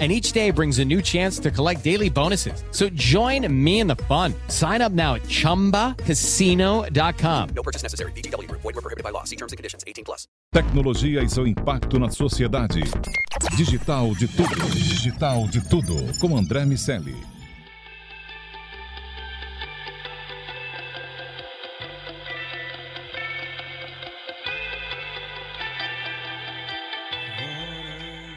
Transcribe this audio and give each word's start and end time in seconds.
and 0.00 0.10
each 0.10 0.32
day 0.32 0.50
brings 0.50 0.80
a 0.80 0.84
new 0.84 1.00
chance 1.00 1.38
to 1.38 1.52
collect 1.52 1.84
daily 1.84 2.10
bonuses. 2.10 2.64
So 2.72 2.88
join 2.88 3.46
me 3.48 3.78
in 3.78 3.86
the 3.86 3.94
fun. 3.94 4.34
Sign 4.48 4.82
up 4.82 4.90
now 4.90 5.14
at 5.14 5.22
ChumbaCasino.com. 5.22 7.48
No 7.54 7.62
purchase 7.62 7.84
necessary. 7.84 8.10
BGW. 8.12 8.50
Void 8.50 8.64
were 8.64 8.72
prohibited 8.72 9.04
by 9.04 9.10
law. 9.10 9.22
See 9.22 9.36
terms 9.36 9.52
and 9.52 9.56
conditions. 9.56 9.84
18 9.86 10.04
plus. 10.04 10.26
Tecnologia 10.52 11.22
e 11.22 11.28
seu 11.28 11.46
impacto 11.46 11.98
na 11.98 12.10
sociedade. 12.10 12.82
Digital 13.56 14.14
de 14.14 14.28
tudo. 14.28 14.70
Digital 14.72 15.48
de 15.48 15.60
tudo. 15.68 16.18
Com 16.18 16.36
André 16.36 16.64
Miceli. 16.64 17.33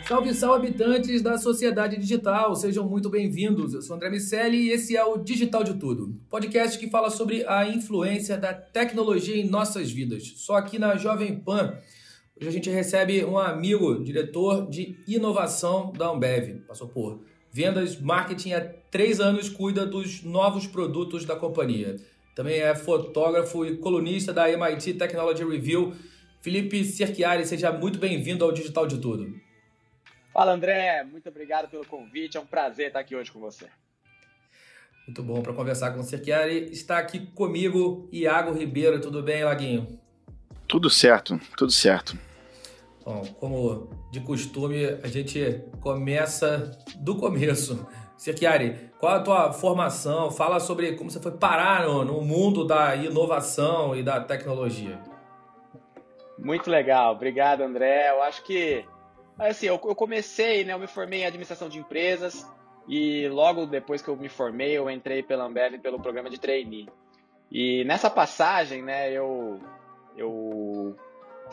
Salve, 0.08 0.34
salve, 0.34 0.68
habitantes 0.68 1.22
da 1.22 1.38
sociedade 1.38 1.98
digital, 1.98 2.56
sejam 2.56 2.88
muito 2.88 3.10
bem-vindos. 3.10 3.74
Eu 3.74 3.82
sou 3.82 3.94
André 3.94 4.10
Miceli 4.10 4.58
e 4.58 4.72
esse 4.72 4.96
é 4.96 5.04
o 5.04 5.18
Digital 5.18 5.66
de 5.66 5.74
Tudo, 5.74 6.16
podcast 6.30 6.80
que 6.80 6.90
fala 6.90 7.10
sobre 7.10 7.46
a 7.46 7.68
influência 7.68 8.38
da 8.38 8.54
tecnologia 8.54 9.36
em 9.36 9.50
nossas 9.50 9.92
vidas. 9.92 10.24
Só 10.38 10.56
aqui 10.56 10.80
na 10.80 10.96
Jovem 10.96 11.38
Pan, 11.38 11.78
hoje 12.40 12.48
a 12.48 12.52
gente 12.52 12.70
recebe 12.70 13.26
um 13.26 13.38
amigo, 13.38 14.02
diretor 14.02 14.70
de 14.70 14.98
inovação 15.06 15.92
da 15.92 16.08
Ambev. 16.08 16.62
Passou 16.66 16.88
por 16.88 17.26
vendas, 17.52 18.00
marketing 18.00 18.54
há 18.54 18.62
três 18.62 19.20
anos, 19.20 19.50
cuida 19.50 19.86
dos 19.86 20.24
novos 20.24 20.66
produtos 20.66 21.26
da 21.26 21.36
companhia. 21.36 21.98
Também 22.34 22.62
é 22.62 22.74
fotógrafo 22.74 23.66
e 23.66 23.76
colunista 23.76 24.32
da 24.32 24.50
MIT 24.50 24.94
Technology 24.94 25.44
Review. 25.44 25.92
Felipe 26.40 26.86
Cerchiari, 26.86 27.46
seja 27.46 27.74
muito 27.74 28.00
bem-vindo 28.00 28.46
ao 28.46 28.54
Digital 28.54 28.88
de 28.88 29.00
Tudo. 29.00 29.47
Fala 30.38 30.52
André, 30.52 31.04
muito 31.04 31.28
obrigado 31.30 31.68
pelo 31.68 31.84
convite, 31.84 32.38
é 32.38 32.40
um 32.40 32.46
prazer 32.46 32.90
estar 32.90 33.00
aqui 33.00 33.16
hoje 33.16 33.32
com 33.32 33.40
você. 33.40 33.66
Muito 35.08 35.24
bom 35.24 35.42
para 35.42 35.52
conversar 35.52 35.90
com 35.90 36.04
você, 36.04 36.24
Chiari. 36.24 36.72
Está 36.72 37.00
aqui 37.00 37.26
comigo 37.32 38.08
Iago 38.12 38.54
Ribeiro, 38.54 39.02
tudo 39.02 39.24
bem, 39.24 39.44
Laguinho? 39.44 40.00
Tudo 40.68 40.92
certo, 40.92 41.42
tudo 41.58 41.72
certo. 41.72 42.16
Bom, 43.04 43.26
como 43.40 43.90
de 44.12 44.20
costume, 44.20 44.86
a 45.02 45.08
gente 45.08 45.60
começa 45.82 46.70
do 46.98 47.16
começo. 47.16 47.88
Cerchiari, 48.16 48.92
qual 49.00 49.16
a 49.16 49.20
tua 49.22 49.54
formação? 49.54 50.30
Fala 50.30 50.60
sobre 50.60 50.96
como 50.98 51.10
você 51.10 51.20
foi 51.20 51.32
parar 51.32 51.88
no, 51.88 52.06
no 52.06 52.22
mundo 52.22 52.64
da 52.64 52.96
inovação 52.96 53.96
e 53.96 54.04
da 54.04 54.22
tecnologia. 54.22 55.00
Muito 56.38 56.70
legal, 56.70 57.16
obrigado 57.16 57.62
André. 57.62 58.12
Eu 58.12 58.22
acho 58.22 58.44
que 58.44 58.86
Assim, 59.40 59.68
eu, 59.68 59.80
eu 59.84 59.96
comecei, 59.96 60.64
né? 60.64 60.74
Eu 60.74 60.80
me 60.80 60.88
formei 60.88 61.22
em 61.22 61.26
administração 61.26 61.70
de 61.70 61.80
empresas 61.80 62.46
e 62.88 63.28
logo 63.28 63.66
depois 63.66 64.02
que 64.02 64.08
eu 64.08 64.16
me 64.16 64.30
formei, 64.30 64.72
eu 64.72 64.90
entrei 64.90 65.22
pela 65.22 65.46
Ambev 65.46 65.78
pelo 65.80 66.02
programa 66.02 66.30
de 66.30 66.40
trainee. 66.40 66.88
E 67.52 67.84
nessa 67.86 68.10
passagem, 68.10 68.82
né, 68.82 69.12
eu, 69.12 69.60
eu 70.18 70.96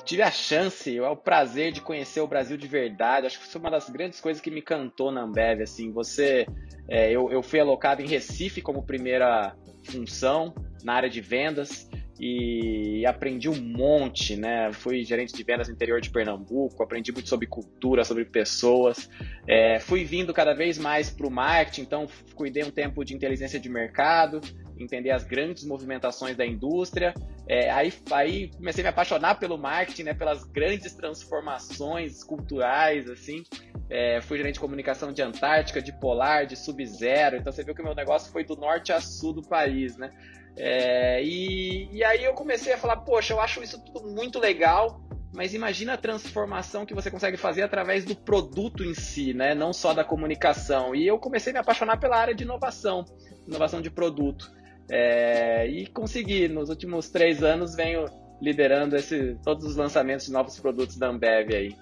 tive 0.04 0.22
a 0.22 0.30
chance, 0.30 1.00
o 1.00 1.16
prazer 1.16 1.72
de 1.72 1.80
conhecer 1.80 2.20
o 2.20 2.26
Brasil 2.26 2.56
de 2.56 2.66
verdade. 2.66 3.26
Acho 3.26 3.38
que 3.38 3.46
foi 3.46 3.60
uma 3.60 3.70
das 3.70 3.90
grandes 3.90 4.20
coisas 4.20 4.40
que 4.40 4.50
me 4.50 4.62
cantou 4.62 5.10
na 5.10 5.22
Ambev. 5.22 5.62
Assim, 5.62 5.92
você, 5.92 6.46
é, 6.88 7.10
eu, 7.10 7.30
eu 7.30 7.42
fui 7.42 7.60
alocado 7.60 8.00
em 8.00 8.08
Recife 8.08 8.62
como 8.62 8.86
primeira 8.86 9.56
função 9.84 10.54
na 10.82 10.94
área 10.94 11.10
de 11.10 11.20
vendas 11.20 11.88
e 12.18 13.04
aprendi 13.06 13.48
um 13.48 13.60
monte, 13.60 14.36
né? 14.36 14.72
Fui 14.72 15.02
gerente 15.04 15.34
de 15.34 15.42
vendas 15.42 15.68
no 15.68 15.74
interior 15.74 16.00
de 16.00 16.10
Pernambuco, 16.10 16.82
aprendi 16.82 17.10
muito 17.12 17.28
sobre 17.28 17.46
cultura, 17.46 18.04
sobre 18.04 18.24
pessoas. 18.24 19.08
É, 19.48 19.80
fui 19.80 20.04
vindo 20.04 20.32
cada 20.32 20.54
vez 20.54 20.78
mais 20.78 21.10
para 21.10 21.26
o 21.26 21.30
marketing, 21.30 21.82
então 21.82 22.06
cuidei 22.34 22.62
um 22.62 22.70
tempo 22.70 23.04
de 23.04 23.14
inteligência 23.14 23.58
de 23.58 23.68
mercado, 23.68 24.40
entender 24.78 25.10
as 25.10 25.24
grandes 25.24 25.64
movimentações 25.64 26.36
da 26.36 26.46
indústria. 26.46 27.12
É, 27.48 27.70
aí, 27.70 27.92
aí 28.12 28.50
comecei 28.56 28.82
a 28.82 28.84
me 28.84 28.88
apaixonar 28.90 29.34
pelo 29.38 29.58
marketing, 29.58 30.04
né? 30.04 30.14
Pelas 30.14 30.44
grandes 30.44 30.94
transformações 30.94 32.22
culturais, 32.22 33.10
assim. 33.10 33.42
É, 33.90 34.20
fui 34.22 34.38
gerente 34.38 34.54
de 34.54 34.60
comunicação 34.60 35.12
de 35.12 35.20
Antártica, 35.20 35.82
de 35.82 35.92
Polar, 35.92 36.46
de 36.46 36.56
Sub-Zero. 36.56 37.36
Então 37.36 37.52
você 37.52 37.64
viu 37.64 37.74
que 37.74 37.82
o 37.82 37.84
meu 37.84 37.94
negócio 37.94 38.32
foi 38.32 38.44
do 38.44 38.56
norte 38.56 38.92
a 38.92 39.00
sul 39.00 39.32
do 39.32 39.42
país, 39.42 39.96
né? 39.96 40.10
É, 40.56 41.22
e, 41.22 41.88
e 41.92 42.04
aí 42.04 42.24
eu 42.24 42.32
comecei 42.34 42.72
a 42.72 42.78
falar, 42.78 42.98
poxa, 42.98 43.32
eu 43.32 43.40
acho 43.40 43.62
isso 43.62 43.82
tudo 43.84 44.08
muito 44.08 44.38
legal, 44.38 45.00
mas 45.32 45.52
imagina 45.52 45.94
a 45.94 45.98
transformação 45.98 46.86
que 46.86 46.94
você 46.94 47.10
consegue 47.10 47.36
fazer 47.36 47.62
através 47.62 48.04
do 48.04 48.14
produto 48.14 48.84
em 48.84 48.94
si, 48.94 49.34
né? 49.34 49.54
Não 49.54 49.72
só 49.72 49.92
da 49.92 50.04
comunicação. 50.04 50.94
E 50.94 51.06
eu 51.06 51.18
comecei 51.18 51.50
a 51.50 51.54
me 51.54 51.58
apaixonar 51.58 51.98
pela 51.98 52.16
área 52.16 52.34
de 52.34 52.44
inovação, 52.44 53.04
inovação 53.46 53.82
de 53.82 53.90
produto. 53.90 54.52
É, 54.88 55.66
e 55.66 55.86
consegui, 55.88 56.46
nos 56.46 56.68
últimos 56.68 57.10
três 57.10 57.42
anos, 57.42 57.74
venho 57.74 58.04
liderando 58.40 58.94
esse, 58.94 59.36
todos 59.42 59.64
os 59.64 59.76
lançamentos 59.76 60.26
de 60.26 60.32
novos 60.32 60.58
produtos 60.60 60.96
da 60.96 61.08
Ambev 61.08 61.52
aí. 61.52 61.76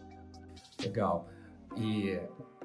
Legal. 0.80 1.28
E 1.76 2.18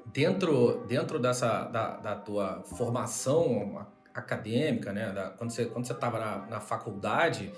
dentro, 0.06 0.86
dentro 0.86 1.18
dessa 1.18 1.64
da, 1.64 1.96
da 1.96 2.16
tua 2.16 2.62
formação 2.64 3.86
acadêmica, 4.14 4.92
né? 4.92 5.12
Da, 5.12 5.30
quando 5.30 5.50
você 5.50 5.66
quando 5.66 5.86
você 5.86 5.92
estava 5.92 6.18
na, 6.18 6.46
na 6.46 6.60
faculdade, 6.60 7.52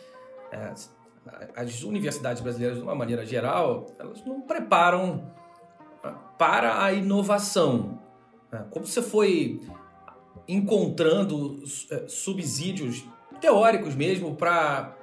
é, 0.53 0.73
as 1.57 1.83
universidades 1.83 2.43
brasileiras, 2.43 2.79
de 2.79 2.83
uma 2.83 2.95
maneira 2.95 3.25
geral, 3.25 3.87
elas 3.99 4.25
não 4.25 4.41
preparam 4.41 5.31
ah, 6.03 6.13
para 6.39 6.83
a 6.83 6.93
inovação. 6.93 8.01
Né? 8.51 8.67
Como 8.71 8.87
você 8.87 9.03
foi 9.03 9.61
encontrando 10.49 11.63
é, 11.91 12.09
subsídios 12.09 13.05
teóricos 13.41 13.95
mesmo 13.95 14.35
para 14.35 14.95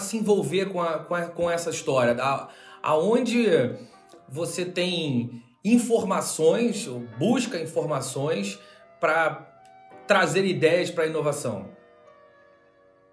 se 0.00 0.16
envolver 0.16 0.66
com, 0.66 0.80
a, 0.80 1.00
com, 1.00 1.14
a, 1.14 1.22
com 1.26 1.50
essa 1.50 1.70
história? 1.70 2.14
Da, 2.14 2.48
aonde 2.82 3.46
você 4.28 4.64
tem 4.64 5.42
informações, 5.64 6.86
busca 7.18 7.60
informações 7.60 8.58
para 9.00 9.55
trazer 10.06 10.44
ideias 10.44 10.90
para 10.90 11.04
a 11.04 11.06
inovação? 11.06 11.68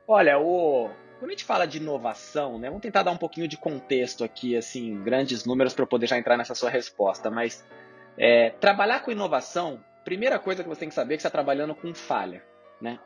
Olha, 0.07 0.37
o... 0.37 0.89
quando 1.19 1.29
a 1.29 1.33
gente 1.33 1.45
fala 1.45 1.65
de 1.65 1.77
inovação, 1.77 2.59
né, 2.59 2.67
vamos 2.67 2.81
tentar 2.81 3.03
dar 3.03 3.11
um 3.11 3.17
pouquinho 3.17 3.47
de 3.47 3.57
contexto 3.57 4.23
aqui, 4.23 4.55
assim, 4.55 5.01
grandes 5.01 5.45
números 5.45 5.73
para 5.73 5.83
eu 5.83 5.87
poder 5.87 6.07
já 6.07 6.17
entrar 6.17 6.37
nessa 6.37 6.53
sua 6.53 6.69
resposta, 6.69 7.31
mas 7.31 7.65
é, 8.17 8.51
trabalhar 8.51 8.99
com 9.01 9.11
inovação, 9.11 9.83
primeira 10.03 10.37
coisa 10.37 10.61
que 10.61 10.69
você 10.69 10.81
tem 10.81 10.89
que 10.89 10.95
saber 10.95 11.15
é 11.15 11.17
que 11.17 11.21
você 11.21 11.27
está 11.27 11.37
trabalhando 11.37 11.73
com 11.73 11.93
falha. 11.93 12.43
Né? 12.81 12.99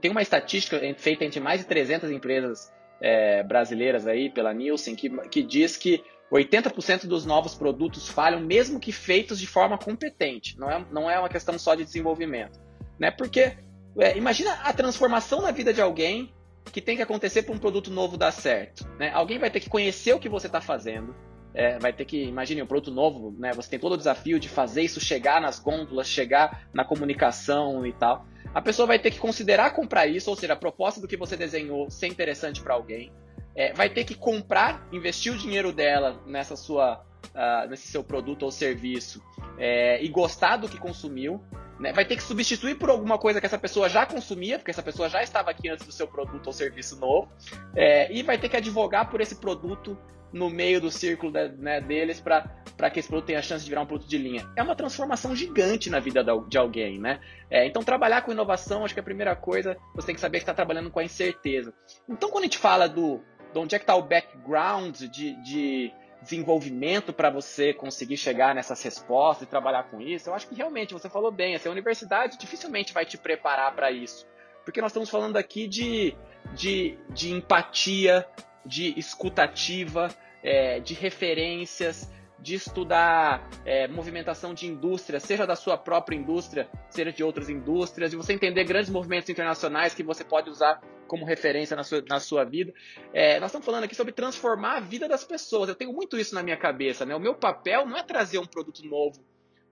Tem 0.00 0.10
uma 0.10 0.22
estatística 0.22 0.78
feita 0.96 1.24
entre 1.24 1.38
mais 1.38 1.60
de 1.60 1.66
300 1.66 2.10
empresas 2.10 2.72
é, 3.00 3.42
brasileiras 3.44 4.06
aí 4.06 4.28
pela 4.28 4.52
Nielsen 4.52 4.96
que, 4.96 5.08
que 5.28 5.42
diz 5.42 5.76
que 5.76 6.02
80% 6.32 7.06
dos 7.06 7.24
novos 7.24 7.54
produtos 7.54 8.08
falham 8.08 8.40
mesmo 8.40 8.80
que 8.80 8.90
feitos 8.90 9.38
de 9.38 9.46
forma 9.46 9.78
competente. 9.78 10.58
Não 10.58 10.70
é, 10.70 10.84
não 10.90 11.10
é 11.10 11.18
uma 11.18 11.28
questão 11.28 11.56
só 11.58 11.76
de 11.76 11.84
desenvolvimento 11.84 12.69
né? 13.00 13.10
Porque 13.10 13.56
é, 13.98 14.16
imagina 14.16 14.52
a 14.62 14.72
transformação 14.72 15.40
na 15.40 15.50
vida 15.50 15.72
de 15.72 15.80
alguém 15.80 16.32
que 16.70 16.80
tem 16.80 16.94
que 16.94 17.02
acontecer 17.02 17.42
para 17.42 17.54
um 17.54 17.58
produto 17.58 17.90
novo 17.90 18.16
dar 18.16 18.30
certo, 18.30 18.86
né? 18.98 19.10
Alguém 19.12 19.38
vai 19.38 19.50
ter 19.50 19.58
que 19.58 19.70
conhecer 19.70 20.14
o 20.14 20.20
que 20.20 20.28
você 20.28 20.46
está 20.46 20.60
fazendo, 20.60 21.16
é, 21.52 21.78
vai 21.78 21.92
ter 21.92 22.04
que, 22.04 22.22
imagine 22.22 22.62
um 22.62 22.66
produto 22.66 22.92
novo, 22.94 23.34
né? 23.38 23.52
Você 23.54 23.70
tem 23.70 23.78
todo 23.78 23.94
o 23.94 23.96
desafio 23.96 24.38
de 24.38 24.48
fazer 24.48 24.82
isso 24.82 25.00
chegar 25.00 25.40
nas 25.40 25.58
gôndolas, 25.58 26.06
chegar 26.06 26.68
na 26.72 26.84
comunicação 26.84 27.84
e 27.84 27.92
tal. 27.92 28.26
A 28.54 28.60
pessoa 28.60 28.86
vai 28.86 28.98
ter 28.98 29.10
que 29.10 29.18
considerar 29.18 29.70
comprar 29.70 30.06
isso, 30.06 30.28
ou 30.28 30.36
seja, 30.36 30.52
a 30.52 30.56
proposta 30.56 31.00
do 31.00 31.08
que 31.08 31.16
você 31.16 31.36
desenhou 31.36 31.90
ser 31.90 32.08
interessante 32.08 32.60
para 32.60 32.74
alguém. 32.74 33.10
É, 33.54 33.72
vai 33.72 33.88
ter 33.88 34.04
que 34.04 34.14
comprar, 34.14 34.86
investir 34.92 35.32
o 35.32 35.36
dinheiro 35.36 35.72
dela 35.72 36.20
nessa 36.24 36.54
sua, 36.54 37.04
uh, 37.34 37.68
nesse 37.68 37.88
seu 37.88 38.04
produto 38.04 38.44
ou 38.44 38.50
serviço 38.50 39.22
é, 39.58 40.02
e 40.02 40.08
gostar 40.08 40.56
do 40.56 40.68
que 40.68 40.78
consumiu. 40.78 41.40
Né? 41.80 41.94
Vai 41.94 42.04
ter 42.04 42.14
que 42.16 42.22
substituir 42.22 42.76
por 42.76 42.90
alguma 42.90 43.18
coisa 43.18 43.40
que 43.40 43.46
essa 43.46 43.58
pessoa 43.58 43.88
já 43.88 44.04
consumia, 44.04 44.58
porque 44.58 44.70
essa 44.70 44.82
pessoa 44.82 45.08
já 45.08 45.22
estava 45.22 45.50
aqui 45.50 45.68
antes 45.68 45.86
do 45.86 45.92
seu 45.92 46.06
produto 46.06 46.46
ou 46.46 46.52
serviço 46.52 47.00
novo, 47.00 47.32
é, 47.74 48.12
e 48.12 48.22
vai 48.22 48.36
ter 48.38 48.50
que 48.50 48.56
advogar 48.56 49.08
por 49.08 49.20
esse 49.20 49.36
produto 49.36 49.96
no 50.30 50.48
meio 50.48 50.80
do 50.80 50.90
círculo 50.90 51.32
né, 51.32 51.80
deles 51.80 52.20
para 52.20 52.90
que 52.90 53.00
esse 53.00 53.08
produto 53.08 53.26
tenha 53.26 53.38
a 53.38 53.42
chance 53.42 53.64
de 53.64 53.70
virar 53.70 53.80
um 53.80 53.86
produto 53.86 54.08
de 54.08 54.18
linha. 54.18 54.48
É 54.54 54.62
uma 54.62 54.76
transformação 54.76 55.34
gigante 55.34 55.90
na 55.90 55.98
vida 55.98 56.22
de 56.48 56.58
alguém, 56.58 57.00
né? 57.00 57.18
É, 57.50 57.66
então, 57.66 57.82
trabalhar 57.82 58.22
com 58.22 58.30
inovação, 58.30 58.84
acho 58.84 58.94
que 58.94 59.00
a 59.00 59.02
primeira 59.02 59.34
coisa, 59.34 59.76
você 59.94 60.06
tem 60.06 60.14
que 60.14 60.20
saber 60.20 60.38
que 60.38 60.42
está 60.42 60.54
trabalhando 60.54 60.90
com 60.90 61.00
a 61.00 61.04
incerteza. 61.04 61.72
Então, 62.08 62.30
quando 62.30 62.42
a 62.42 62.46
gente 62.46 62.58
fala 62.58 62.88
do 62.88 63.20
de 63.52 63.58
onde 63.58 63.74
é 63.74 63.78
que 63.78 63.82
está 63.82 63.96
o 63.96 64.02
background 64.02 64.96
de, 64.96 65.34
de 65.42 65.92
desenvolvimento 66.22 67.12
para 67.12 67.30
você 67.30 67.72
conseguir 67.72 68.16
chegar 68.16 68.54
nessas 68.54 68.82
respostas 68.82 69.46
e 69.46 69.50
trabalhar 69.50 69.84
com 69.84 70.00
isso, 70.00 70.28
eu 70.28 70.34
acho 70.34 70.48
que 70.48 70.54
realmente 70.54 70.92
você 70.92 71.08
falou 71.08 71.30
bem, 71.30 71.54
assim, 71.54 71.68
a 71.68 71.72
universidade 71.72 72.38
dificilmente 72.38 72.92
vai 72.92 73.04
te 73.04 73.16
preparar 73.16 73.74
para 73.74 73.90
isso. 73.90 74.26
Porque 74.64 74.80
nós 74.80 74.90
estamos 74.90 75.08
falando 75.08 75.36
aqui 75.36 75.66
de, 75.66 76.14
de, 76.54 76.98
de 77.08 77.32
empatia, 77.32 78.26
de 78.64 78.98
escutativa, 78.98 80.08
é, 80.42 80.80
de 80.80 80.94
referências, 80.94 82.10
de 82.38 82.54
estudar 82.54 83.48
é, 83.64 83.86
movimentação 83.88 84.54
de 84.54 84.66
indústria, 84.66 85.20
seja 85.20 85.46
da 85.46 85.56
sua 85.56 85.76
própria 85.76 86.16
indústria, 86.16 86.68
seja 86.88 87.12
de 87.12 87.22
outras 87.22 87.48
indústrias, 87.48 88.12
e 88.12 88.16
você 88.16 88.32
entender 88.32 88.64
grandes 88.64 88.90
movimentos 88.90 89.28
internacionais 89.28 89.94
que 89.94 90.02
você 90.02 90.24
pode 90.24 90.48
usar 90.48 90.80
como 91.10 91.24
referência 91.24 91.74
na 91.76 91.82
sua, 91.82 92.04
na 92.08 92.20
sua 92.20 92.44
vida. 92.44 92.72
É, 93.12 93.40
nós 93.40 93.50
estamos 93.50 93.66
falando 93.66 93.82
aqui 93.82 93.96
sobre 93.96 94.12
transformar 94.12 94.76
a 94.76 94.80
vida 94.80 95.08
das 95.08 95.24
pessoas. 95.24 95.68
Eu 95.68 95.74
tenho 95.74 95.92
muito 95.92 96.16
isso 96.16 96.36
na 96.36 96.40
minha 96.40 96.56
cabeça. 96.56 97.04
Né? 97.04 97.16
O 97.16 97.18
meu 97.18 97.34
papel 97.34 97.84
não 97.84 97.96
é 97.96 98.02
trazer 98.04 98.38
um 98.38 98.46
produto 98.46 98.86
novo 98.86 99.20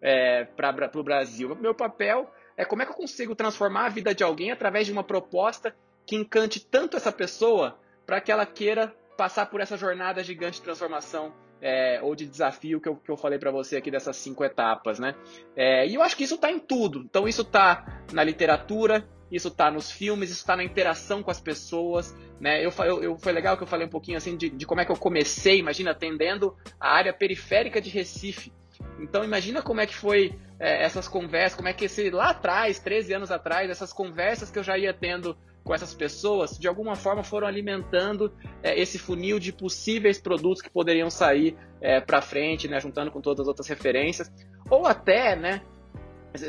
é, 0.02 0.44
para 0.44 0.90
o 0.96 1.02
Brasil. 1.04 1.52
O 1.52 1.54
meu 1.54 1.76
papel 1.76 2.28
é 2.56 2.64
como 2.64 2.82
é 2.82 2.84
que 2.84 2.90
eu 2.90 2.96
consigo 2.96 3.36
transformar 3.36 3.86
a 3.86 3.88
vida 3.88 4.12
de 4.12 4.24
alguém 4.24 4.50
através 4.50 4.84
de 4.84 4.92
uma 4.92 5.04
proposta 5.04 5.72
que 6.04 6.16
encante 6.16 6.58
tanto 6.58 6.96
essa 6.96 7.12
pessoa 7.12 7.78
para 8.04 8.20
que 8.20 8.32
ela 8.32 8.44
queira 8.44 8.92
passar 9.16 9.46
por 9.46 9.60
essa 9.60 9.76
jornada 9.76 10.24
gigante 10.24 10.58
de 10.58 10.62
transformação 10.62 11.32
é, 11.62 12.00
ou 12.02 12.16
de 12.16 12.26
desafio 12.26 12.80
que 12.80 12.88
eu, 12.88 12.96
que 12.96 13.10
eu 13.12 13.16
falei 13.16 13.38
para 13.38 13.52
você 13.52 13.76
aqui 13.76 13.92
dessas 13.92 14.16
cinco 14.16 14.42
etapas, 14.42 14.98
né? 14.98 15.14
É, 15.54 15.86
e 15.86 15.94
eu 15.94 16.02
acho 16.02 16.16
que 16.16 16.24
isso 16.24 16.34
está 16.34 16.50
em 16.50 16.58
tudo. 16.58 17.00
Então 17.00 17.28
isso 17.28 17.42
está 17.42 18.02
na 18.12 18.24
literatura, 18.24 19.06
isso 19.30 19.48
está 19.48 19.70
nos 19.70 19.90
filmes, 19.90 20.30
isso 20.30 20.40
está 20.40 20.56
na 20.56 20.64
interação 20.64 21.22
com 21.22 21.30
as 21.30 21.40
pessoas, 21.40 22.14
né? 22.40 22.64
Eu, 22.64 22.72
eu, 22.78 23.02
eu, 23.02 23.18
foi 23.18 23.32
legal 23.32 23.56
que 23.56 23.62
eu 23.62 23.66
falei 23.66 23.86
um 23.86 23.90
pouquinho 23.90 24.16
assim 24.16 24.36
de, 24.36 24.48
de 24.48 24.66
como 24.66 24.80
é 24.80 24.84
que 24.84 24.92
eu 24.92 24.96
comecei, 24.96 25.58
imagina, 25.58 25.90
atendendo 25.90 26.56
a 26.80 26.90
área 26.90 27.12
periférica 27.12 27.80
de 27.80 27.90
Recife. 27.90 28.52
Então 29.00 29.24
imagina 29.24 29.62
como 29.62 29.80
é 29.80 29.86
que 29.86 29.94
foi 29.94 30.38
é, 30.58 30.82
essas 30.84 31.08
conversas, 31.08 31.56
como 31.56 31.68
é 31.68 31.72
que 31.72 31.84
esse 31.84 32.10
lá 32.10 32.30
atrás, 32.30 32.78
13 32.78 33.14
anos 33.14 33.30
atrás, 33.30 33.70
essas 33.70 33.92
conversas 33.92 34.50
que 34.50 34.58
eu 34.58 34.62
já 34.62 34.78
ia 34.78 34.92
tendo 34.92 35.36
com 35.68 35.74
essas 35.74 35.92
pessoas, 35.92 36.58
de 36.58 36.66
alguma 36.66 36.96
forma 36.96 37.22
foram 37.22 37.46
alimentando 37.46 38.32
é, 38.62 38.80
esse 38.80 38.98
funil 38.98 39.38
de 39.38 39.52
possíveis 39.52 40.18
produtos 40.18 40.62
que 40.62 40.70
poderiam 40.70 41.10
sair 41.10 41.56
é, 41.80 42.00
para 42.00 42.22
frente, 42.22 42.66
né, 42.66 42.80
juntando 42.80 43.10
com 43.10 43.20
todas 43.20 43.42
as 43.42 43.48
outras 43.48 43.68
referências, 43.68 44.32
ou 44.70 44.86
até, 44.86 45.36
né, 45.36 45.60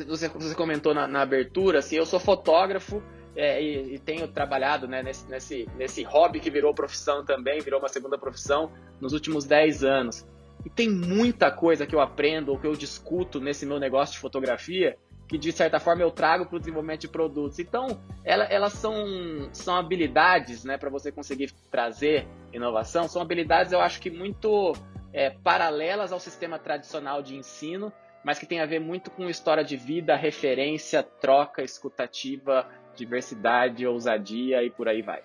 você, 0.06 0.28
você 0.30 0.56
comentou 0.56 0.94
na, 0.94 1.08
na, 1.08 1.22
abertura, 1.22 1.80
assim, 1.80 1.96
eu 1.96 2.06
sou 2.06 2.20
fotógrafo 2.20 3.02
é, 3.36 3.62
e, 3.62 3.96
e, 3.96 4.00
tenho 4.00 4.28
trabalhado 4.28 4.88
né, 4.88 5.04
nesse, 5.04 5.30
nesse, 5.30 5.70
nesse 5.78 6.04
hobby 6.04 6.40
que 6.40 6.50
virou 6.50 6.74
profissão 6.74 7.24
também, 7.24 7.62
virou 7.62 7.80
uma 7.80 7.90
segunda 7.90 8.18
profissão 8.18 8.72
nos 9.00 9.14
últimos 9.14 9.46
10 9.46 9.84
anos. 9.84 10.28
E 10.66 10.70
tem 10.70 10.90
muita 10.90 11.50
coisa 11.52 11.86
que 11.86 11.96
eu 11.96 12.02
aprendo 12.02 12.52
ou 12.52 12.60
que 12.60 12.68
eu 12.68 12.74
discuto 12.74 13.40
nesse 13.40 13.66
meu 13.66 13.80
negócio 13.80 14.14
de 14.14 14.20
fotografia 14.20 14.98
que 15.30 15.38
de 15.38 15.52
certa 15.52 15.80
forma 15.80 16.02
eu 16.02 16.10
trago 16.10 16.48
para 16.48 16.56
o 16.56 16.60
desenvolvimento 16.60 17.02
de 17.02 17.08
produtos. 17.08 17.60
Então, 17.60 18.02
ela, 18.26 18.46
elas 18.46 18.74
são, 18.74 19.48
são 19.54 19.76
habilidades, 19.76 20.64
né, 20.64 20.76
para 20.76 20.90
você 20.90 21.12
conseguir 21.12 21.54
trazer 21.70 22.28
inovação, 22.52 23.08
são 23.08 23.22
habilidades 23.22 23.72
eu 23.72 23.80
acho 23.80 24.02
que 24.02 24.10
muito 24.10 24.74
é, 25.14 25.30
paralelas 25.30 26.12
ao 26.12 26.20
sistema 26.20 26.58
tradicional 26.58 27.22
de 27.22 27.38
ensino, 27.38 27.94
mas 28.24 28.40
que 28.40 28.46
tem 28.46 28.60
a 28.60 28.66
ver 28.66 28.80
muito 28.80 29.10
com 29.12 29.30
história 29.30 29.64
de 29.64 29.78
vida, 29.78 30.16
referência, 30.16 31.04
troca, 31.04 31.64
escutativa, 31.64 32.68
diversidade, 32.96 33.86
ousadia 33.86 34.64
e 34.64 34.70
por 34.70 34.88
aí 34.88 35.02
vai. 35.02 35.22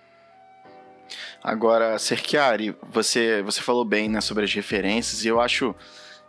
Agora, 1.42 1.98
Serchiari, 1.98 2.74
você, 2.82 3.42
você 3.42 3.60
falou 3.60 3.84
bem 3.84 4.08
né, 4.08 4.20
sobre 4.20 4.44
as 4.44 4.54
referências 4.54 5.24
e 5.24 5.28
eu 5.28 5.40
acho 5.40 5.74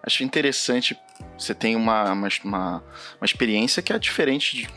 acho 0.05 0.23
interessante. 0.23 0.97
Você 1.37 1.55
tem 1.55 1.75
uma, 1.75 2.11
uma, 2.11 2.27
uma, 2.43 2.83
uma 3.19 3.25
experiência 3.25 3.81
que 3.81 3.91
é 3.91 3.97
diferente 3.97 4.55
de 4.55 4.69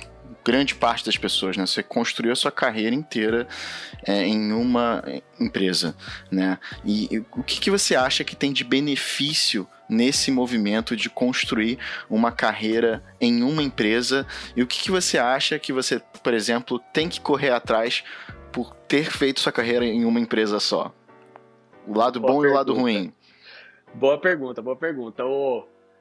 grande 0.44 0.74
parte 0.74 1.04
das 1.04 1.16
pessoas, 1.16 1.56
né? 1.56 1.66
Você 1.66 1.82
construiu 1.82 2.32
a 2.32 2.36
sua 2.36 2.50
carreira 2.50 2.94
inteira 2.94 3.46
é, 4.06 4.24
em 4.24 4.52
uma 4.52 5.04
empresa, 5.38 5.94
né? 6.30 6.58
E, 6.84 7.14
e 7.14 7.18
o 7.18 7.42
que, 7.42 7.60
que 7.60 7.70
você 7.70 7.94
acha 7.94 8.24
que 8.24 8.34
tem 8.34 8.52
de 8.52 8.64
benefício 8.64 9.68
nesse 9.88 10.30
movimento 10.30 10.96
de 10.96 11.08
construir 11.08 11.78
uma 12.08 12.30
carreira 12.30 13.02
em 13.20 13.42
uma 13.42 13.62
empresa? 13.62 14.26
E 14.54 14.62
o 14.62 14.66
que, 14.66 14.82
que 14.82 14.90
você 14.90 15.18
acha 15.18 15.58
que 15.58 15.72
você, 15.72 16.00
por 16.22 16.34
exemplo, 16.34 16.78
tem 16.92 17.08
que 17.08 17.20
correr 17.20 17.50
atrás 17.50 18.04
por 18.52 18.74
ter 18.74 19.10
feito 19.10 19.40
sua 19.40 19.52
carreira 19.52 19.84
em 19.84 20.04
uma 20.04 20.20
empresa 20.20 20.60
só? 20.60 20.92
O 21.86 21.96
lado 21.96 22.20
Boa 22.20 22.32
bom 22.32 22.40
pergunta. 22.40 22.48
e 22.48 22.50
o 22.50 22.54
lado 22.54 22.74
ruim. 22.74 23.12
Boa 23.94 24.18
pergunta, 24.18 24.60
boa 24.60 24.76
pergunta. 24.76 25.22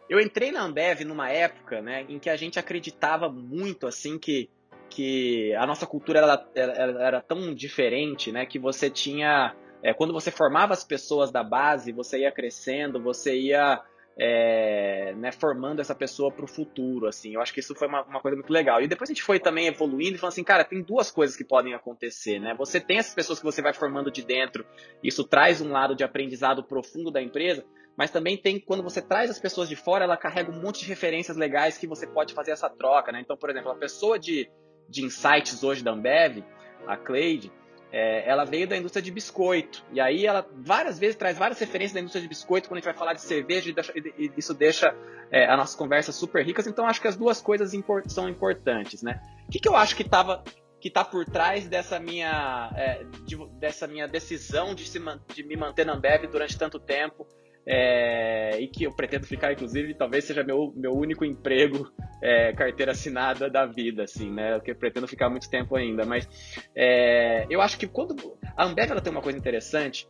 Eu 0.10 0.20
entrei 0.20 0.52
na 0.52 0.64
Ambev 0.64 1.02
numa 1.02 1.30
época, 1.30 1.82
né, 1.82 2.06
em 2.08 2.20
que 2.20 2.30
a 2.30 2.36
gente 2.36 2.60
acreditava 2.60 3.30
muito, 3.30 3.88
assim, 3.88 4.18
que, 4.18 4.50
que 4.90 5.54
a 5.56 5.66
nossa 5.66 5.86
cultura 5.86 6.20
era, 6.20 6.48
era, 6.56 7.04
era 7.04 7.22
tão 7.22 7.54
diferente, 7.54 8.32
né, 8.32 8.46
que 8.46 8.60
você 8.60 8.90
tinha... 8.90 9.56
É, 9.84 9.94
quando 9.94 10.14
você 10.14 10.32
formava 10.32 10.74
as 10.74 10.84
pessoas 10.84 11.32
da 11.32 11.44
base, 11.44 11.92
você 11.92 12.20
ia 12.20 12.32
crescendo, 12.32 13.02
você 13.02 13.36
ia 13.36 13.82
é, 14.20 15.14
né, 15.16 15.32
formando 15.32 15.80
essa 15.80 15.94
pessoa 15.94 16.32
para 16.32 16.44
o 16.44 16.48
futuro, 16.48 17.08
assim. 17.08 17.36
Eu 17.36 17.42
acho 17.42 17.54
que 17.54 17.60
isso 17.60 17.76
foi 17.76 17.88
uma, 17.88 18.04
uma, 18.04 18.20
coisa 18.20 18.36
muito 18.36 18.52
legal. 18.52 18.82
E 18.82 18.88
depois 18.88 19.10
a 19.10 19.14
gente 19.14 19.22
foi 19.22 19.40
também 19.40 19.68
evoluindo 19.68 20.16
e 20.16 20.18
falando 20.18 20.34
assim, 20.34 20.44
cara, 20.44 20.64
tem 20.64 20.82
duas 20.82 21.12
coisas 21.12 21.36
que 21.36 21.44
podem 21.44 21.76
acontecer, 21.76 22.40
né? 22.40 22.56
Você 22.58 22.80
tem 22.80 22.98
essas 22.98 23.14
pessoas 23.14 23.38
que 23.38 23.46
você 23.46 23.62
vai 23.62 23.74
formando 23.74 24.12
de 24.12 24.24
dentro, 24.24 24.66
isso 25.04 25.24
traz 25.24 25.62
um 25.62 25.72
lado 25.72 25.96
de 25.96 26.04
aprendizado 26.04 26.64
profundo 26.64 27.12
da 27.12 27.22
empresa, 27.22 27.64
mas 27.96 28.10
também 28.10 28.36
tem 28.36 28.60
quando 28.60 28.82
você 28.82 29.02
traz 29.02 29.30
as 29.30 29.40
pessoas 29.40 29.70
de 29.70 29.76
fora, 29.76 30.04
ela 30.04 30.18
carrega 30.18 30.52
um 30.52 30.62
monte 30.62 30.80
de 30.80 30.88
referências 30.88 31.38
legais 31.38 31.78
que 31.78 31.86
você 31.86 32.08
pode 32.08 32.34
fazer 32.34 32.52
essa 32.52 32.70
troca, 32.70 33.12
né? 33.12 33.22
Então, 33.22 33.38
por 33.38 33.52
exemplo, 33.52 33.72
a 33.72 33.76
pessoa 33.76 34.18
de, 34.18 34.50
de 34.90 35.06
insights 35.06 35.64
hoje 35.64 35.84
da 35.84 35.92
Ambev, 35.92 36.44
a 36.88 36.98
Cleide, 36.98 37.52
é, 37.92 38.30
ela 38.30 38.44
veio 38.46 38.68
da 38.68 38.76
indústria 38.76 39.02
de 39.02 39.12
biscoito. 39.12 39.84
E 39.92 40.00
aí 40.00 40.26
ela 40.26 40.48
várias 40.56 41.00
vezes 41.00 41.16
traz 41.16 41.38
várias 41.38 41.60
referências 41.60 41.94
da 41.94 42.00
indústria 42.00 42.22
de 42.22 42.28
biscoito 42.28 42.68
quando 42.68 42.78
a 42.78 42.80
gente 42.80 42.86
vai 42.86 42.94
falar 42.94 43.14
de 43.14 43.22
cerveja 43.22 43.74
e 43.96 44.32
isso 44.38 44.54
deixa 44.54 44.96
é, 45.32 45.46
a 45.46 45.56
nossa 45.56 45.78
conversa 45.78 46.12
super 46.12 46.46
ricas. 46.46 46.68
Então 46.68 46.86
acho 46.86 47.02
que 47.02 47.08
as 47.08 47.16
duas 47.16 47.42
coisas 47.42 47.74
import 47.74 48.08
são 48.10 48.28
importantes, 48.28 49.02
né? 49.02 49.22
O 49.48 49.52
que, 49.52 49.60
que 49.60 49.70
eu 49.70 49.76
acho 49.76 49.96
que 49.96 50.04
estava 50.04 50.44
que 50.80 50.90
está 50.90 51.04
por 51.04 51.26
trás 51.26 51.68
dessa 51.68 52.00
minha, 52.00 52.72
é, 52.76 53.04
de, 53.26 53.36
dessa 53.54 53.88
minha 53.88 54.08
decisão 54.08 54.76
de, 54.76 54.88
se, 54.88 55.00
de 55.34 55.44
me 55.44 55.56
manter 55.56 55.86
na 55.86 55.94
Ambev 55.94 56.28
durante 56.28 56.58
tanto 56.58 56.80
tempo 56.80 57.28
é, 57.70 58.58
e 58.62 58.68
que 58.70 58.86
eu 58.86 58.94
pretendo 58.94 59.26
ficar, 59.26 59.52
inclusive, 59.52 59.94
talvez 59.94 60.24
seja 60.24 60.42
meu, 60.42 60.72
meu 60.74 60.94
único 60.94 61.26
emprego, 61.26 61.92
é, 62.22 62.54
carteira 62.54 62.94
assinada 62.94 63.50
da 63.50 63.66
vida, 63.66 64.04
assim, 64.04 64.32
né? 64.32 64.54
Porque 64.56 64.72
eu 64.72 64.76
pretendo 64.76 65.06
ficar 65.06 65.30
muito 65.30 65.50
tempo 65.50 65.76
ainda. 65.76 66.06
Mas 66.06 66.30
é, 66.74 67.46
eu 67.50 67.62
acho 67.62 67.78
que 67.78 67.86
quando. 67.86 68.16
A 68.56 68.64
Ambev 68.64 68.90
ela 68.90 69.02
tem 69.02 69.12
uma 69.12 69.22
coisa 69.22 69.38
interessante 69.38 70.08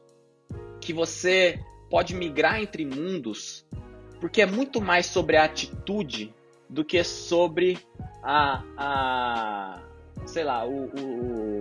que 0.79 0.93
você 0.93 1.59
pode 1.89 2.13
migrar 2.13 2.61
entre 2.61 2.85
mundos, 2.85 3.65
porque 4.21 4.41
é 4.41 4.45
muito 4.45 4.79
mais 4.79 5.07
sobre 5.07 5.35
a 5.35 5.45
atitude 5.45 6.31
do 6.69 6.85
que 6.85 7.03
sobre 7.03 7.79
a, 8.23 8.63
a 8.77 9.81
sei 10.27 10.43
lá, 10.43 10.63
o, 10.63 10.91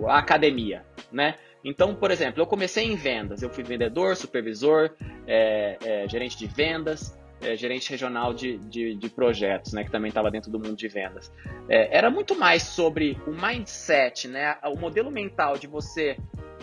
o, 0.03 0.07
a 0.07 0.19
academia, 0.19 0.85
né? 1.11 1.35
Então, 1.67 1.93
por 1.93 2.11
exemplo, 2.11 2.41
eu 2.41 2.47
comecei 2.47 2.85
em 2.85 2.95
vendas, 2.95 3.41
eu 3.41 3.49
fui 3.49 3.61
vendedor, 3.61 4.15
supervisor, 4.15 4.89
é, 5.27 5.77
é, 5.83 6.07
gerente 6.07 6.37
de 6.37 6.47
vendas, 6.47 7.13
é, 7.41 7.57
gerente 7.57 7.89
regional 7.89 8.33
de, 8.33 8.57
de, 8.57 8.95
de, 8.95 9.09
projetos, 9.09 9.73
né, 9.73 9.83
que 9.83 9.91
também 9.91 10.07
estava 10.07 10.31
dentro 10.31 10.49
do 10.49 10.57
mundo 10.57 10.77
de 10.77 10.87
vendas. 10.87 11.29
É, 11.67 11.97
era 11.97 12.09
muito 12.09 12.35
mais 12.35 12.63
sobre 12.63 13.21
o 13.27 13.31
mindset, 13.31 14.29
né, 14.29 14.55
o 14.63 14.77
modelo 14.77 15.11
mental 15.11 15.57
de 15.57 15.67
você 15.67 16.15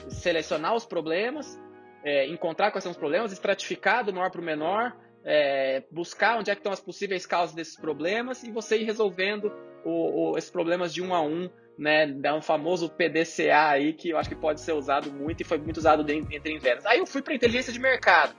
selecionar 0.09 0.75
os 0.75 0.87
problemas, 0.87 1.61
é, 2.03 2.27
encontrar 2.29 2.71
quais 2.71 2.83
são 2.83 2.93
os 2.93 2.99
problemas, 2.99 3.31
estratificar 3.31 4.07
do 4.07 4.11
menor 4.11 4.31
para 4.31 4.41
o 4.41 4.45
menor, 4.45 4.97
é, 5.23 5.83
buscar 5.91 6.39
onde 6.39 6.51
é 6.51 6.55
que 6.55 6.61
estão 6.61 6.73
as 6.73 6.81
possíveis 6.81 7.27
causas 7.27 7.55
desses 7.55 7.77
problemas 7.77 8.43
e 8.43 8.51
você 8.51 8.79
ir 8.79 8.85
resolvendo 8.85 9.53
o, 9.85 10.33
o, 10.33 10.39
esses 10.39 10.51
problemas 10.51 10.95
de 10.95 11.03
um 11.03 11.15
a 11.15 11.21
um 11.21 11.51
né, 11.79 12.07
dá 12.07 12.35
um 12.35 12.43
famoso 12.43 12.89
PDCA 12.89 13.69
aí 13.71 13.93
que 13.93 14.11
eu 14.11 14.19
acho 14.19 14.29
que 14.29 14.37
pode 14.37 14.61
ser 14.61 14.73
usado 14.73 15.11
muito 15.11 15.41
e 15.41 15.45
foi 15.45 15.59
muito 15.59 15.79
usado 15.79 16.09
entre 16.11 16.53
em 16.53 16.59
vendas. 16.59 16.87
Aí 16.87 16.99
eu 16.99 17.07
fui 17.07 17.23
para 17.23 17.35
inteligência 17.35 17.73
de 17.73 17.79
mercado. 17.79 18.35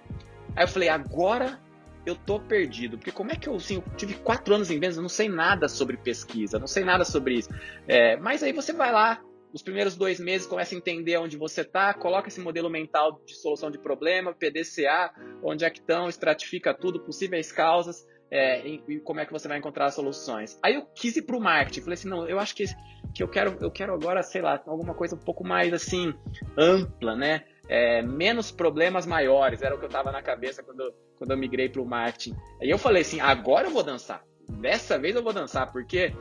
Aí 0.55 0.63
eu 0.63 0.67
falei, 0.67 0.89
agora 0.89 1.59
eu 2.05 2.15
tô 2.15 2.39
perdido, 2.39 2.97
porque 2.97 3.11
como 3.11 3.31
é 3.31 3.35
que 3.35 3.49
eu, 3.49 3.55
assim, 3.55 3.75
eu 3.75 3.83
tive 3.97 4.13
quatro 4.13 4.53
anos 4.53 4.69
em 4.69 4.79
vendas, 4.79 4.95
eu 4.95 5.01
não 5.01 5.09
sei 5.09 5.27
nada 5.27 5.67
sobre 5.67 5.97
pesquisa, 5.97 6.59
não 6.59 6.67
sei 6.67 6.83
nada 6.83 7.03
sobre 7.03 7.35
isso. 7.35 7.49
É, 7.87 8.15
mas 8.17 8.43
aí 8.43 8.53
você 8.53 8.71
vai 8.71 8.91
lá, 8.91 9.21
os 9.51 9.63
primeiros 9.63 9.95
dois 9.95 10.19
meses 10.19 10.45
começa 10.45 10.75
a 10.75 10.77
entender 10.77 11.17
onde 11.17 11.35
você 11.35 11.61
está, 11.61 11.93
coloca 11.93 12.27
esse 12.27 12.39
modelo 12.39 12.69
mental 12.69 13.21
de 13.25 13.35
solução 13.35 13.71
de 13.71 13.79
problema, 13.79 14.33
PDCA, 14.33 15.11
onde 15.41 15.65
é 15.65 15.69
que 15.69 15.79
estão, 15.79 16.07
estratifica 16.07 16.73
tudo, 16.73 16.99
possíveis 16.99 17.51
causas, 17.51 18.05
é, 18.32 18.67
e, 18.67 18.84
e, 18.88 19.00
como 19.00 19.20
é 19.20 19.25
que 19.25 19.32
você 19.32 19.48
vai 19.48 19.58
encontrar 19.58 19.91
soluções. 19.91 20.60
Aí 20.63 20.75
eu 20.75 20.86
quis 20.86 21.15
ir 21.15 21.24
para 21.24 21.38
o 21.38 21.41
marketing, 21.41 21.82
falei 21.82 21.94
assim, 21.94 22.10
não, 22.10 22.27
eu 22.27 22.39
acho 22.39 22.55
que, 22.55 22.65
que 23.13 23.22
eu, 23.22 23.27
quero, 23.27 23.58
eu 23.62 23.72
quero 23.72 23.94
agora, 23.94 24.24
sei 24.24 24.41
lá, 24.41 24.62
alguma 24.65 24.94
coisa 24.94 25.15
um 25.15 25.20
pouco 25.20 25.44
mais 25.44 25.74
assim, 25.74 26.13
ampla, 26.58 27.15
né? 27.15 27.44
é, 27.67 28.01
menos 28.01 28.51
problemas 28.51 29.05
maiores, 29.05 29.62
era 29.62 29.75
o 29.75 29.79
que 29.79 29.86
eu 29.86 29.89
tava 29.89 30.12
na 30.12 30.22
cabeça 30.22 30.63
quando, 30.63 30.94
quando 31.17 31.32
eu 31.32 31.38
migrei 31.38 31.70
para 31.70 31.82
o 31.82 31.86
marketing. 31.86 32.36
Aí 32.62 32.70
eu 32.70 32.77
falei 32.77 33.01
assim, 33.01 33.20
agora 33.20 33.67
eu 33.67 33.72
vou 33.72 33.84
dançar. 33.84 34.24
Dessa 34.48 34.98
vez 34.98 35.15
eu 35.15 35.24
vou 35.24 35.34
dançar, 35.34 35.72
porque 35.72 36.13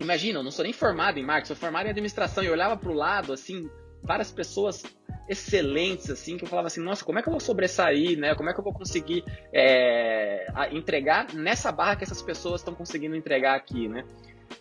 imagina, 0.00 0.38
eu 0.38 0.42
não 0.42 0.50
sou 0.50 0.64
nem 0.64 0.72
formado 0.72 1.18
em 1.18 1.24
marketing, 1.24 1.48
sou 1.48 1.56
formado 1.56 1.86
em 1.86 1.90
administração 1.90 2.44
e 2.44 2.46
eu 2.46 2.52
olhava 2.52 2.76
para 2.76 2.90
o 2.90 2.94
lado, 2.94 3.32
assim, 3.32 3.68
várias 4.02 4.30
pessoas 4.30 4.82
excelentes, 5.28 6.10
assim, 6.10 6.36
que 6.36 6.44
eu 6.44 6.48
falava 6.48 6.68
assim, 6.68 6.80
nossa, 6.80 7.04
como 7.04 7.18
é 7.18 7.22
que 7.22 7.28
eu 7.28 7.32
vou 7.32 7.40
sobressair, 7.40 8.18
né? 8.18 8.34
Como 8.34 8.48
é 8.48 8.52
que 8.52 8.60
eu 8.60 8.64
vou 8.64 8.72
conseguir 8.72 9.24
é, 9.52 10.46
entregar 10.72 11.34
nessa 11.34 11.72
barra 11.72 11.96
que 11.96 12.04
essas 12.04 12.22
pessoas 12.22 12.60
estão 12.60 12.74
conseguindo 12.74 13.16
entregar 13.16 13.54
aqui, 13.54 13.88
né? 13.88 14.04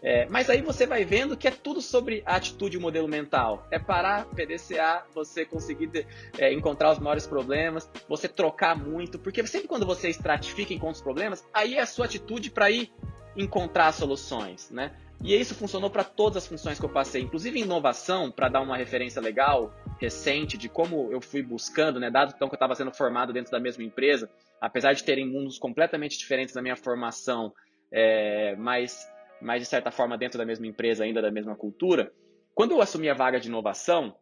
É, 0.01 0.27
mas 0.29 0.49
aí 0.49 0.61
você 0.61 0.85
vai 0.85 1.03
vendo 1.03 1.37
que 1.37 1.47
é 1.47 1.51
tudo 1.51 1.81
sobre 1.81 2.21
atitude 2.25 2.77
e 2.77 2.79
modelo 2.79 3.07
mental. 3.07 3.65
É 3.71 3.79
parar, 3.79 4.25
PDCA, 4.25 5.03
você 5.13 5.45
conseguir 5.45 6.05
é, 6.37 6.53
encontrar 6.53 6.91
os 6.91 6.99
maiores 6.99 7.25
problemas, 7.25 7.89
você 8.07 8.27
trocar 8.27 8.77
muito, 8.77 9.17
porque 9.17 9.45
sempre 9.47 9.67
quando 9.67 9.85
você 9.85 10.09
estratifica 10.09 10.73
e 10.73 10.75
encontra 10.75 10.95
os 10.95 11.01
problemas, 11.01 11.43
aí 11.53 11.75
é 11.75 11.81
a 11.81 11.85
sua 11.85 12.05
atitude 12.05 12.49
para 12.49 12.69
ir 12.69 12.91
encontrar 13.35 13.91
soluções, 13.91 14.69
né? 14.69 14.91
E 15.25 15.35
isso 15.35 15.55
funcionou 15.55 15.89
para 15.89 16.03
todas 16.03 16.43
as 16.43 16.47
funções 16.47 16.79
que 16.79 16.85
eu 16.85 16.89
passei, 16.89 17.23
inclusive 17.23 17.59
inovação, 17.59 18.29
para 18.29 18.47
dar 18.47 18.61
uma 18.61 18.77
referência 18.77 19.19
legal, 19.19 19.73
recente, 19.99 20.55
de 20.55 20.69
como 20.69 21.11
eu 21.11 21.19
fui 21.19 21.41
buscando, 21.41 21.99
né, 21.99 22.11
dado 22.11 22.33
então 22.35 22.47
que 22.47 22.53
eu 22.53 22.57
estava 22.57 22.75
sendo 22.75 22.91
formado 22.91 23.33
dentro 23.33 23.51
da 23.51 23.59
mesma 23.59 23.83
empresa, 23.83 24.29
apesar 24.61 24.93
de 24.93 25.03
terem 25.03 25.27
mundos 25.27 25.57
completamente 25.57 26.15
diferentes 26.15 26.53
na 26.53 26.61
minha 26.61 26.75
formação, 26.75 27.51
é, 27.91 28.55
mas, 28.55 29.11
mas 29.41 29.63
de 29.63 29.67
certa 29.67 29.89
forma 29.89 30.15
dentro 30.15 30.37
da 30.37 30.45
mesma 30.45 30.67
empresa, 30.67 31.03
ainda 31.03 31.23
da 31.23 31.31
mesma 31.31 31.55
cultura, 31.55 32.13
quando 32.53 32.73
eu 32.73 32.81
assumi 32.81 33.09
a 33.09 33.15
vaga 33.15 33.39
de 33.39 33.47
inovação, 33.47 34.15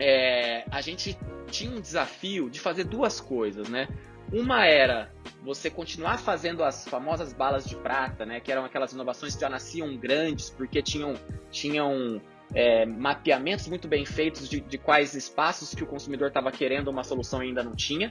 é, 0.00 0.64
a 0.68 0.80
gente 0.80 1.16
tinha 1.46 1.70
um 1.70 1.80
desafio 1.80 2.50
de 2.50 2.58
fazer 2.58 2.82
duas 2.82 3.20
coisas, 3.20 3.68
né? 3.68 3.86
Uma 4.34 4.66
era 4.66 5.12
você 5.44 5.70
continuar 5.70 6.18
fazendo 6.18 6.64
as 6.64 6.88
famosas 6.88 7.32
balas 7.32 7.64
de 7.66 7.76
prata, 7.76 8.26
né? 8.26 8.40
Que 8.40 8.50
eram 8.50 8.64
aquelas 8.64 8.92
inovações 8.92 9.36
que 9.36 9.40
já 9.40 9.48
nasciam 9.48 9.96
grandes, 9.96 10.50
porque 10.50 10.82
tinham, 10.82 11.14
tinham 11.52 12.20
é, 12.52 12.84
mapeamentos 12.84 13.68
muito 13.68 13.86
bem 13.86 14.04
feitos 14.04 14.48
de, 14.48 14.60
de 14.60 14.76
quais 14.76 15.14
espaços 15.14 15.72
que 15.72 15.84
o 15.84 15.86
consumidor 15.86 16.28
estava 16.28 16.50
querendo 16.50 16.88
uma 16.88 17.04
solução 17.04 17.38
ainda 17.38 17.62
não 17.62 17.76
tinha. 17.76 18.10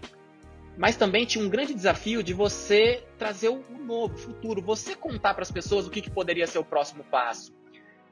Mas 0.77 0.95
também 0.95 1.25
tinha 1.25 1.43
um 1.43 1.49
grande 1.49 1.73
desafio 1.73 2.23
de 2.23 2.33
você 2.33 3.03
trazer 3.17 3.49
o 3.49 3.61
novo, 3.77 4.15
o 4.15 4.17
futuro, 4.17 4.61
você 4.61 4.95
contar 4.95 5.33
para 5.33 5.43
as 5.43 5.51
pessoas 5.51 5.85
o 5.85 5.91
que, 5.91 6.01
que 6.01 6.09
poderia 6.09 6.47
ser 6.47 6.57
o 6.57 6.63
próximo 6.63 7.03
passo. 7.03 7.53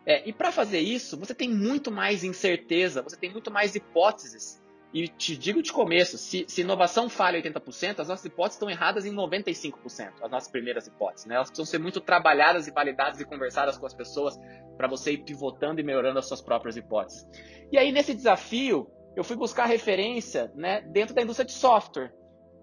É, 0.06 0.27
e 0.27 0.34
para 0.34 0.51
fazer 0.51 0.80
isso, 0.80 1.18
você 1.18 1.34
tem 1.34 1.48
muito 1.48 1.89
mais 1.89 2.25
incerteza, 2.25 3.01
você 3.01 3.15
tem 3.15 3.32
muito 3.32 3.50
mais 3.50 3.74
hipóteses 3.74 4.62
e 4.93 5.07
te 5.07 5.38
digo 5.38 5.62
de 5.62 5.71
começo, 5.71 6.17
se, 6.17 6.45
se 6.48 6.62
inovação 6.62 7.10
falha 7.10 7.41
80%, 7.41 8.00
as 8.00 8.10
nossas 8.10 8.25
hipóteses 8.25 8.55
estão 8.55 8.69
erradas 8.69 9.05
em 9.05 9.13
95%, 9.13 10.13
as 10.21 10.29
nossas 10.29 10.51
primeiras 10.51 10.86
hipóteses. 10.88 11.25
Né? 11.25 11.36
Elas 11.36 11.50
precisam 11.50 11.65
ser 11.65 11.79
muito 11.79 12.01
trabalhadas 12.01 12.67
e 12.67 12.71
validadas 12.71 13.19
e 13.21 13.25
conversadas 13.25 13.77
com 13.77 13.86
as 13.86 13.93
pessoas 13.93 14.38
para 14.75 14.88
você 14.88 15.13
ir 15.13 15.19
pivotando 15.19 15.79
e 15.79 15.83
melhorando 15.83 16.19
as 16.19 16.27
suas 16.27 16.41
próprias 16.41 16.75
hipóteses. 16.75 17.25
E 17.71 17.77
aí, 17.77 17.91
nesse 17.91 18.13
desafio, 18.13 18.91
eu 19.15 19.24
fui 19.24 19.38
buscar 19.38 19.65
referência 19.65 20.51
né, 20.55 20.81
dentro 20.81 21.15
da 21.15 21.21
indústria 21.21 21.45
de 21.45 21.53
software. 21.53 22.13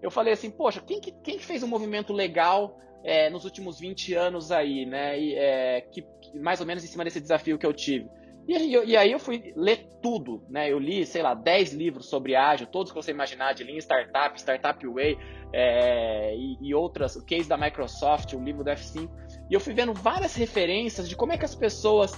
Eu 0.01 0.11
falei 0.11 0.33
assim, 0.33 0.51
poxa, 0.51 0.81
quem 0.81 1.01
que, 1.01 1.11
quem 1.11 1.37
que 1.37 1.45
fez 1.45 1.63
um 1.63 1.67
movimento 1.67 2.13
legal 2.13 2.79
é, 3.03 3.29
nos 3.29 3.43
últimos 3.45 3.79
20 3.79 4.13
anos 4.13 4.51
aí, 4.51 4.85
né? 4.85 5.19
E, 5.19 5.35
é, 5.35 5.81
que, 5.81 6.05
mais 6.35 6.59
ou 6.59 6.65
menos 6.65 6.83
em 6.83 6.87
cima 6.87 7.03
desse 7.03 7.19
desafio 7.19 7.57
que 7.57 7.65
eu 7.65 7.73
tive. 7.73 8.09
E, 8.49 8.71
e, 8.73 8.97
aí 8.97 9.11
eu 9.11 9.19
fui 9.19 9.53
ler 9.55 9.87
tudo, 10.01 10.43
né? 10.49 10.71
Eu 10.71 10.79
li, 10.79 11.05
sei 11.05 11.21
lá, 11.21 11.35
10 11.35 11.73
livros 11.73 12.09
sobre 12.09 12.35
ágil, 12.35 12.65
todos 12.65 12.91
que 12.91 12.97
você 12.97 13.11
imaginar, 13.11 13.53
de 13.53 13.63
Lean 13.63 13.77
Startup, 13.77 14.35
Startup 14.39 14.87
Way 14.87 15.19
é, 15.53 16.35
e, 16.35 16.57
e, 16.59 16.73
outras, 16.73 17.15
o 17.15 17.23
case 17.23 17.47
da 17.47 17.55
Microsoft, 17.55 18.33
o 18.33 18.43
livro 18.43 18.63
do 18.63 18.71
F5. 18.71 19.07
E 19.51 19.53
eu 19.53 19.59
fui 19.59 19.75
vendo 19.75 19.93
várias 19.93 20.35
referências 20.35 21.07
de 21.07 21.15
como 21.15 21.31
é 21.31 21.37
que 21.37 21.45
as 21.45 21.53
pessoas 21.53 22.11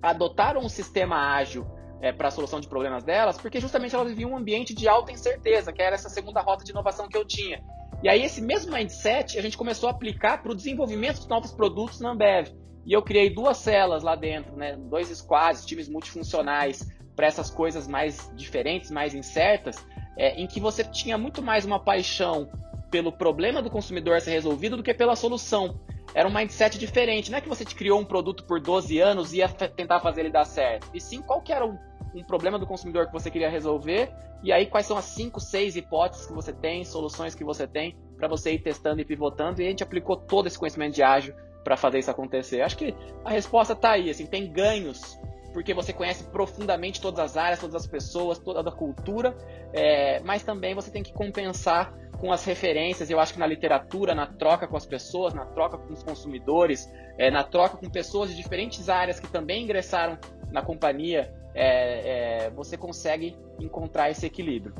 adotaram 0.00 0.62
um 0.62 0.68
sistema 0.68 1.36
ágil 1.36 1.66
é, 2.00 2.10
para 2.10 2.28
a 2.28 2.30
solução 2.30 2.58
de 2.58 2.66
problemas 2.66 3.04
delas, 3.04 3.36
porque 3.36 3.60
justamente 3.60 3.94
elas 3.94 4.08
viviam 4.08 4.30
um 4.30 4.38
ambiente 4.38 4.74
de 4.74 4.88
alta 4.88 5.12
incerteza, 5.12 5.74
que 5.74 5.82
era 5.82 5.94
essa 5.94 6.08
segunda 6.08 6.40
rota 6.40 6.64
de 6.64 6.70
inovação 6.70 7.06
que 7.06 7.18
eu 7.18 7.26
tinha. 7.26 7.62
E 8.02 8.08
aí 8.08 8.22
esse 8.22 8.40
mesmo 8.40 8.72
mindset 8.72 9.38
a 9.38 9.42
gente 9.42 9.58
começou 9.58 9.90
a 9.90 9.92
aplicar 9.92 10.42
para 10.42 10.52
o 10.52 10.56
desenvolvimento 10.56 11.20
de 11.20 11.28
novos 11.28 11.52
produtos 11.52 12.00
na 12.00 12.12
Ambev. 12.12 12.48
E 12.90 12.92
eu 12.92 13.02
criei 13.02 13.30
duas 13.30 13.56
celas 13.58 14.02
lá 14.02 14.16
dentro, 14.16 14.56
né? 14.56 14.74
Dois 14.76 15.06
squads, 15.16 15.64
times 15.64 15.88
multifuncionais, 15.88 16.90
para 17.14 17.28
essas 17.28 17.48
coisas 17.48 17.86
mais 17.86 18.28
diferentes, 18.34 18.90
mais 18.90 19.14
incertas, 19.14 19.76
é, 20.16 20.34
em 20.34 20.44
que 20.48 20.58
você 20.58 20.82
tinha 20.82 21.16
muito 21.16 21.40
mais 21.40 21.64
uma 21.64 21.78
paixão 21.78 22.50
pelo 22.90 23.12
problema 23.12 23.62
do 23.62 23.70
consumidor 23.70 24.16
a 24.16 24.20
ser 24.20 24.32
resolvido 24.32 24.76
do 24.76 24.82
que 24.82 24.92
pela 24.92 25.14
solução. 25.14 25.78
Era 26.12 26.28
um 26.28 26.34
mindset 26.34 26.80
diferente. 26.80 27.30
Não 27.30 27.38
é 27.38 27.40
que 27.40 27.48
você 27.48 27.64
criou 27.64 28.00
um 28.00 28.04
produto 28.04 28.42
por 28.42 28.60
12 28.60 28.98
anos 28.98 29.32
e 29.32 29.36
ia 29.36 29.48
tentar 29.48 30.00
fazer 30.00 30.22
ele 30.22 30.30
dar 30.30 30.44
certo. 30.44 30.88
E 30.92 31.00
sim, 31.00 31.22
qual 31.22 31.40
que 31.40 31.52
era 31.52 31.64
um, 31.64 31.78
um 32.12 32.24
problema 32.24 32.58
do 32.58 32.66
consumidor 32.66 33.06
que 33.06 33.12
você 33.12 33.30
queria 33.30 33.48
resolver, 33.48 34.10
e 34.42 34.50
aí 34.50 34.66
quais 34.66 34.86
são 34.86 34.98
as 34.98 35.04
5, 35.04 35.38
6 35.38 35.76
hipóteses 35.76 36.26
que 36.26 36.32
você 36.32 36.52
tem, 36.52 36.84
soluções 36.84 37.36
que 37.36 37.44
você 37.44 37.68
tem, 37.68 37.96
para 38.16 38.26
você 38.26 38.52
ir 38.52 38.58
testando 38.58 39.00
e 39.00 39.04
pivotando. 39.04 39.62
E 39.62 39.66
a 39.66 39.70
gente 39.70 39.84
aplicou 39.84 40.16
todo 40.16 40.48
esse 40.48 40.58
conhecimento 40.58 40.96
de 40.96 41.04
ágil 41.04 41.36
para 41.64 41.76
fazer 41.76 41.98
isso 41.98 42.10
acontecer? 42.10 42.62
Acho 42.62 42.76
que 42.76 42.94
a 43.24 43.30
resposta 43.30 43.72
está 43.72 43.92
aí, 43.92 44.10
assim, 44.10 44.26
tem 44.26 44.50
ganhos 44.50 45.18
porque 45.52 45.74
você 45.74 45.92
conhece 45.92 46.24
profundamente 46.24 47.00
todas 47.00 47.18
as 47.18 47.36
áreas, 47.36 47.60
todas 47.60 47.74
as 47.74 47.86
pessoas, 47.86 48.38
toda 48.38 48.68
a 48.68 48.72
cultura, 48.72 49.36
é, 49.72 50.20
mas 50.20 50.42
também 50.42 50.74
você 50.74 50.90
tem 50.90 51.02
que 51.02 51.12
compensar 51.12 51.92
com 52.18 52.32
as 52.32 52.44
referências. 52.44 53.10
Eu 53.10 53.18
acho 53.18 53.32
que 53.32 53.38
na 53.38 53.46
literatura, 53.46 54.14
na 54.14 54.26
troca 54.26 54.68
com 54.68 54.76
as 54.76 54.86
pessoas, 54.86 55.34
na 55.34 55.46
troca 55.46 55.78
com 55.78 55.92
os 55.92 56.02
consumidores, 56.02 56.88
é, 57.18 57.30
na 57.30 57.42
troca 57.42 57.76
com 57.76 57.88
pessoas 57.90 58.30
de 58.30 58.36
diferentes 58.36 58.88
áreas 58.88 59.18
que 59.18 59.28
também 59.28 59.64
ingressaram 59.64 60.18
na 60.52 60.62
companhia, 60.62 61.32
é, 61.54 62.46
é 62.46 62.50
você 62.50 62.76
consegue 62.76 63.36
encontrar 63.58 64.10
esse 64.10 64.26
equilíbrio. 64.26 64.74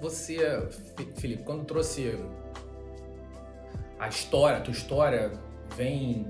Você, 0.00 0.68
Felipe, 1.16 1.44
quando 1.44 1.64
trouxe 1.64 2.18
a 4.04 4.08
história, 4.08 4.58
a 4.58 4.60
tua 4.60 4.72
história 4.72 5.32
vem, 5.76 6.26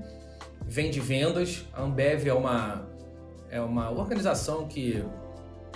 vem 0.63 0.89
de 0.89 1.01
vendas. 1.01 1.65
A 1.73 1.83
Ambev 1.83 2.25
é 2.25 2.33
uma, 2.33 2.87
é 3.49 3.59
uma 3.59 3.91
organização 3.91 4.65
que 4.65 5.03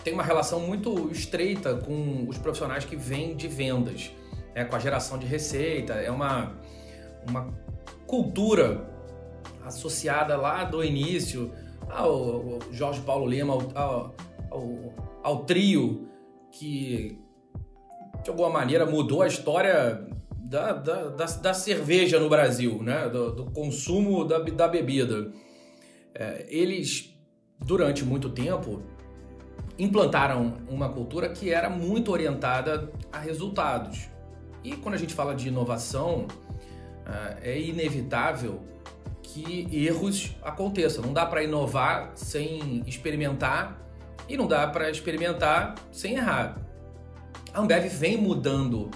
tem 0.02 0.14
uma 0.14 0.24
relação 0.24 0.62
muito 0.62 1.12
estreita 1.12 1.76
com 1.76 2.26
os 2.28 2.38
profissionais 2.38 2.86
que 2.86 2.96
vêm 2.96 3.36
de 3.36 3.50
vendas, 3.50 4.12
né, 4.56 4.64
com 4.64 4.76
a 4.78 4.80
geração 4.80 5.18
de 5.18 5.26
receita. 5.26 5.94
É 5.94 6.10
uma, 6.10 6.56
uma 7.28 7.54
cultura 8.08 8.90
associada 9.66 10.38
lá 10.38 10.64
do 10.64 10.82
início 10.82 11.52
ao, 11.90 12.60
Jorge 12.72 13.02
Paulo 13.02 13.28
Lima, 13.28 13.54
ao, 13.76 14.16
ao, 14.50 14.94
ao 15.22 15.44
trio 15.44 16.08
que 16.50 17.20
de 18.24 18.30
alguma 18.30 18.50
maneira 18.50 18.86
mudou 18.86 19.22
a 19.22 19.28
história 19.28 20.09
da, 20.50 20.74
da, 20.74 21.10
da, 21.10 21.26
da 21.26 21.54
cerveja 21.54 22.20
no 22.20 22.28
Brasil, 22.28 22.82
né? 22.82 23.08
do, 23.08 23.32
do 23.32 23.52
consumo 23.52 24.26
da, 24.26 24.40
da 24.40 24.68
bebida. 24.68 25.32
É, 26.14 26.48
eles, 26.50 27.16
durante 27.60 28.04
muito 28.04 28.32
tempo, 28.32 28.82
implantaram 29.78 30.56
uma 30.68 30.90
cultura 30.90 31.30
que 31.30 31.52
era 31.54 31.70
muito 31.70 32.12
orientada 32.12 32.92
a 33.12 33.20
resultados. 33.20 34.10
E 34.64 34.76
quando 34.76 34.96
a 34.96 34.98
gente 34.98 35.14
fala 35.14 35.36
de 35.36 35.48
inovação, 35.48 36.26
é, 37.44 37.52
é 37.52 37.62
inevitável 37.62 38.64
que 39.22 39.68
erros 39.72 40.36
aconteçam. 40.42 41.04
Não 41.04 41.14
dá 41.14 41.28
para 41.28 41.44
inovar 41.44 42.14
sem 42.16 42.82
experimentar 42.88 43.80
e 44.28 44.36
não 44.36 44.48
dá 44.48 44.66
para 44.66 44.90
experimentar 44.90 45.76
sem 45.92 46.16
errar. 46.16 46.60
A 47.54 47.62
Ambev 47.62 47.88
vem 47.88 48.18
mudando 48.18 48.90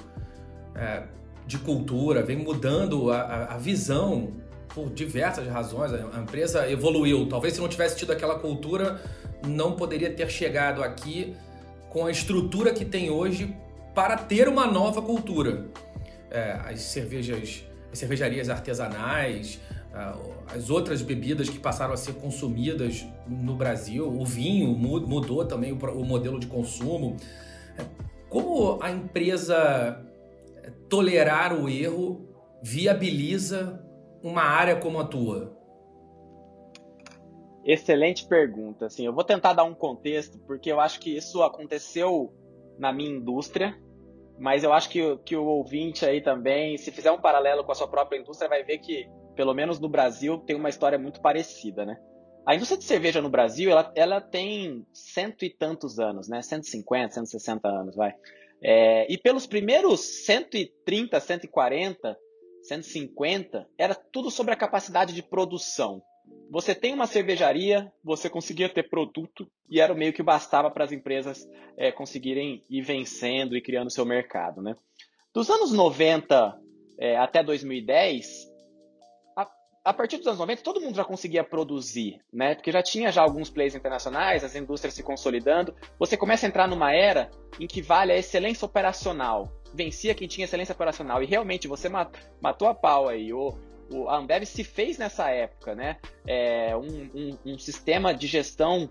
é, 0.75 1.03
de 1.46 1.58
cultura, 1.58 2.24
vem 2.24 2.38
mudando 2.38 3.12
a, 3.12 3.46
a, 3.54 3.58
visão 3.58 4.32
por 4.74 4.90
diversas 4.90 5.48
razões. 5.48 5.94
A 5.94 6.20
empresa 6.20 6.70
evoluiu. 6.70 7.28
Talvez 7.28 7.54
se 7.54 7.62
não 7.62 7.68
tivesse 7.68 7.98
tido 7.98 8.12
aquela 8.12 8.40
cultura, 8.40 9.02
não 9.46 9.74
poderia 9.74 10.12
ter 10.12 10.30
chegado 10.30 10.84
aqui 10.84 11.36
com 11.90 12.06
a 12.06 12.12
estrutura 12.12 12.74
que 12.74 12.86
tem 12.86 13.10
hoje 13.10 13.56
para 13.94 14.18
ter 14.18 14.48
uma 14.48 14.66
nova 14.66 15.02
cultura. 15.02 15.66
É, 16.32 16.60
as 16.66 16.82
cervejas, 16.82 17.64
as 17.92 18.00
cervejarias 18.00 18.50
artesanais, 18.50 19.60
as 20.48 20.72
outras 20.72 21.04
bebidas 21.04 21.50
que 21.50 21.60
passaram 21.60 21.94
a 21.94 21.98
ser 21.98 22.14
consumidas 22.14 23.06
no 23.28 23.56
Brasil, 23.56 24.08
o 24.08 24.26
vinho 24.26 24.70
mudou 24.70 25.46
também 25.46 25.72
o 25.72 26.04
modelo 26.04 26.40
de 26.40 26.48
consumo. 26.48 27.16
É, 27.78 27.84
como 28.28 28.80
a 28.82 28.90
empresa 28.90 30.04
tolerar 30.94 31.60
o 31.60 31.68
erro 31.68 32.30
viabiliza 32.62 33.84
uma 34.22 34.44
área 34.44 34.76
como 34.76 35.00
a 35.00 35.04
tua? 35.04 35.58
Excelente 37.66 38.28
pergunta. 38.28 38.86
Assim, 38.86 39.04
eu 39.04 39.12
vou 39.12 39.24
tentar 39.24 39.54
dar 39.54 39.64
um 39.64 39.74
contexto, 39.74 40.38
porque 40.46 40.72
eu 40.72 40.80
acho 40.80 41.00
que 41.00 41.18
isso 41.18 41.42
aconteceu 41.42 42.32
na 42.78 42.94
minha 42.94 43.10
indústria, 43.10 43.76
mas 44.38 44.64
eu 44.64 44.72
acho 44.72 44.88
que, 44.88 45.18
que 45.26 45.36
o 45.36 45.44
ouvinte 45.44 46.06
aí 46.06 46.22
também, 46.22 46.78
se 46.78 46.92
fizer 46.92 47.12
um 47.12 47.20
paralelo 47.20 47.64
com 47.64 47.72
a 47.72 47.76
sua 47.76 47.88
própria 47.88 48.20
indústria, 48.20 48.48
vai 48.48 48.64
ver 48.64 48.78
que, 48.78 49.10
pelo 49.36 49.56
menos 49.56 49.80
no 49.80 49.90
Brasil, 49.90 50.38
tem 50.46 50.56
uma 50.56 50.70
história 50.70 51.00
muito 51.00 51.22
parecida, 51.22 51.84
né? 51.88 51.98
A 52.46 52.54
indústria 52.54 52.78
de 52.78 52.84
cerveja 52.84 53.20
no 53.20 53.32
Brasil, 53.32 53.72
ela, 53.72 53.92
ela 53.96 54.22
tem 54.22 54.86
cento 54.94 55.44
e 55.44 55.50
tantos 55.50 55.98
anos, 55.98 56.30
né? 56.30 56.40
150, 56.44 57.16
160 57.16 57.68
anos, 57.68 57.96
vai. 57.96 58.14
É, 58.63 59.12
e 59.12 59.17
pelos 59.17 59.46
primeiros 59.46 60.00
130, 60.25 61.20
140, 61.20 62.17
150, 62.62 63.67
era 63.77 63.93
tudo 63.93 64.32
sobre 64.32 64.53
a 64.53 64.58
capacidade 64.58 65.13
de 65.13 65.22
produção. 65.22 66.01
Você 66.50 66.74
tem 66.74 66.93
uma 66.93 67.08
cervejaria, 67.08 67.91
você 68.03 68.29
conseguia 68.29 68.70
ter 68.70 68.89
produto 68.89 69.50
e 69.70 69.82
era 69.82 69.93
meio 69.93 70.13
que 70.13 70.24
bastava 70.24 70.72
para 70.72 70.86
as 70.86 70.91
empresas 70.91 71.46
é, 71.75 71.91
conseguirem 71.91 72.63
ir 72.70 72.82
vencendo 72.82 73.58
e 73.58 73.62
criando 73.62 73.91
seu 73.91 74.05
mercado. 74.05 74.62
Né? 74.62 74.75
Dos 75.34 75.50
anos 75.50 75.74
90 75.74 76.58
é, 76.98 77.17
até 77.17 77.43
2010, 77.43 78.52
a, 79.84 79.94
partir 79.94 80.18
dos 80.18 80.28
anos 80.28 80.40
90, 80.40 80.62
todo 80.62 80.80
mundo 80.80 80.96
já 80.96 81.04
conseguia 81.04 81.44
produzir, 81.44 82.22
né? 82.32 82.56
porque 82.56 82.72
já 82.72 82.82
tinha 82.82 83.12
já 83.12 83.22
alguns 83.22 83.50
players 83.50 83.75
internacionais, 83.75 84.44
as 84.44 84.56
indústrias 84.56 84.94
se 84.94 85.04
consolidando. 85.04 85.75
Você 86.00 86.16
começa 86.16 86.46
a 86.46 86.50
entrar 86.50 86.68
numa 86.68 86.94
era 86.94 87.30
em 87.60 87.68
que 87.68 87.82
vale 87.82 88.12
a 88.12 88.18
excelência 88.18 88.66
operacional. 88.66 89.52
Vencia 89.74 90.16
quem 90.16 90.28
tinha 90.28 90.46
excelência 90.46 90.74
operacional. 90.74 91.22
E 91.22 91.25
realmente 91.25 91.68
você 91.68 91.90
matou 91.90 92.68
a 92.68 92.74
pau 92.74 93.10
aí. 93.10 93.34
Ou 93.34 93.60
o, 93.92 94.08
a 94.08 94.18
Ambev 94.18 94.46
se 94.46 94.63
fez 94.63 94.98
nessa 94.98 95.30
época, 95.30 95.75
né? 95.75 95.98
É, 96.25 96.75
um, 96.78 97.10
um, 97.13 97.38
um 97.54 97.58
sistema 97.58 98.13
de 98.13 98.28
gestão 98.28 98.90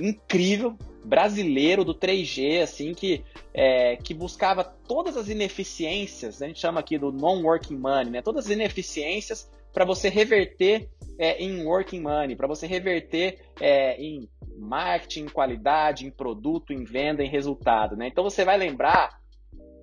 incrível 0.00 0.78
brasileiro 1.04 1.84
do 1.84 1.94
3G, 1.94 2.62
assim, 2.62 2.94
que, 2.94 3.22
é, 3.52 3.96
que 3.96 4.14
buscava 4.14 4.64
todas 4.64 5.16
as 5.16 5.28
ineficiências, 5.28 6.40
a 6.40 6.46
gente 6.46 6.58
chama 6.58 6.80
aqui 6.80 6.96
do 6.96 7.12
non-working 7.12 7.76
money, 7.76 8.10
né? 8.10 8.22
Todas 8.22 8.46
as 8.46 8.50
ineficiências 8.50 9.50
para 9.74 9.84
você 9.84 10.08
reverter 10.08 10.88
é, 11.18 11.42
em 11.42 11.64
working 11.66 12.00
money, 12.00 12.36
para 12.36 12.46
você 12.46 12.66
reverter 12.66 13.38
é, 13.60 14.00
em 14.00 14.28
marketing, 14.56 15.24
em 15.24 15.28
qualidade, 15.28 16.06
em 16.06 16.10
produto, 16.10 16.72
em 16.72 16.84
venda, 16.84 17.22
em 17.22 17.28
resultado, 17.28 17.96
né? 17.96 18.06
Então 18.06 18.22
você 18.22 18.44
vai 18.44 18.56
lembrar 18.56 19.20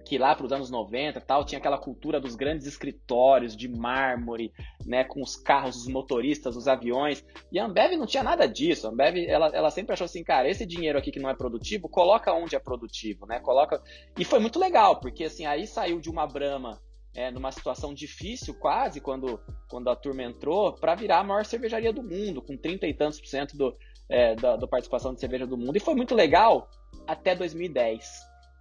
que 0.06 0.18
lá 0.18 0.36
para 0.36 0.46
os 0.46 0.52
anos 0.52 0.70
90 0.70 1.22
tal, 1.22 1.46
tinha 1.46 1.60
aquela 1.60 1.78
cultura 1.78 2.20
dos 2.20 2.36
grandes 2.36 2.66
escritórios 2.66 3.56
de 3.56 3.70
mármore, 3.70 4.52
né, 4.86 5.04
com 5.06 5.22
os 5.22 5.38
carros, 5.38 5.78
os 5.78 5.88
motoristas, 5.88 6.58
os 6.58 6.68
aviões. 6.68 7.24
E 7.50 7.58
a 7.58 7.66
Ambev 7.66 7.94
não 7.96 8.06
tinha 8.06 8.24
nada 8.24 8.46
disso. 8.46 8.88
A 8.88 8.90
Ambev, 8.90 9.18
ela, 9.26 9.48
ela 9.54 9.72
sempre 9.72 9.94
achou 9.94 10.06
assim, 10.06 10.24
cara, 10.24 10.50
esse 10.50 10.66
dinheiro 10.66 11.00
aqui 11.00 11.12
que 11.12 11.20
não 11.20 11.30
é 11.30 11.34
produtivo, 11.34 11.88
coloca 11.88 12.34
onde 12.34 12.58
é 12.58 12.60
produtivo, 12.60 13.26
né? 13.26 13.40
Coloca. 13.40 13.82
E 14.18 14.26
foi 14.26 14.40
muito 14.40 14.60
legal, 14.60 15.00
porque 15.00 15.26
assim, 15.26 15.46
aí 15.46 15.66
saiu 15.66 16.02
de 16.02 16.10
uma 16.10 16.28
Brahma 16.28 16.78
é, 17.14 17.30
numa 17.32 17.52
situação 17.52 17.94
difícil, 17.94 18.54
quase, 18.54 19.02
quando, 19.02 19.40
quando 19.70 19.90
a 19.90 19.96
turma 19.96 20.24
entrou, 20.24 20.74
para 20.74 20.96
virar 20.96 21.20
a 21.20 21.24
maior 21.24 21.46
cervejaria 21.46 21.92
do 21.92 22.04
mundo, 22.04 22.42
com 22.42 22.56
30 22.56 22.88
e 22.88 22.94
tantos 22.94 23.20
por 23.20 23.28
cento 23.28 23.58
do, 23.58 23.76
é, 24.10 24.36
da, 24.36 24.56
da 24.56 24.68
participação 24.68 25.14
de 25.14 25.20
cerveja 25.20 25.46
do 25.46 25.58
mundo. 25.58 25.76
E 25.76 25.80
foi 25.80 25.96
muito 25.96 26.16
legal 26.16 26.70
até 27.08 27.36
2010, 27.36 28.06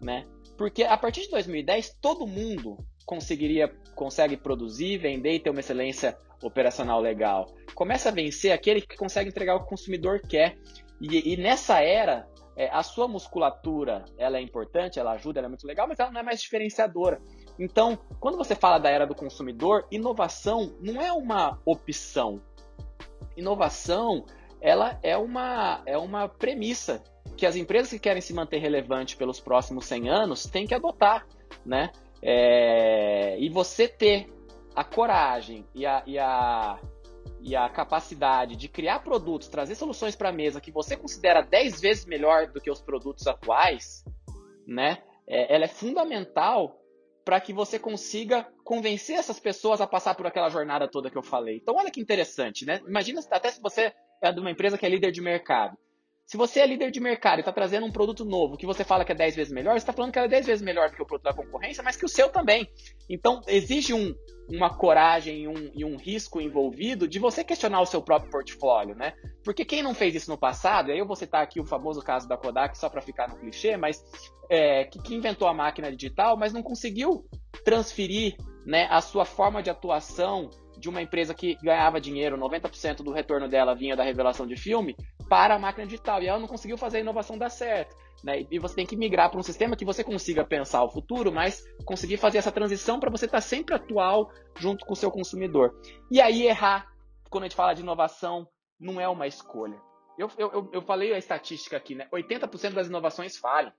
né? 0.01 0.27
Porque 0.57 0.83
a 0.83 0.97
partir 0.97 1.23
de 1.23 1.31
2010, 1.31 1.97
todo 2.01 2.27
mundo 2.27 2.77
conseguiria, 3.07 3.69
consegue 3.95 4.37
produzir, 4.37 4.99
vender 4.99 5.33
e 5.33 5.41
ter 5.41 5.51
uma 5.51 5.61
excelência 5.61 6.17
operacional 6.43 7.01
legal. 7.01 7.47
Começa 7.75 8.09
a 8.09 8.13
vencer 8.13 8.53
aquele 8.53 8.81
que 8.81 8.97
consegue 8.97 9.31
entregar 9.31 9.57
o 9.57 9.61
que 9.61 9.67
o 9.67 9.69
consumidor 9.69 10.21
quer. 10.21 10.59
E, 11.01 11.33
e 11.33 11.37
nessa 11.37 11.81
era, 11.81 12.29
é, 12.57 12.69
a 12.71 12.83
sua 12.83 13.09
musculatura 13.09 14.05
ela 14.19 14.39
é 14.39 14.41
importante, 14.43 14.99
ela 14.99 15.13
ajuda, 15.13 15.41
ela 15.41 15.47
é 15.47 15.49
muito 15.49 15.67
legal, 15.67 15.89
mas 15.89 15.99
ela 15.99 16.11
não 16.11 16.21
é 16.21 16.23
mais 16.23 16.43
diferenciadora. 16.43 17.21
Então, 17.61 17.99
quando 18.19 18.39
você 18.39 18.55
fala 18.55 18.79
da 18.79 18.89
era 18.89 19.07
do 19.07 19.15
consumidor, 19.15 19.87
inovação 19.91 20.75
não 20.81 20.99
é 20.99 21.13
uma 21.13 21.61
opção. 21.67 22.41
Inovação, 23.37 24.25
ela 24.63 24.99
é 25.03 25.15
uma, 25.15 25.83
é 25.85 25.99
uma 25.99 26.27
premissa 26.27 27.05
que 27.37 27.45
as 27.45 27.57
empresas 27.57 27.91
que 27.91 27.99
querem 27.99 28.23
se 28.23 28.33
manter 28.33 28.59
relevantes 28.59 29.15
pelos 29.15 29.39
próximos 29.39 29.85
100 29.85 30.09
anos 30.09 30.45
têm 30.45 30.67
que 30.67 30.75
adotar, 30.75 31.27
né? 31.65 31.91
É, 32.23 33.39
e 33.39 33.51
você 33.51 33.87
ter 33.87 34.33
a 34.75 34.83
coragem 34.83 35.67
e 35.75 35.85
a, 35.85 36.03
e, 36.07 36.19
a, 36.19 36.81
e 37.43 37.55
a 37.55 37.69
capacidade 37.69 38.57
de 38.57 38.69
criar 38.69 39.01
produtos, 39.01 39.49
trazer 39.49 39.75
soluções 39.75 40.17
para 40.17 40.31
a 40.31 40.33
mesa 40.33 40.63
que 40.63 40.73
você 40.73 40.97
considera 40.97 41.43
10 41.43 41.79
vezes 41.79 42.07
melhor 42.07 42.47
do 42.47 42.59
que 42.59 42.71
os 42.71 42.81
produtos 42.81 43.27
atuais, 43.27 44.03
né? 44.67 45.03
É, 45.27 45.55
ela 45.55 45.65
é 45.65 45.69
fundamental 45.69 46.80
para 47.31 47.41
que 47.41 47.53
você 47.53 47.79
consiga 47.79 48.45
convencer 48.65 49.17
essas 49.17 49.39
pessoas 49.39 49.81
a 49.81 49.87
passar 49.87 50.17
por 50.17 50.27
aquela 50.27 50.49
jornada 50.49 50.89
toda 50.89 51.09
que 51.09 51.17
eu 51.17 51.23
falei. 51.23 51.59
Então, 51.59 51.77
olha 51.77 51.89
que 51.89 52.01
interessante, 52.01 52.67
né? 52.67 52.81
Imagina 52.89 53.21
até 53.31 53.53
se 53.53 53.61
você 53.61 53.95
é 54.21 54.33
de 54.33 54.41
uma 54.41 54.51
empresa 54.51 54.77
que 54.77 54.85
é 54.85 54.89
líder 54.89 55.13
de 55.13 55.21
mercado. 55.21 55.79
Se 56.31 56.37
você 56.37 56.61
é 56.61 56.67
líder 56.67 56.93
de 56.93 57.01
mercado 57.01 57.39
e 57.39 57.41
está 57.41 57.53
trazendo 57.53 57.85
um 57.87 57.91
produto 57.91 58.25
novo 58.25 58.57
que 58.57 58.65
você 58.65 58.85
fala 58.85 59.05
que 59.05 59.11
é 59.11 59.17
10 59.17 59.35
vezes 59.35 59.53
melhor, 59.53 59.73
você 59.73 59.79
está 59.79 59.93
falando 59.93 60.13
que 60.13 60.19
é 60.21 60.29
10 60.29 60.47
vezes 60.47 60.63
melhor 60.63 60.89
do 60.89 60.95
que 60.95 61.03
o 61.03 61.05
produto 61.05 61.25
da 61.25 61.35
concorrência, 61.35 61.83
mas 61.83 61.97
que 61.97 62.05
o 62.05 62.09
seu 62.09 62.29
também. 62.29 62.71
Então, 63.09 63.43
exige 63.49 63.93
um, 63.93 64.15
uma 64.49 64.73
coragem 64.73 65.43
e 65.43 65.49
um, 65.49 65.73
e 65.75 65.85
um, 65.85 65.97
risco 65.97 66.41
envolvido 66.41 67.09
de 67.09 67.19
você 67.19 67.43
questionar 67.43 67.81
o 67.81 67.85
seu 67.85 68.01
próprio 68.01 68.31
portfólio, 68.31 68.95
né? 68.95 69.13
Porque 69.43 69.65
quem 69.65 69.83
não 69.83 69.93
fez 69.93 70.15
isso 70.15 70.31
no 70.31 70.39
passado, 70.39 70.93
aí 70.93 71.01
eu 71.01 71.05
vou 71.05 71.17
citar 71.17 71.43
aqui 71.43 71.59
o 71.59 71.67
famoso 71.67 72.01
caso 72.01 72.29
da 72.29 72.37
Kodak, 72.37 72.79
só 72.79 72.89
para 72.89 73.03
ficar 73.03 73.29
no 73.29 73.37
clichê, 73.37 73.77
mas 73.77 74.01
é, 74.49 74.85
que, 74.85 75.03
que 75.03 75.17
inventou 75.17 75.49
a 75.49 75.53
máquina 75.53 75.91
digital, 75.91 76.37
mas 76.37 76.53
não 76.53 76.63
conseguiu 76.63 77.25
transferir 77.65 78.37
né, 78.65 78.87
a 78.89 79.01
sua 79.01 79.25
forma 79.25 79.65
de 79.65 79.71
atuação 79.71 80.49
de 80.81 80.89
uma 80.89 81.03
empresa 81.03 81.35
que 81.35 81.57
ganhava 81.63 82.01
dinheiro, 82.01 82.39
90% 82.39 83.03
do 83.03 83.13
retorno 83.13 83.49
dela 83.49 83.75
vinha 83.75 83.95
da 83.95 84.03
revelação 84.03 84.47
de 84.47 84.57
filme, 84.57 84.97
para 85.29 85.55
a 85.55 85.59
máquina 85.59 85.87
digital. 85.87 86.23
E 86.23 86.27
ela 86.27 86.41
não 86.41 86.49
conseguiu 86.49 86.79
fazer 86.79 86.99
a 86.99 87.01
inovação 87.01 87.37
dar 87.37 87.51
certo. 87.51 87.95
Né? 88.25 88.47
E 88.51 88.59
você 88.59 88.75
tem 88.75 88.87
que 88.87 88.97
migrar 88.97 89.31
para 89.31 89.39
um 89.39 89.43
sistema 89.43 89.77
que 89.77 89.85
você 89.85 90.03
consiga 90.03 90.45
pensar 90.45 90.83
o 90.83 90.91
futuro, 90.91 91.31
mas 91.31 91.63
conseguir 91.85 92.17
fazer 92.17 92.39
essa 92.39 92.51
transição 92.51 92.99
para 92.99 93.11
você 93.11 93.27
estar 93.27 93.39
tá 93.39 93.43
sempre 93.43 93.75
atual 93.75 94.31
junto 94.57 94.85
com 94.85 94.95
o 94.95 94.97
seu 94.97 95.11
consumidor. 95.11 95.79
E 96.11 96.21
aí 96.21 96.47
errar, 96.47 96.87
quando 97.29 97.45
a 97.45 97.47
gente 97.47 97.57
fala 97.57 97.75
de 97.75 97.83
inovação, 97.83 98.49
não 98.79 99.01
é 99.01 99.09
uma 99.09 99.27
escolha. 99.27 99.79
Eu, 100.19 100.31
eu, 100.37 100.71
eu 100.73 100.83
falei 100.83 101.15
a 101.15 101.19
estatística 101.19 101.77
aqui, 101.77 101.95
né? 101.95 102.09
80% 102.13 102.73
das 102.73 102.89
inovações 102.89 103.37
falham. 103.37 103.73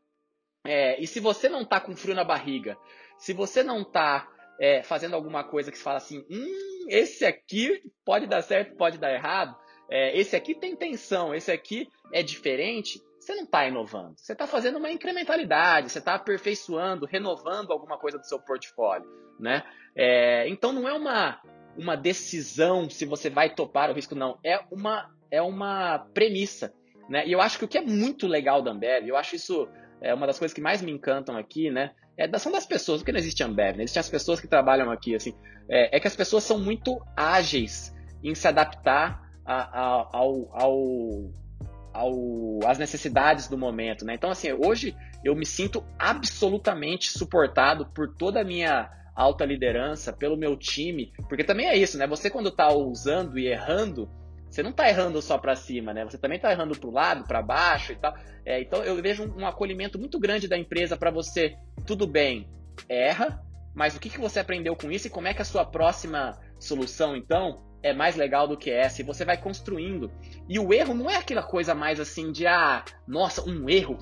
É, 0.66 1.02
e 1.02 1.08
se 1.08 1.20
você 1.20 1.50
não 1.50 1.62
está 1.62 1.80
com 1.80 1.96
frio 1.96 2.16
na 2.16 2.24
barriga, 2.24 2.78
se 3.18 3.34
você 3.34 3.64
não 3.64 3.82
está 3.82 4.28
é, 4.60 4.84
fazendo 4.84 5.16
alguma 5.16 5.44
coisa 5.44 5.72
que 5.72 5.78
se 5.78 5.84
fala 5.84 5.98
assim, 5.98 6.20
hum, 6.30 6.71
esse 6.90 7.26
aqui 7.26 7.82
pode 8.06 8.28
dar 8.28 8.42
certo, 8.42 8.76
pode 8.76 8.98
dar 8.98 9.14
errado, 9.14 9.56
é, 9.90 10.18
esse 10.18 10.36
aqui 10.36 10.56
tem 10.56 10.76
tensão, 10.76 11.36
esse 11.36 11.52
aqui 11.52 11.88
é 12.14 12.24
diferente, 12.24 13.02
você 13.20 13.36
não 13.36 13.44
está 13.44 13.68
inovando. 13.68 14.16
Você 14.18 14.34
está 14.34 14.48
fazendo 14.48 14.78
uma 14.78 14.90
incrementalidade, 14.90 15.92
você 15.92 16.00
está 16.00 16.16
aperfeiçoando, 16.16 17.06
renovando 17.06 17.72
alguma 17.72 17.98
coisa 17.98 18.18
do 18.18 18.26
seu 18.26 18.40
portfólio. 18.40 19.08
Né? 19.40 19.64
É, 19.96 20.48
então 20.48 20.72
não 20.72 20.88
é 20.88 20.94
uma, 20.94 21.40
uma 21.78 21.96
decisão 21.96 22.90
se 22.90 23.06
você 23.06 23.30
vai 23.30 23.54
topar 23.54 23.92
o 23.92 23.94
risco, 23.94 24.16
não. 24.16 24.40
É 24.44 24.60
uma, 24.72 25.12
é 25.30 25.42
uma 25.42 26.00
premissa. 26.14 26.74
Né? 27.10 27.28
E 27.28 27.32
eu 27.32 27.42
acho 27.42 27.60
que 27.60 27.66
o 27.66 27.68
que 27.68 27.78
é 27.78 27.82
muito 27.82 28.28
legal 28.28 28.62
da 28.62 28.72
Ambev, 28.72 29.08
eu 29.08 29.18
acho 29.18 29.36
isso 29.36 29.68
é 30.02 30.14
uma 30.14 30.26
das 30.26 30.40
coisas 30.40 30.54
que 30.54 30.62
mais 30.62 30.82
me 30.82 30.92
encantam 30.92 31.38
aqui, 31.38 31.70
né? 31.70 31.94
É, 32.22 32.38
são 32.38 32.52
das 32.52 32.68
pessoas, 32.68 33.00
porque 33.00 33.12
não 33.12 33.20
existe 33.20 33.44
Ambev, 33.44 33.78
né? 33.78 33.84
Existem 33.84 34.00
as 34.00 34.10
pessoas 34.10 34.40
que 34.40 34.48
trabalham 34.48 34.92
aqui, 34.92 35.16
assim. 35.16 35.34
É, 35.68 35.98
é 35.98 36.00
que 36.00 36.08
as 36.08 36.16
pessoas 36.16 36.44
são 36.44 36.60
muito 36.60 37.02
ágeis 37.18 37.96
em 38.24 38.36
se 38.36 38.48
adaptar 38.48 39.28
a, 39.44 39.56
a, 39.56 40.10
ao, 40.14 40.50
ao, 40.52 41.32
ao, 41.92 42.60
às 42.68 42.78
necessidades 42.78 43.48
do 43.48 43.58
momento, 43.58 44.06
né? 44.06 44.14
Então, 44.14 44.30
assim, 44.30 44.52
hoje 44.54 44.96
eu 45.24 45.36
me 45.36 45.46
sinto 45.48 45.84
absolutamente 45.98 47.10
suportado 47.10 47.88
por 47.88 48.14
toda 48.16 48.42
a 48.42 48.44
minha 48.44 48.92
alta 49.16 49.44
liderança, 49.44 50.14
pelo 50.14 50.38
meu 50.38 50.56
time, 50.56 51.12
porque 51.28 51.44
também 51.44 51.68
é 51.68 51.76
isso, 51.76 51.98
né? 51.98 52.06
Você 52.06 52.30
quando 52.30 52.50
está 52.50 52.72
usando 52.72 53.40
e 53.40 53.48
errando, 53.48 54.08
você 54.52 54.62
não 54.62 54.72
está 54.72 54.90
errando 54.90 55.22
só 55.22 55.38
para 55.38 55.56
cima, 55.56 55.94
né? 55.94 56.04
Você 56.04 56.18
também 56.18 56.36
está 56.36 56.52
errando 56.52 56.78
para 56.78 56.90
o 56.90 56.92
lado, 56.92 57.24
para 57.24 57.42
baixo 57.42 57.94
e 57.94 57.96
tal. 57.96 58.14
É, 58.46 58.60
então 58.60 58.84
eu 58.84 59.02
vejo 59.02 59.24
um, 59.24 59.44
um, 59.44 59.48
acolhimento 59.48 59.98
muito 59.98 60.20
grande 60.20 60.46
da 60.46 60.58
empresa 60.58 60.98
para 60.98 61.10
você. 61.10 61.56
Tudo 61.86 62.06
bem, 62.06 62.50
erra, 62.90 63.42
mas 63.74 63.96
o 63.96 64.00
que, 64.00 64.10
que 64.10 64.20
você 64.20 64.42
aprendeu 64.42 64.76
com 64.76 64.92
isso 64.92 65.08
e 65.08 65.10
como 65.10 65.30
é 65.30 65.34
que 65.34 65.42
a 65.42 65.46
sua 65.46 65.64
próxima 65.64 66.38
solução, 66.60 67.16
então, 67.16 67.64
é 67.82 67.94
mais 67.94 68.18
legal 68.18 68.46
do 68.46 68.58
que 68.58 68.70
essa? 68.70 69.02
E 69.02 69.06
você 69.06 69.24
vai 69.24 69.38
construindo. 69.38 70.12
E 70.50 70.60
o 70.60 70.74
erro 70.74 70.94
não 70.94 71.10
é 71.10 71.16
aquela 71.16 71.44
coisa 71.44 71.74
mais 71.74 71.98
assim 71.98 72.30
de, 72.30 72.46
ah, 72.46 72.84
nossa, 73.08 73.50
um 73.50 73.70
erro. 73.70 73.98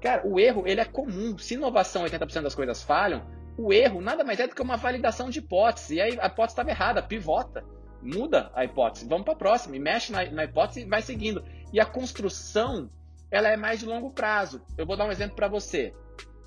Cara, 0.00 0.26
o 0.26 0.40
erro 0.40 0.66
ele 0.66 0.80
é 0.80 0.86
comum. 0.86 1.36
Se 1.36 1.54
inovação 1.54 2.04
80% 2.04 2.40
das 2.40 2.54
coisas 2.54 2.82
falham, 2.82 3.22
o 3.58 3.70
erro 3.70 4.00
nada 4.00 4.24
mais 4.24 4.40
é 4.40 4.48
do 4.48 4.54
que 4.54 4.62
uma 4.62 4.78
validação 4.78 5.28
de 5.28 5.40
hipótese. 5.40 5.96
E 5.96 6.00
aí 6.00 6.18
a 6.18 6.26
hipótese 6.28 6.52
estava 6.52 6.70
errada, 6.70 7.02
pivota 7.02 7.62
muda 8.02 8.50
a 8.54 8.64
hipótese, 8.64 9.06
vamos 9.06 9.24
para 9.24 9.34
a 9.34 9.36
próxima, 9.36 9.76
e 9.76 9.78
mexe 9.78 10.12
na, 10.12 10.24
na 10.30 10.44
hipótese 10.44 10.80
e 10.80 10.84
vai 10.84 11.02
seguindo. 11.02 11.44
E 11.72 11.80
a 11.80 11.84
construção, 11.84 12.90
ela 13.30 13.48
é 13.48 13.56
mais 13.56 13.80
de 13.80 13.86
longo 13.86 14.10
prazo. 14.10 14.62
Eu 14.76 14.86
vou 14.86 14.96
dar 14.96 15.04
um 15.04 15.12
exemplo 15.12 15.36
para 15.36 15.48
você, 15.48 15.92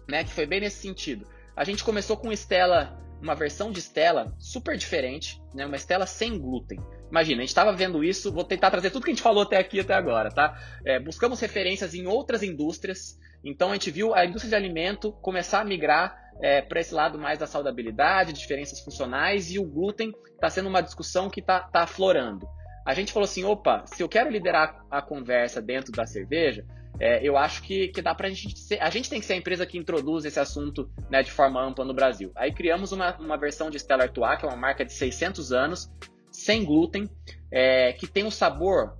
né, 0.07 0.23
que 0.23 0.31
foi 0.31 0.45
bem 0.45 0.61
nesse 0.61 0.81
sentido. 0.81 1.27
A 1.55 1.63
gente 1.63 1.83
começou 1.83 2.17
com 2.17 2.31
Stella, 2.31 2.99
uma 3.21 3.35
versão 3.35 3.71
de 3.71 3.81
Stella 3.81 4.35
super 4.39 4.77
diferente, 4.77 5.41
né, 5.53 5.65
uma 5.65 5.77
Stella 5.77 6.05
sem 6.05 6.39
glúten. 6.39 6.79
Imagina, 7.09 7.39
a 7.39 7.41
gente 7.41 7.49
estava 7.49 7.73
vendo 7.73 8.03
isso, 8.03 8.31
vou 8.31 8.43
tentar 8.43 8.71
trazer 8.71 8.89
tudo 8.89 9.03
que 9.03 9.11
a 9.11 9.13
gente 9.13 9.21
falou 9.21 9.43
até 9.43 9.57
aqui 9.57 9.79
até 9.81 9.93
agora, 9.93 10.29
tá? 10.31 10.57
É, 10.85 10.97
buscamos 10.97 11.41
referências 11.41 11.93
em 11.93 12.07
outras 12.07 12.41
indústrias, 12.41 13.19
então 13.43 13.69
a 13.69 13.73
gente 13.73 13.91
viu 13.91 14.15
a 14.15 14.25
indústria 14.25 14.49
de 14.49 14.55
alimento 14.55 15.11
começar 15.21 15.59
a 15.59 15.65
migrar 15.65 16.20
é, 16.41 16.61
para 16.61 16.79
esse 16.79 16.93
lado 16.93 17.17
mais 17.17 17.39
da 17.39 17.47
saudabilidade, 17.47 18.33
diferenças 18.33 18.79
funcionais, 18.79 19.51
e 19.51 19.59
o 19.59 19.65
glúten 19.65 20.13
está 20.33 20.49
sendo 20.49 20.69
uma 20.69 20.81
discussão 20.81 21.29
que 21.29 21.39
está 21.39 21.61
tá 21.61 21.83
aflorando. 21.83 22.47
A 22.85 22.93
gente 22.93 23.13
falou 23.13 23.25
assim, 23.25 23.43
opa, 23.43 23.83
se 23.85 24.01
eu 24.01 24.09
quero 24.09 24.29
liderar 24.29 24.83
a 24.89 25.01
conversa 25.01 25.61
dentro 25.61 25.91
da 25.91 26.05
cerveja, 26.05 26.65
é, 26.99 27.19
eu 27.27 27.37
acho 27.37 27.63
que, 27.63 27.87
que 27.87 28.01
dá 28.01 28.13
para 28.13 28.27
a 28.27 28.29
gente 28.29 28.57
ser, 28.59 28.81
a 28.81 28.89
gente 28.89 29.09
tem 29.09 29.19
que 29.19 29.25
ser 29.25 29.33
a 29.33 29.37
empresa 29.37 29.65
que 29.65 29.77
introduz 29.77 30.25
esse 30.25 30.39
assunto 30.39 30.89
né, 31.09 31.23
de 31.23 31.31
forma 31.31 31.61
ampla 31.61 31.85
no 31.85 31.93
Brasil. 31.93 32.31
Aí 32.35 32.53
criamos 32.53 32.91
uma, 32.91 33.17
uma 33.17 33.37
versão 33.37 33.69
de 33.69 33.77
Stella 33.79 34.03
Artois, 34.03 34.39
que 34.39 34.45
é 34.45 34.47
uma 34.47 34.57
marca 34.57 34.85
de 34.85 34.93
600 34.93 35.51
anos, 35.51 35.91
sem 36.31 36.63
glúten, 36.63 37.09
é, 37.51 37.93
que 37.93 38.07
tem 38.07 38.23
um 38.23 38.31
sabor, 38.31 38.97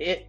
é, 0.00 0.26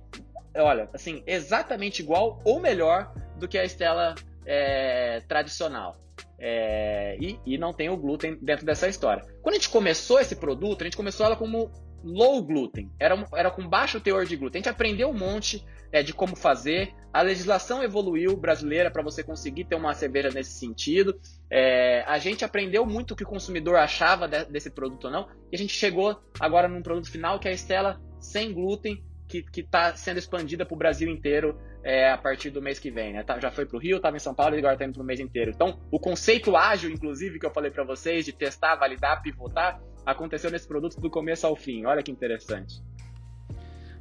olha, 0.56 0.89
assim, 0.93 1.23
exatamente 1.25 2.02
igual 2.02 2.39
ou 2.43 2.60
melhor 2.60 3.13
do 3.38 3.47
que 3.47 3.58
a 3.58 3.65
Stella 3.65 4.15
é, 4.45 5.21
tradicional. 5.28 5.95
É, 6.39 7.17
e, 7.19 7.39
e, 7.45 7.58
não 7.58 7.73
tem 7.73 7.89
o 7.89 7.97
glúten 7.97 8.38
dentro 8.41 8.65
dessa 8.65 8.88
história. 8.88 9.23
Quando 9.41 9.56
a 9.56 9.58
gente 9.58 9.69
começou 9.69 10.19
esse 10.19 10.36
produto, 10.36 10.82
a 10.82 10.86
gente 10.86 10.95
começou 10.95 11.25
ela 11.25 11.36
como 11.36 11.71
low 12.04 12.41
glúten, 12.41 12.89
era, 12.97 13.28
era 13.36 13.52
com 13.52 13.67
baixo 13.67 13.99
teor 13.99 14.25
de 14.25 14.38
glúten. 14.38 14.60
A 14.60 14.63
gente 14.63 14.73
aprendeu 14.73 15.10
um 15.10 15.17
monte 15.17 15.65
é, 15.91 16.02
de 16.02 16.13
como 16.13 16.36
fazer, 16.36 16.93
a 17.12 17.21
legislação 17.21 17.84
evoluiu 17.84 18.38
brasileira 18.38 18.91
para 18.91 19.04
você 19.04 19.23
conseguir 19.23 19.65
ter 19.65 19.75
uma 19.75 19.93
cerveja 19.93 20.30
nesse 20.30 20.52
sentido. 20.52 21.19
É, 21.49 22.04
a 22.08 22.17
gente 22.19 22.45
aprendeu 22.45 22.86
muito 22.86 23.12
o 23.12 23.15
que 23.15 23.23
o 23.23 23.28
consumidor 23.28 23.75
achava 23.75 24.28
de, 24.28 24.45
desse 24.45 24.69
produto 24.69 25.06
ou 25.06 25.12
não, 25.12 25.28
e 25.52 25.56
a 25.56 25.58
gente 25.58 25.73
chegou 25.73 26.17
agora 26.39 26.67
num 26.67 26.82
produto 26.82 27.12
final 27.12 27.39
que 27.39 27.47
é 27.47 27.52
a 27.52 27.54
Estela 27.54 27.99
sem 28.19 28.54
glúten, 28.54 29.04
que 29.28 29.45
está 29.56 29.95
sendo 29.95 30.17
expandida 30.17 30.65
para 30.65 30.73
o 30.73 30.78
Brasil 30.78 31.08
inteiro 31.08 31.60
é, 31.84 32.12
a 32.12 32.18
partir 32.18 32.50
do 32.50 32.62
mês 32.62 32.80
que 32.80 32.92
vem. 32.92 33.13
Né? 33.13 33.24
Tá, 33.24 33.39
já 33.39 33.52
foi 33.52 33.65
para 33.65 33.78
o 33.78 33.80
Rio, 33.80 33.98
estava 33.98 34.18
em 34.18 34.20
São 34.20 34.34
Paulo 34.34 34.56
e 34.56 34.60
agora 34.60 34.74
está 34.74 34.86
indo 34.86 34.94
para 34.94 35.04
o 35.04 35.06
mês 35.06 35.20
inteiro. 35.20 35.52
Então, 35.52 35.80
o 35.92 36.00
conceito 36.00 36.56
ágil, 36.56 36.89
inclusive, 36.89 37.39
que 37.39 37.46
eu 37.46 37.52
falei 37.52 37.72
para 37.72 37.84
vocês, 37.84 38.26
de 38.26 38.34
testar, 38.34 38.76
validar, 38.76 39.22
pivotar, 39.22 39.80
aconteceu 40.06 40.50
nesse 40.52 40.68
produto 40.68 41.00
do 41.00 41.10
começo 41.10 41.46
ao 41.46 41.56
fim. 41.56 41.86
Olha 41.86 42.04
que 42.04 42.12
interessante. 42.12 42.82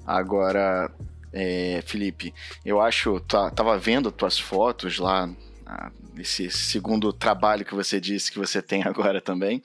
Agora, 0.06 0.90
é, 1.32 1.82
Felipe, 1.84 2.32
eu 2.64 2.80
acho, 2.80 3.20
tá, 3.20 3.50
tava 3.50 3.76
vendo 3.78 4.10
tuas 4.10 4.38
fotos 4.38 4.98
lá, 4.98 5.28
nesse 6.14 6.50
segundo 6.50 7.12
trabalho 7.12 7.64
que 7.64 7.74
você 7.74 8.00
disse 8.00 8.32
que 8.32 8.38
você 8.38 8.62
tem 8.62 8.82
agora 8.88 9.20
também. 9.20 9.62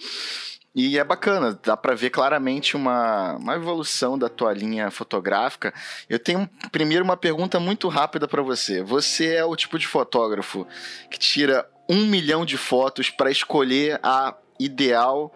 E 0.76 0.98
é 0.98 1.04
bacana, 1.04 1.60
dá 1.64 1.78
para 1.78 1.94
ver 1.94 2.10
claramente 2.10 2.76
uma, 2.76 3.36
uma 3.36 3.56
evolução 3.56 4.18
da 4.18 4.28
tua 4.28 4.52
linha 4.54 4.90
fotográfica. 4.90 5.72
Eu 6.10 6.18
tenho 6.18 6.50
primeiro 6.72 7.04
uma 7.04 7.16
pergunta 7.16 7.60
muito 7.60 7.88
rápida 7.88 8.28
para 8.28 8.42
você. 8.42 8.82
Você 8.82 9.36
é 9.36 9.46
o 9.46 9.56
tipo 9.56 9.78
de 9.78 9.86
fotógrafo 9.86 10.68
que 11.12 11.20
tira 11.20 11.70
um 11.88 12.08
milhão 12.08 12.44
de 12.44 12.58
fotos 12.58 13.10
para 13.10 13.30
escolher 13.30 14.00
a 14.02 14.36
ideal, 14.60 15.32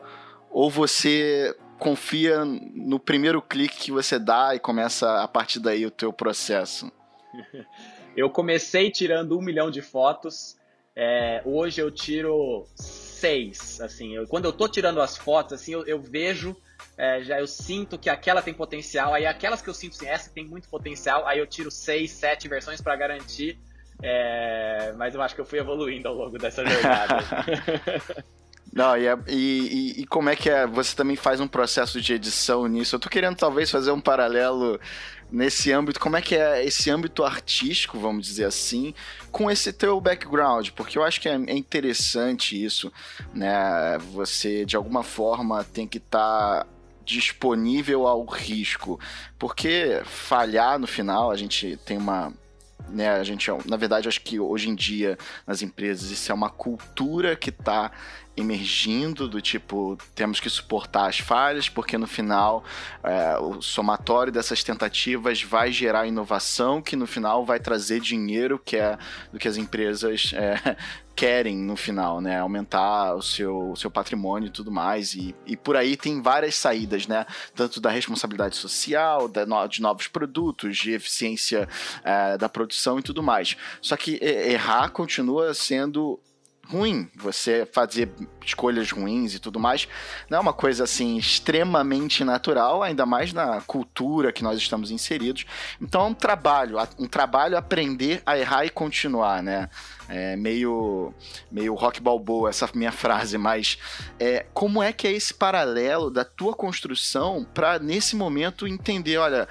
ou 0.50 0.72
você 0.72 1.56
confia 1.78 2.44
no 2.46 3.00
primeiro 3.00 3.42
clique 3.42 3.78
que 3.78 3.92
você 3.92 4.18
dá 4.18 4.56
e 4.56 4.60
começa 4.60 5.22
a 5.22 5.28
partir 5.28 5.60
daí 5.60 5.86
o 5.86 5.92
teu 5.92 6.12
processo? 6.12 6.92
Eu 8.16 8.32
comecei 8.32 8.90
tirando 8.90 9.38
um 9.38 9.42
milhão 9.44 9.70
de 9.70 9.80
fotos. 9.80 10.58
É, 10.96 11.44
hoje 11.46 11.80
eu 11.80 11.92
tiro 11.92 12.66
seis, 13.20 13.82
assim. 13.82 14.16
Eu, 14.16 14.28
quando 14.28 14.46
eu 14.46 14.54
tô 14.54 14.68
tirando 14.68 15.02
as 15.02 15.18
fotos, 15.18 15.54
assim, 15.54 15.74
eu, 15.74 15.86
eu 15.86 16.00
vejo, 16.00 16.56
é, 16.98 17.22
já 17.24 17.40
eu 17.40 17.48
sinto 17.48 17.98
que 17.98 18.10
aquela 18.10 18.42
tem 18.42 18.54
potencial. 18.54 19.14
Aí 19.14 19.26
aquelas 19.26 19.62
que 19.62 19.70
eu 19.70 19.74
sinto 19.74 19.94
assim, 19.94 20.08
essa 20.08 20.30
tem 20.30 20.46
muito 20.46 20.70
potencial, 20.70 21.28
aí 21.28 21.40
eu 21.40 21.48
tiro 21.48 21.72
seis, 21.72 22.12
sete 22.12 22.48
versões 22.48 22.82
para 22.82 22.96
garantir. 22.96 23.60
É, 24.02 24.94
mas 24.96 25.16
eu 25.16 25.22
acho 25.22 25.34
que 25.34 25.42
eu 25.42 25.46
fui 25.46 25.60
evoluindo 25.60 26.08
ao 26.08 26.14
longo 26.14 26.38
dessa 26.38 26.66
jornada. 26.66 27.18
Não, 28.72 28.96
e, 28.96 29.08
é, 29.08 29.18
e, 29.28 30.02
e, 30.02 30.06
como 30.06 30.30
é 30.30 30.36
que 30.36 30.50
é? 30.52 30.68
Você 30.68 30.96
também 30.96 31.16
faz 31.16 31.40
um 31.40 31.48
processo 31.48 32.00
de 32.00 32.14
edição 32.14 32.68
nisso? 32.68 32.96
Eu 32.96 33.00
tô 33.00 33.10
querendo 33.10 33.36
talvez 33.36 33.72
fazer 33.72 33.90
um 33.92 34.00
paralelo 34.00 34.80
nesse 35.32 35.72
âmbito, 35.72 36.00
como 36.00 36.16
é 36.18 36.22
que 36.22 36.36
é 36.36 36.64
esse 36.66 36.90
âmbito 36.90 37.24
artístico, 37.24 38.00
vamos 38.00 38.26
dizer 38.26 38.46
assim, 38.46 38.94
com 39.32 39.52
esse 39.52 39.74
teu 39.74 40.00
background, 40.00 40.70
porque 40.70 40.98
eu 40.98 41.04
acho 41.04 41.20
que 41.20 41.28
é, 41.28 41.34
é 41.34 41.58
interessante 41.58 42.64
isso, 42.64 42.92
né? 43.34 43.98
Você 44.14 44.66
de 44.66 44.76
alguma 44.76 45.04
forma 45.04 45.64
tem 45.64 45.88
que 45.88 45.98
estar 45.98 46.64
tá 46.64 46.68
disponível 47.06 48.06
ao 48.06 48.26
risco, 48.26 49.00
porque 49.40 50.02
falhar 50.06 50.78
no 50.78 50.88
final, 50.88 51.32
a 51.32 51.36
gente 51.36 51.78
tem 51.86 51.98
uma 51.98 52.34
né, 52.90 53.10
a 53.10 53.24
gente, 53.24 53.50
na 53.66 53.76
verdade, 53.76 54.08
acho 54.08 54.22
que 54.22 54.40
hoje 54.40 54.70
em 54.70 54.76
dia 54.76 55.18
nas 55.46 55.62
empresas 55.62 56.10
isso 56.10 56.32
é 56.32 56.36
uma 56.36 56.50
cultura 56.50 57.36
que 57.36 57.50
está 57.50 57.92
emergindo 58.38 59.28
do 59.28 59.42
tipo 59.42 59.98
temos 60.14 60.40
que 60.40 60.50
suportar 60.50 61.10
as 61.10 61.18
falhas 61.18 61.68
porque 61.68 61.98
no 61.98 62.06
final 62.06 62.64
é, 63.04 63.38
o 63.40 63.62
somatório 63.62 64.32
dessas 64.32 64.64
tentativas 64.64 65.42
vai 65.42 65.72
gerar 65.72 66.06
inovação 66.06 66.82
que 66.82 66.96
no 66.96 67.08
final 67.08 67.44
vai 67.44 67.60
trazer 67.60 68.00
dinheiro 68.00 68.62
que 68.64 68.78
é 68.78 68.98
do 69.34 69.40
que 69.40 69.48
as 69.48 69.58
empresas 69.58 70.32
é, 70.36 70.78
querem 71.18 71.58
no 71.58 71.76
final, 71.76 72.22
né? 72.22 72.38
Aumentar 72.38 73.16
o 73.16 73.24
seu, 73.24 73.74
seu 73.76 73.90
patrimônio 73.90 74.50
e 74.50 74.52
tudo 74.52 74.72
mais. 74.72 75.16
E, 75.16 75.36
e 75.48 75.58
por 75.58 75.76
aí 75.76 75.98
tem 75.98 76.22
várias 76.22 76.56
saídas, 76.56 77.08
né? 77.08 77.26
Tanto 77.56 77.82
da 77.82 77.90
responsabilidade 77.90 78.56
social, 78.56 79.28
da, 79.28 79.44
de 79.66 79.82
novos 79.82 80.08
produtos, 80.08 80.78
de 80.78 80.92
eficiência 80.92 81.68
é, 82.04 82.38
da 82.38 82.48
produção 82.48 83.00
e 83.00 83.02
tudo 83.02 83.24
mais. 83.24 83.58
Só 83.82 83.98
que 83.98 84.20
errar 84.22 84.90
continua 84.90 85.56
sendo 85.56 86.20
ruim, 86.70 87.10
você 87.16 87.66
fazer 87.72 88.12
escolhas 88.46 88.92
ruins 88.92 89.34
e 89.34 89.40
tudo 89.40 89.60
mais, 89.60 89.88
não 90.30 90.38
é 90.38 90.42
uma 90.42 90.54
coisa 90.54 90.84
assim 90.84 91.18
extremamente 91.18 92.24
natural, 92.24 92.84
ainda 92.84 93.06
mais 93.06 93.34
na 93.34 93.62
cultura 93.62 94.32
que 94.32 94.44
nós 94.44 94.58
estamos 94.58 94.92
inseridos. 94.92 95.46
Então 95.82 96.02
é 96.02 96.06
um 96.06 96.14
trabalho, 96.14 96.78
um 97.00 97.08
trabalho 97.08 97.58
aprender 97.58 98.22
a 98.26 98.38
errar 98.38 98.66
e 98.66 98.70
continuar, 98.70 99.42
né? 99.42 99.70
É 100.10 100.38
meio, 100.38 101.14
meio 101.52 101.74
rock 101.74 102.00
balboa 102.00 102.50
essa 102.50 102.70
minha 102.74 102.92
frase, 102.92 103.38
mas 103.38 103.78
é, 104.18 104.46
como 104.54 104.82
é 104.82 104.94
que 104.94 105.06
é 105.06 105.12
esse 105.12 105.34
paralelo 105.34 106.10
da 106.10 106.24
tua 106.24 106.54
construção 106.54 107.46
para 107.54 107.78
nesse 107.78 108.16
momento 108.16 108.66
entender, 108.66 109.18
olha, 109.18 109.48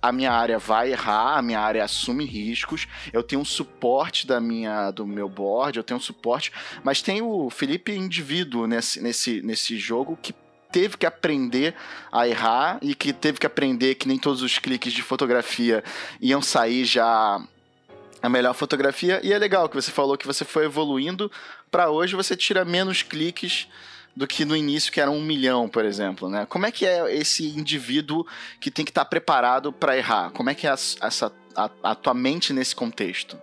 a 0.00 0.12
minha 0.12 0.32
área 0.32 0.58
vai 0.58 0.92
errar, 0.92 1.38
a 1.38 1.42
minha 1.42 1.60
área 1.60 1.84
assume 1.84 2.24
riscos, 2.24 2.86
eu 3.12 3.22
tenho 3.22 3.42
um 3.42 3.44
suporte 3.44 4.26
da 4.26 4.40
minha, 4.40 4.90
do 4.90 5.06
meu 5.06 5.28
board, 5.28 5.78
eu 5.78 5.84
tenho 5.84 5.98
um 5.98 6.02
suporte, 6.02 6.52
mas 6.82 7.02
tem 7.02 7.22
o 7.22 7.50
Felipe 7.50 7.92
indivíduo 7.92 8.66
nesse, 8.66 9.00
nesse, 9.00 9.42
nesse 9.42 9.78
jogo 9.78 10.18
que 10.20 10.34
teve 10.72 10.96
que 10.96 11.06
aprender 11.06 11.74
a 12.10 12.28
errar 12.28 12.78
e 12.82 12.94
que 12.94 13.12
teve 13.12 13.38
que 13.38 13.46
aprender 13.46 13.94
que 13.94 14.08
nem 14.08 14.18
todos 14.18 14.42
os 14.42 14.58
cliques 14.58 14.92
de 14.92 15.02
fotografia 15.02 15.82
iam 16.20 16.42
sair 16.42 16.84
já 16.84 17.40
a 18.22 18.28
melhor 18.28 18.54
fotografia. 18.54 19.20
E 19.22 19.32
é 19.32 19.38
legal 19.38 19.68
que 19.68 19.76
você 19.76 19.90
falou 19.90 20.18
que 20.18 20.26
você 20.26 20.44
foi 20.44 20.64
evoluindo 20.64 21.30
para 21.70 21.90
hoje 21.90 22.16
você 22.16 22.36
tira 22.36 22.64
menos 22.64 23.02
cliques 23.02 23.68
do 24.16 24.26
que 24.26 24.46
no 24.46 24.56
início, 24.56 24.90
que 24.90 25.00
era 25.00 25.10
um 25.10 25.22
milhão, 25.22 25.68
por 25.68 25.84
exemplo, 25.84 26.28
né? 26.30 26.46
Como 26.46 26.64
é 26.64 26.72
que 26.72 26.86
é 26.86 27.14
esse 27.14 27.46
indivíduo 27.48 28.26
que 28.58 28.70
tem 28.70 28.82
que 28.82 28.90
estar 28.90 29.04
preparado 29.04 29.70
para 29.70 29.94
errar? 29.94 30.30
Como 30.30 30.48
é 30.48 30.54
que 30.54 30.66
é 30.66 30.70
essa, 30.70 31.30
a, 31.54 31.70
a, 31.82 31.94
tua 31.94 32.14
mente 32.14 32.54
nesse 32.54 32.74
contexto? 32.74 33.38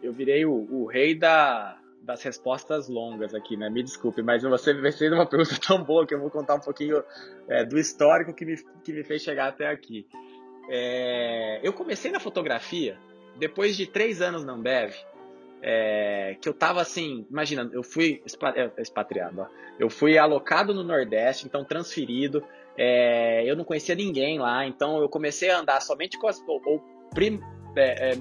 Eu 0.00 0.12
virei 0.12 0.44
o, 0.46 0.52
o 0.52 0.86
rei 0.86 1.12
da, 1.12 1.76
das 2.00 2.22
respostas 2.22 2.88
longas 2.88 3.34
aqui, 3.34 3.56
né? 3.56 3.68
Me 3.68 3.82
desculpe, 3.82 4.22
mas 4.22 4.44
você 4.44 4.72
me 4.72 4.92
fez 4.92 5.12
uma 5.12 5.26
pergunta 5.26 5.58
tão 5.66 5.82
boa 5.82 6.06
que 6.06 6.14
eu 6.14 6.20
vou 6.20 6.30
contar 6.30 6.54
um 6.54 6.60
pouquinho 6.60 7.02
é, 7.48 7.64
do 7.64 7.76
histórico 7.76 8.32
que 8.32 8.44
me, 8.44 8.56
que 8.84 8.92
me 8.92 9.02
fez 9.02 9.22
chegar 9.22 9.48
até 9.48 9.68
aqui. 9.68 10.06
É, 10.68 11.58
eu 11.64 11.72
comecei 11.72 12.12
na 12.12 12.20
fotografia 12.20 12.96
depois 13.36 13.76
de 13.76 13.86
três 13.86 14.22
anos 14.22 14.44
na 14.44 14.52
Ambev, 14.52 14.94
é, 15.66 16.36
que 16.42 16.46
eu 16.46 16.52
tava 16.52 16.82
assim, 16.82 17.26
imagina, 17.30 17.68
eu 17.72 17.82
fui 17.82 18.22
é, 18.54 18.82
expatriado, 18.82 19.40
ó, 19.40 19.46
eu 19.78 19.88
fui 19.88 20.18
alocado 20.18 20.74
no 20.74 20.84
Nordeste, 20.84 21.46
então 21.46 21.64
transferido, 21.64 22.44
é, 22.76 23.42
eu 23.48 23.56
não 23.56 23.64
conhecia 23.64 23.94
ninguém 23.94 24.38
lá, 24.38 24.66
então 24.66 25.00
eu 25.00 25.08
comecei 25.08 25.48
a 25.48 25.58
andar 25.58 25.80
somente 25.80 26.18
com 26.18 26.28
as, 26.28 26.38
ou, 26.46 26.60
ou 26.66 26.84
prim, 27.14 27.40
é, 27.74 28.10
é 28.10 28.16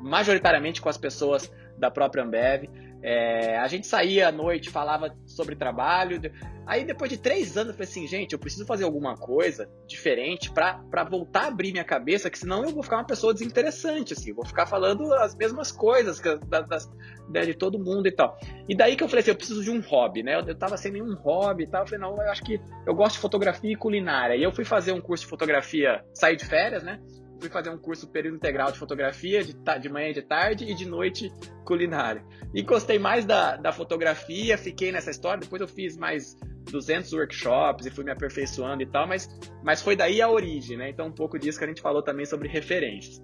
majoritariamente 0.00 0.80
com 0.80 0.88
as 0.88 0.96
pessoas 0.96 1.52
da 1.76 1.90
própria 1.90 2.22
Ambev, 2.22 2.68
É, 3.06 3.58
a 3.58 3.68
gente 3.68 3.86
saía 3.86 4.28
à 4.28 4.32
noite, 4.32 4.70
falava 4.70 5.14
sobre 5.26 5.54
trabalho. 5.54 6.18
Aí 6.66 6.86
depois 6.86 7.10
de 7.10 7.18
três 7.18 7.54
anos 7.54 7.68
eu 7.68 7.74
falei 7.74 7.86
assim, 7.86 8.06
gente, 8.06 8.32
eu 8.32 8.38
preciso 8.38 8.64
fazer 8.64 8.84
alguma 8.84 9.14
coisa 9.14 9.68
diferente 9.86 10.50
para 10.50 11.04
voltar 11.04 11.42
a 11.42 11.46
abrir 11.48 11.72
minha 11.72 11.84
cabeça, 11.84 12.30
que 12.30 12.38
senão 12.38 12.64
eu 12.64 12.70
vou 12.70 12.82
ficar 12.82 12.96
uma 12.96 13.06
pessoa 13.06 13.34
desinteressante, 13.34 14.14
assim, 14.14 14.32
vou 14.32 14.46
ficar 14.46 14.64
falando 14.64 15.12
as 15.12 15.36
mesmas 15.36 15.70
coisas 15.70 16.18
que, 16.18 16.34
das, 16.46 16.66
das, 16.66 16.90
né, 17.28 17.42
de 17.42 17.52
todo 17.52 17.78
mundo 17.78 18.08
e 18.08 18.12
tal. 18.12 18.38
E 18.66 18.74
daí 18.74 18.96
que 18.96 19.04
eu 19.04 19.08
falei 19.08 19.20
assim, 19.20 19.32
eu 19.32 19.36
preciso 19.36 19.62
de 19.62 19.70
um 19.70 19.82
hobby, 19.82 20.22
né? 20.22 20.36
Eu, 20.36 20.46
eu 20.46 20.54
tava 20.54 20.78
sem 20.78 20.90
nenhum 20.90 21.14
hobby 21.16 21.64
e 21.64 21.66
tal. 21.66 21.82
Eu 21.82 21.86
falei, 21.86 22.00
não, 22.00 22.16
eu 22.16 22.30
acho 22.30 22.42
que 22.42 22.58
eu 22.86 22.94
gosto 22.94 23.16
de 23.16 23.20
fotografia 23.20 23.70
e 23.70 23.76
culinária. 23.76 24.34
E 24.34 24.42
eu 24.42 24.50
fui 24.50 24.64
fazer 24.64 24.92
um 24.92 25.00
curso 25.02 25.24
de 25.24 25.30
fotografia, 25.30 26.02
sair 26.14 26.36
de 26.36 26.46
férias, 26.46 26.82
né? 26.82 26.98
Fui 27.44 27.50
fazer 27.50 27.70
um 27.70 27.78
curso 27.78 28.08
período 28.08 28.36
integral 28.36 28.72
de 28.72 28.78
fotografia, 28.78 29.44
de, 29.44 29.54
de 29.80 29.88
manhã 29.88 30.08
e 30.08 30.14
de 30.14 30.22
tarde, 30.22 30.64
e 30.64 30.74
de 30.74 30.86
noite 30.86 31.30
culinária. 31.64 32.24
E 32.54 32.62
gostei 32.62 32.98
mais 32.98 33.26
da, 33.26 33.56
da 33.56 33.70
fotografia, 33.70 34.56
fiquei 34.56 34.90
nessa 34.90 35.10
história, 35.10 35.40
depois 35.40 35.60
eu 35.60 35.68
fiz 35.68 35.96
mais 35.96 36.36
200 36.70 37.12
workshops 37.12 37.86
e 37.86 37.90
fui 37.90 38.04
me 38.04 38.10
aperfeiçoando 38.10 38.82
e 38.82 38.86
tal, 38.86 39.06
mas, 39.06 39.28
mas 39.62 39.82
foi 39.82 39.94
daí 39.94 40.22
a 40.22 40.30
origem, 40.30 40.78
né? 40.78 40.88
Então 40.88 41.06
um 41.06 41.12
pouco 41.12 41.38
disso 41.38 41.58
que 41.58 41.64
a 41.64 41.68
gente 41.68 41.82
falou 41.82 42.02
também 42.02 42.24
sobre 42.24 42.48
referências. 42.48 43.22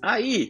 Aí, 0.00 0.48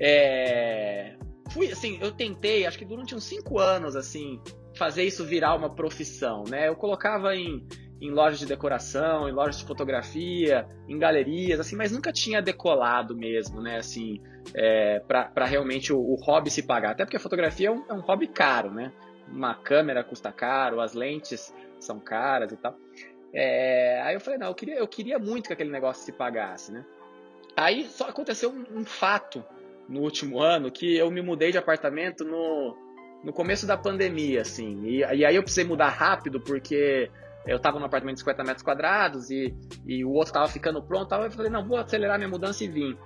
é... 0.00 1.16
fui 1.50 1.70
assim, 1.70 1.98
eu 2.00 2.12
tentei, 2.12 2.66
acho 2.66 2.78
que 2.78 2.84
durante 2.86 3.14
uns 3.14 3.24
5 3.24 3.58
anos, 3.58 3.94
assim, 3.94 4.40
fazer 4.78 5.04
isso 5.04 5.24
virar 5.24 5.54
uma 5.54 5.74
profissão, 5.74 6.44
né? 6.48 6.68
Eu 6.68 6.76
colocava 6.76 7.34
em 7.34 7.66
em 8.00 8.10
lojas 8.10 8.38
de 8.38 8.46
decoração, 8.46 9.28
em 9.28 9.32
lojas 9.32 9.58
de 9.58 9.64
fotografia, 9.64 10.66
em 10.88 10.98
galerias, 10.98 11.58
assim, 11.58 11.74
mas 11.74 11.90
nunca 11.90 12.12
tinha 12.12 12.40
decolado 12.40 13.16
mesmo, 13.16 13.60
né, 13.60 13.78
assim, 13.78 14.20
é, 14.54 15.00
para 15.00 15.44
realmente 15.44 15.92
o, 15.92 15.98
o, 15.98 16.14
hobby 16.14 16.50
se 16.50 16.62
pagar. 16.62 16.92
Até 16.92 17.04
porque 17.04 17.16
a 17.16 17.20
fotografia 17.20 17.68
é 17.68 17.70
um, 17.70 17.84
é 17.88 17.92
um, 17.92 18.00
hobby 18.00 18.28
caro, 18.28 18.70
né? 18.70 18.92
Uma 19.26 19.54
câmera 19.54 20.04
custa 20.04 20.32
caro, 20.32 20.80
as 20.80 20.94
lentes 20.94 21.52
são 21.78 21.98
caras 21.98 22.52
e 22.52 22.56
tal. 22.56 22.76
É, 23.34 24.00
aí 24.02 24.14
eu 24.14 24.20
falei, 24.20 24.38
não, 24.38 24.46
eu 24.46 24.54
queria, 24.54 24.76
eu 24.76 24.88
queria 24.88 25.18
muito 25.18 25.48
que 25.48 25.52
aquele 25.52 25.70
negócio 25.70 26.04
se 26.04 26.12
pagasse, 26.12 26.72
né? 26.72 26.84
Aí 27.56 27.84
só 27.84 28.08
aconteceu 28.08 28.50
um, 28.50 28.78
um 28.78 28.84
fato 28.84 29.44
no 29.88 30.00
último 30.00 30.40
ano 30.40 30.70
que 30.70 30.96
eu 30.96 31.10
me 31.10 31.20
mudei 31.20 31.50
de 31.50 31.58
apartamento 31.58 32.24
no, 32.24 32.76
no 33.22 33.32
começo 33.32 33.66
da 33.66 33.76
pandemia, 33.76 34.42
assim. 34.42 34.84
E, 34.84 34.98
e 34.98 35.24
aí 35.24 35.34
eu 35.34 35.42
precisei 35.42 35.64
mudar 35.64 35.88
rápido 35.88 36.40
porque 36.40 37.10
eu 37.46 37.58
tava 37.58 37.78
num 37.78 37.86
apartamento 37.86 38.16
de 38.16 38.20
50 38.20 38.44
metros 38.44 38.62
quadrados 38.62 39.30
e, 39.30 39.54
e 39.86 40.04
o 40.04 40.10
outro 40.10 40.32
tava 40.32 40.48
ficando 40.48 40.82
pronto, 40.82 41.14
eu 41.14 41.30
falei, 41.30 41.50
não, 41.50 41.66
vou 41.66 41.78
acelerar 41.78 42.18
minha 42.18 42.28
mudança 42.28 42.64
e 42.64 42.68
vim. 42.68 42.96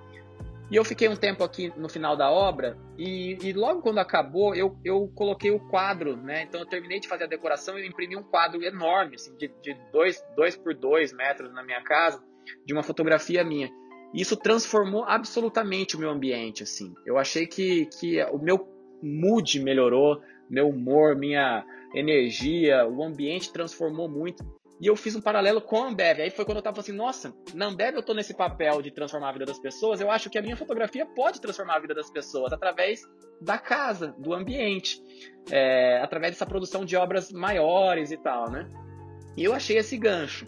E 0.70 0.76
eu 0.76 0.84
fiquei 0.84 1.06
um 1.06 1.16
tempo 1.16 1.44
aqui 1.44 1.70
no 1.76 1.88
final 1.88 2.16
da 2.16 2.30
obra 2.30 2.78
e, 2.96 3.36
e, 3.42 3.52
logo 3.52 3.82
quando 3.82 3.98
acabou 3.98 4.54
eu, 4.54 4.74
eu 4.82 5.06
coloquei 5.14 5.50
o 5.50 5.60
quadro, 5.60 6.16
né? 6.16 6.44
Então 6.44 6.60
eu 6.60 6.66
terminei 6.66 6.98
de 6.98 7.06
fazer 7.06 7.24
a 7.24 7.26
decoração 7.26 7.78
e 7.78 7.82
eu 7.82 7.86
imprimi 7.86 8.16
um 8.16 8.22
quadro 8.22 8.62
enorme, 8.64 9.16
assim, 9.16 9.36
de 9.36 9.48
2 9.62 9.76
dois, 9.92 10.24
dois 10.34 10.56
por 10.56 10.74
2 10.74 11.12
metros 11.12 11.52
na 11.52 11.62
minha 11.62 11.82
casa, 11.82 12.22
de 12.64 12.72
uma 12.72 12.82
fotografia 12.82 13.44
minha. 13.44 13.70
E 14.14 14.22
isso 14.22 14.34
transformou 14.34 15.04
absolutamente 15.04 15.94
o 15.94 15.98
meu 15.98 16.10
ambiente, 16.10 16.62
assim. 16.62 16.94
Eu 17.04 17.18
achei 17.18 17.46
que, 17.46 17.86
que 17.86 18.22
o 18.24 18.38
meu 18.38 18.58
mood 19.02 19.60
melhorou, 19.60 20.20
meu 20.48 20.68
humor, 20.68 21.16
minha 21.16 21.64
energia, 21.94 22.86
o 22.86 23.02
ambiente 23.02 23.52
transformou 23.52 24.08
muito. 24.08 24.44
E 24.80 24.86
eu 24.86 24.96
fiz 24.96 25.14
um 25.14 25.20
paralelo 25.20 25.60
com 25.60 25.84
a 25.84 25.88
Ambev. 25.88 26.20
Aí 26.20 26.30
foi 26.30 26.44
quando 26.44 26.56
eu 26.56 26.62
tava 26.62 26.80
assim, 26.80 26.92
nossa, 26.92 27.32
na 27.54 27.66
Ambev 27.66 27.94
eu 27.94 28.02
tô 28.02 28.12
nesse 28.12 28.34
papel 28.34 28.82
de 28.82 28.90
transformar 28.90 29.28
a 29.28 29.32
vida 29.32 29.46
das 29.46 29.58
pessoas, 29.58 30.00
eu 30.00 30.10
acho 30.10 30.28
que 30.28 30.36
a 30.36 30.42
minha 30.42 30.56
fotografia 30.56 31.06
pode 31.06 31.40
transformar 31.40 31.76
a 31.76 31.78
vida 31.78 31.94
das 31.94 32.10
pessoas 32.10 32.52
através 32.52 33.02
da 33.40 33.58
casa, 33.58 34.14
do 34.18 34.34
ambiente, 34.34 35.00
é, 35.50 36.00
através 36.02 36.32
dessa 36.32 36.46
produção 36.46 36.84
de 36.84 36.96
obras 36.96 37.30
maiores 37.30 38.10
e 38.10 38.16
tal, 38.16 38.50
né? 38.50 38.68
E 39.36 39.44
eu 39.44 39.54
achei 39.54 39.78
esse 39.78 39.96
gancho. 39.96 40.46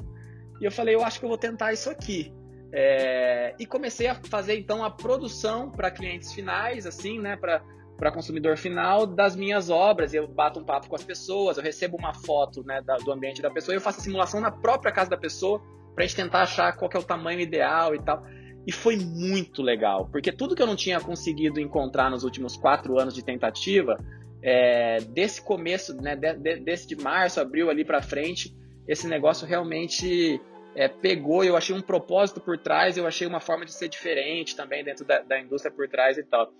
E 0.61 0.65
eu 0.65 0.71
falei, 0.73 0.95
eu 0.95 1.05
acho 1.05 1.19
que 1.19 1.25
eu 1.25 1.29
vou 1.29 1.39
tentar 1.39 1.73
isso 1.73 1.89
aqui. 1.89 2.33
É, 2.73 3.55
e 3.59 3.65
comecei 3.65 4.09
a 4.09 4.17
fazer 4.17 4.59
então 4.59 4.85
a 4.85 4.91
produção 4.91 5.71
para 5.71 5.93
clientes 5.93 6.33
finais, 6.33 6.87
assim, 6.87 7.21
né? 7.21 7.37
Para 7.37 7.63
para 8.05 8.13
consumidor 8.13 8.59
final 8.59 9.07
das 9.07 9.35
minhas 9.35 9.71
obras. 9.71 10.13
Eu 10.13 10.29
bato 10.29 10.61
um 10.61 10.65
papo 10.65 10.91
com 10.91 10.95
as 10.95 11.03
pessoas, 11.03 11.57
eu 11.57 11.63
recebo 11.63 11.97
uma 11.97 12.13
foto 12.13 12.63
né, 12.63 12.83
da, 12.83 12.97
do 12.97 13.11
ambiente 13.11 13.41
da 13.41 13.51
pessoa, 13.51 13.75
eu 13.75 13.81
faço 13.81 14.01
a 14.01 14.03
simulação 14.03 14.43
na 14.43 14.51
própria 14.51 14.93
casa 14.93 15.09
da 15.09 15.17
pessoa 15.17 15.59
para 15.95 16.05
a 16.05 16.07
gente 16.07 16.17
tentar 16.17 16.43
achar 16.43 16.77
qual 16.77 16.91
é 16.93 16.99
o 16.99 17.03
tamanho 17.03 17.41
ideal 17.41 17.95
e 17.95 18.03
tal. 18.03 18.21
E 18.67 18.73
foi 18.73 18.97
muito 18.97 19.63
legal, 19.63 20.07
porque 20.13 20.31
tudo 20.31 20.55
que 20.55 20.61
eu 20.61 20.67
não 20.67 20.77
tinha 20.77 21.01
conseguido 21.01 21.59
encontrar 21.59 22.11
nos 22.11 22.25
últimos 22.25 22.59
quatro 22.59 22.99
anos 22.99 23.15
de 23.15 23.25
tentativa, 23.25 23.97
é, 24.43 24.99
desse 25.01 25.41
começo, 25.41 25.97
né, 25.97 26.15
de, 26.15 26.35
de, 26.35 26.57
desse 26.57 26.87
de 26.87 26.97
março, 26.97 27.41
abril 27.41 27.71
ali 27.71 27.87
para 27.87 28.03
frente, 28.03 28.55
esse 28.87 29.09
negócio 29.09 29.47
realmente 29.47 30.39
é, 30.77 30.89
pegou. 30.89 31.43
Eu 31.43 31.57
achei 31.57 31.75
um 31.75 31.81
propósito 31.81 32.39
por 32.39 32.59
trás, 32.59 32.99
eu 32.99 33.07
achei 33.07 33.27
uma 33.27 33.41
forma 33.41 33.65
de 33.65 33.73
ser 33.73 33.89
diferente 33.89 34.55
também 34.55 34.85
dentro 34.85 35.07
da, 35.07 35.21
da 35.21 35.41
indústria 35.41 35.75
por 35.75 35.89
trás 35.89 36.19
e 36.19 36.23
tal. 36.23 36.53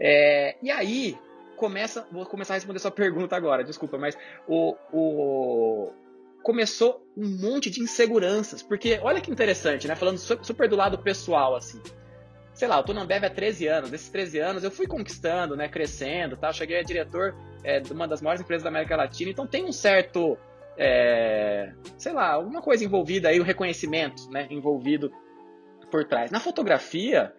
É, 0.00 0.56
e 0.62 0.70
aí, 0.70 1.18
começa, 1.56 2.06
vou 2.10 2.24
começar 2.24 2.54
a 2.54 2.56
responder 2.56 2.78
sua 2.78 2.90
pergunta 2.90 3.36
agora, 3.36 3.62
desculpa, 3.62 3.98
mas 3.98 4.16
o, 4.48 4.74
o, 4.90 5.92
começou 6.42 7.06
um 7.14 7.28
monte 7.28 7.68
de 7.68 7.82
inseguranças, 7.82 8.62
porque 8.62 8.98
olha 9.02 9.20
que 9.20 9.30
interessante, 9.30 9.86
né? 9.86 9.94
Falando 9.94 10.16
super 10.16 10.68
do 10.68 10.74
lado 10.74 10.98
pessoal, 10.98 11.54
assim. 11.54 11.80
Sei 12.54 12.66
lá, 12.66 12.78
eu 12.78 12.82
tô 12.82 12.94
na 12.94 13.02
Ambev 13.02 13.24
há 13.24 13.30
13 13.30 13.66
anos, 13.68 13.90
desses 13.90 14.08
13 14.08 14.38
anos 14.38 14.64
eu 14.64 14.70
fui 14.70 14.86
conquistando, 14.86 15.54
né, 15.54 15.68
crescendo, 15.68 16.36
tá? 16.36 16.52
cheguei 16.52 16.78
a 16.78 16.82
diretor 16.82 17.34
é, 17.62 17.78
de 17.78 17.92
uma 17.92 18.08
das 18.08 18.20
maiores 18.20 18.40
empresas 18.40 18.64
da 18.64 18.70
América 18.70 18.96
Latina, 18.96 19.30
então 19.30 19.46
tem 19.46 19.64
um 19.64 19.72
certo, 19.72 20.36
é, 20.76 21.72
sei 21.96 22.12
lá, 22.12 22.32
alguma 22.32 22.60
coisa 22.60 22.84
envolvida 22.84 23.28
aí, 23.28 23.38
o 23.38 23.42
um 23.42 23.46
reconhecimento, 23.46 24.28
né, 24.30 24.46
envolvido 24.50 25.10
por 25.90 26.04
trás. 26.04 26.30
Na 26.30 26.40
fotografia, 26.40 27.32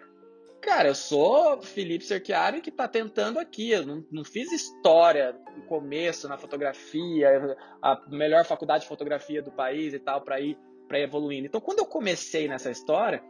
Cara, 0.62 0.90
eu 0.90 0.96
sou 0.96 1.60
Felipe 1.62 2.06
Cerchiari 2.06 2.62
que 2.62 2.70
está 2.70 2.88
tentando 2.88 3.40
aqui. 3.40 3.72
Eu 3.72 3.86
não, 3.86 4.06
não, 4.12 4.24
fiz 4.24 4.52
história 4.52 5.36
no 5.56 5.64
começo 5.64 6.30
na 6.30 6.38
fotografia, 6.38 7.58
a 7.82 8.00
melhor 8.10 8.46
faculdade 8.46 8.84
de 8.84 8.88
fotografia 8.88 9.42
do 9.42 9.52
país 9.52 9.94
e 9.94 10.00
tal, 10.00 10.22
para 10.22 10.40
ir, 10.40 10.58
para 10.88 11.00
evoluindo. 11.00 11.48
Então, 11.48 11.60
quando 11.60 11.80
eu 11.80 11.86
comecei 11.86 12.48
nessa 12.48 12.70
história, 12.70 13.24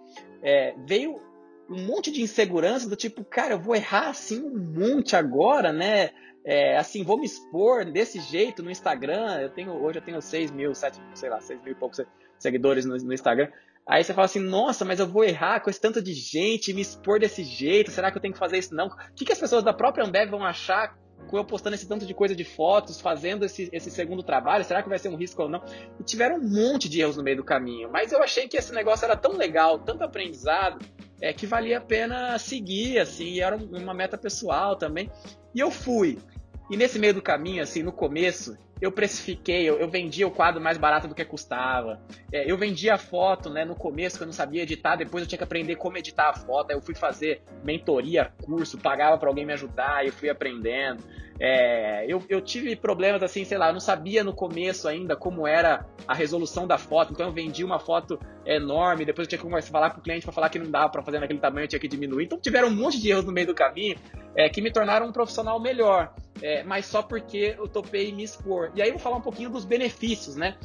é, 0.43 0.75
veio 0.85 1.21
um 1.69 1.85
monte 1.85 2.11
de 2.11 2.21
insegurança 2.21 2.89
do 2.89 2.97
tipo, 2.97 3.23
cara, 3.23 3.53
eu 3.53 3.59
vou 3.59 3.75
errar 3.75 4.09
assim 4.09 4.43
um 4.43 4.57
monte 4.57 5.15
agora, 5.15 5.71
né? 5.71 6.09
É, 6.43 6.75
assim, 6.77 7.03
vou 7.03 7.17
me 7.17 7.25
expor 7.25 7.85
desse 7.85 8.19
jeito 8.19 8.61
no 8.61 8.69
Instagram. 8.69 9.39
Eu 9.39 9.49
tenho, 9.49 9.71
hoje 9.71 9.99
eu 9.99 10.03
tenho 10.03 10.21
6 10.21 10.51
mil, 10.51 10.75
7, 10.75 10.99
sei 11.13 11.29
lá, 11.29 11.39
6 11.39 11.61
mil 11.61 11.71
e 11.71 11.75
poucos 11.75 12.01
seguidores 12.37 12.85
no, 12.85 12.97
no 12.97 13.13
Instagram. 13.13 13.47
Aí 13.87 14.03
você 14.03 14.13
fala 14.13 14.25
assim, 14.25 14.39
nossa, 14.39 14.85
mas 14.85 14.99
eu 14.99 15.07
vou 15.07 15.23
errar 15.23 15.59
com 15.59 15.69
esse 15.69 15.81
tanto 15.81 16.01
de 16.01 16.13
gente, 16.13 16.73
me 16.73 16.81
expor 16.81 17.19
desse 17.19 17.43
jeito, 17.43 17.91
será 17.91 18.11
que 18.11 18.17
eu 18.17 18.21
tenho 18.21 18.33
que 18.33 18.39
fazer 18.39 18.57
isso? 18.57 18.75
Não. 18.75 18.87
O 18.87 19.13
que, 19.15 19.25
que 19.25 19.31
as 19.31 19.39
pessoas 19.39 19.63
da 19.63 19.73
própria 19.73 20.05
Ambev 20.05 20.29
vão 20.29 20.43
achar 20.43 20.95
com 21.27 21.37
eu 21.37 21.45
postando 21.45 21.75
esse 21.75 21.87
tanto 21.87 22.05
de 22.05 22.13
coisa 22.13 22.35
de 22.35 22.43
fotos, 22.43 22.99
fazendo 22.99 23.45
esse, 23.45 23.69
esse 23.71 23.89
segundo 23.91 24.23
trabalho? 24.23 24.63
Será 24.63 24.81
que 24.81 24.89
vai 24.89 24.99
ser 24.99 25.09
um 25.09 25.15
risco 25.15 25.41
ou 25.43 25.49
não? 25.49 25.63
E 25.99 26.03
tiveram 26.03 26.37
um 26.37 26.49
monte 26.49 26.87
de 26.87 27.01
erros 27.01 27.17
no 27.17 27.23
meio 27.23 27.37
do 27.37 27.43
caminho, 27.43 27.89
mas 27.91 28.11
eu 28.11 28.21
achei 28.21 28.47
que 28.47 28.57
esse 28.57 28.73
negócio 28.73 29.05
era 29.05 29.15
tão 29.15 29.33
legal, 29.33 29.79
tanto 29.79 30.03
aprendizado, 30.03 30.83
é 31.19 31.33
que 31.33 31.45
valia 31.45 31.77
a 31.77 31.81
pena 31.81 32.37
seguir, 32.39 32.99
assim, 32.99 33.39
era 33.39 33.55
uma 33.55 33.93
meta 33.93 34.17
pessoal 34.17 34.75
também. 34.75 35.11
E 35.53 35.59
eu 35.59 35.69
fui. 35.69 36.17
E 36.69 36.77
nesse 36.77 36.97
meio 36.97 37.13
do 37.13 37.21
caminho, 37.21 37.61
assim, 37.61 37.83
no 37.83 37.91
começo, 37.91 38.57
eu 38.81 38.91
precifiquei, 38.91 39.69
eu, 39.69 39.77
eu 39.77 39.87
vendia 39.87 40.27
o 40.27 40.31
quadro 40.31 40.59
mais 40.59 40.77
barato 40.77 41.07
do 41.07 41.13
que 41.13 41.23
custava. 41.23 42.01
É, 42.33 42.51
eu 42.51 42.57
vendia 42.57 42.95
a 42.95 42.97
foto, 42.97 43.49
né, 43.49 43.63
no 43.63 43.75
começo 43.75 44.17
que 44.17 44.23
eu 44.23 44.25
não 44.25 44.33
sabia 44.33 44.63
editar, 44.63 44.95
depois 44.95 45.21
eu 45.21 45.27
tinha 45.27 45.37
que 45.37 45.43
aprender 45.43 45.75
como 45.75 45.97
editar 45.97 46.29
a 46.29 46.33
foto. 46.33 46.71
Aí 46.71 46.77
eu 46.77 46.81
fui 46.81 46.95
fazer 46.95 47.43
mentoria, 47.63 48.33
curso, 48.41 48.79
pagava 48.79 49.17
para 49.19 49.29
alguém 49.29 49.45
me 49.45 49.53
ajudar, 49.53 50.03
eu 50.05 50.11
fui 50.11 50.29
aprendendo. 50.29 51.03
É, 51.43 52.05
eu, 52.07 52.23
eu 52.29 52.39
tive 52.39 52.75
problemas 52.75 53.23
assim, 53.23 53.43
sei 53.43 53.57
lá, 53.57 53.69
eu 53.69 53.73
não 53.73 53.79
sabia 53.79 54.23
no 54.23 54.31
começo 54.31 54.87
ainda 54.87 55.15
como 55.15 55.47
era 55.47 55.83
a 56.07 56.13
resolução 56.13 56.67
da 56.67 56.77
foto, 56.77 57.13
então 57.13 57.25
eu 57.25 57.33
vendi 57.33 57.63
uma 57.63 57.79
foto 57.79 58.19
enorme, 58.45 59.05
depois 59.05 59.25
eu 59.25 59.39
tinha 59.39 59.51
que 59.51 59.71
falar 59.71 59.89
com 59.89 59.99
o 59.99 60.03
cliente 60.03 60.23
para 60.23 60.31
falar 60.31 60.49
que 60.49 60.59
não 60.59 60.69
dava 60.69 60.89
para 60.89 61.01
fazer 61.01 61.17
naquele 61.17 61.39
tamanho, 61.39 61.63
eu 61.63 61.67
tinha 61.67 61.79
que 61.79 61.87
diminuir. 61.87 62.25
Então 62.25 62.39
tiveram 62.39 62.67
um 62.67 62.75
monte 62.75 63.01
de 63.01 63.09
erros 63.09 63.25
no 63.25 63.31
meio 63.31 63.47
do 63.47 63.55
caminho 63.55 63.97
é, 64.35 64.47
que 64.49 64.61
me 64.61 64.71
tornaram 64.71 65.07
um 65.07 65.11
profissional 65.11 65.59
melhor, 65.59 66.13
é, 66.43 66.61
mas 66.61 66.85
só 66.85 67.01
porque 67.01 67.55
eu 67.57 67.67
topei 67.67 68.13
me 68.13 68.23
expor. 68.23 68.71
E 68.75 68.81
aí 68.83 68.89
eu 68.89 68.93
vou 68.93 69.01
falar 69.01 69.17
um 69.17 69.21
pouquinho 69.21 69.49
dos 69.49 69.65
benefícios, 69.65 70.35
né? 70.35 70.55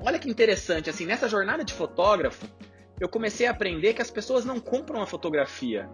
Olha 0.00 0.20
que 0.20 0.30
interessante, 0.30 0.88
assim, 0.88 1.04
nessa 1.04 1.28
jornada 1.28 1.64
de 1.64 1.74
fotógrafo, 1.74 2.46
eu 3.00 3.08
comecei 3.08 3.48
a 3.48 3.50
aprender 3.50 3.92
que 3.92 4.02
as 4.02 4.10
pessoas 4.10 4.44
não 4.44 4.60
compram 4.60 5.02
a 5.02 5.06
fotografia, 5.06 5.90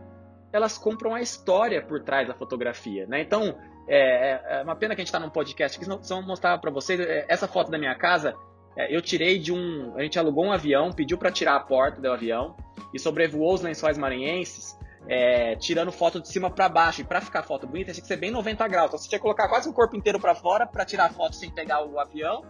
elas 0.52 0.76
compram 0.76 1.14
a 1.14 1.22
história 1.22 1.80
por 1.80 2.02
trás 2.02 2.28
da 2.28 2.34
fotografia, 2.34 3.06
né? 3.06 3.22
Então, 3.22 3.56
é, 3.88 3.98
é, 3.98 4.60
é 4.60 4.62
uma 4.62 4.76
pena 4.76 4.94
que 4.94 5.00
a 5.00 5.02
gente 5.02 5.08
está 5.08 5.20
num 5.20 5.30
podcast 5.30 5.78
que 5.78 5.84
só 6.02 6.22
mostrar 6.22 6.58
para 6.58 6.70
vocês 6.70 7.00
é, 7.00 7.26
essa 7.28 7.48
foto 7.48 7.70
da 7.70 7.78
minha 7.78 7.94
casa. 7.94 8.34
É, 8.76 8.94
eu 8.94 9.02
tirei 9.02 9.38
de 9.38 9.52
um, 9.52 9.94
a 9.96 10.02
gente 10.02 10.18
alugou 10.18 10.44
um 10.44 10.52
avião, 10.52 10.92
pediu 10.92 11.18
para 11.18 11.30
tirar 11.30 11.56
a 11.56 11.60
porta 11.60 12.00
do 12.00 12.10
avião 12.10 12.56
e 12.94 12.98
sobrevoou 12.98 13.54
os 13.54 13.60
lençóis 13.60 13.98
maranhenses 13.98 14.76
é, 15.08 15.56
tirando 15.56 15.90
foto 15.90 16.20
de 16.20 16.28
cima 16.28 16.50
para 16.50 16.68
baixo. 16.68 17.00
E 17.00 17.04
para 17.04 17.20
ficar 17.20 17.42
foto 17.42 17.66
bonita, 17.66 17.92
tinha 17.92 18.02
que 18.02 18.08
ser 18.08 18.16
bem 18.16 18.30
90 18.30 18.66
graus. 18.68 18.88
Então 18.88 18.98
você 18.98 19.08
tinha 19.08 19.18
que 19.18 19.22
colocar 19.22 19.48
quase 19.48 19.68
o 19.68 19.72
corpo 19.72 19.96
inteiro 19.96 20.20
para 20.20 20.34
fora 20.34 20.66
para 20.66 20.84
tirar 20.84 21.06
a 21.06 21.10
foto 21.10 21.36
sem 21.36 21.50
pegar 21.50 21.84
o 21.84 21.98
avião. 21.98 22.44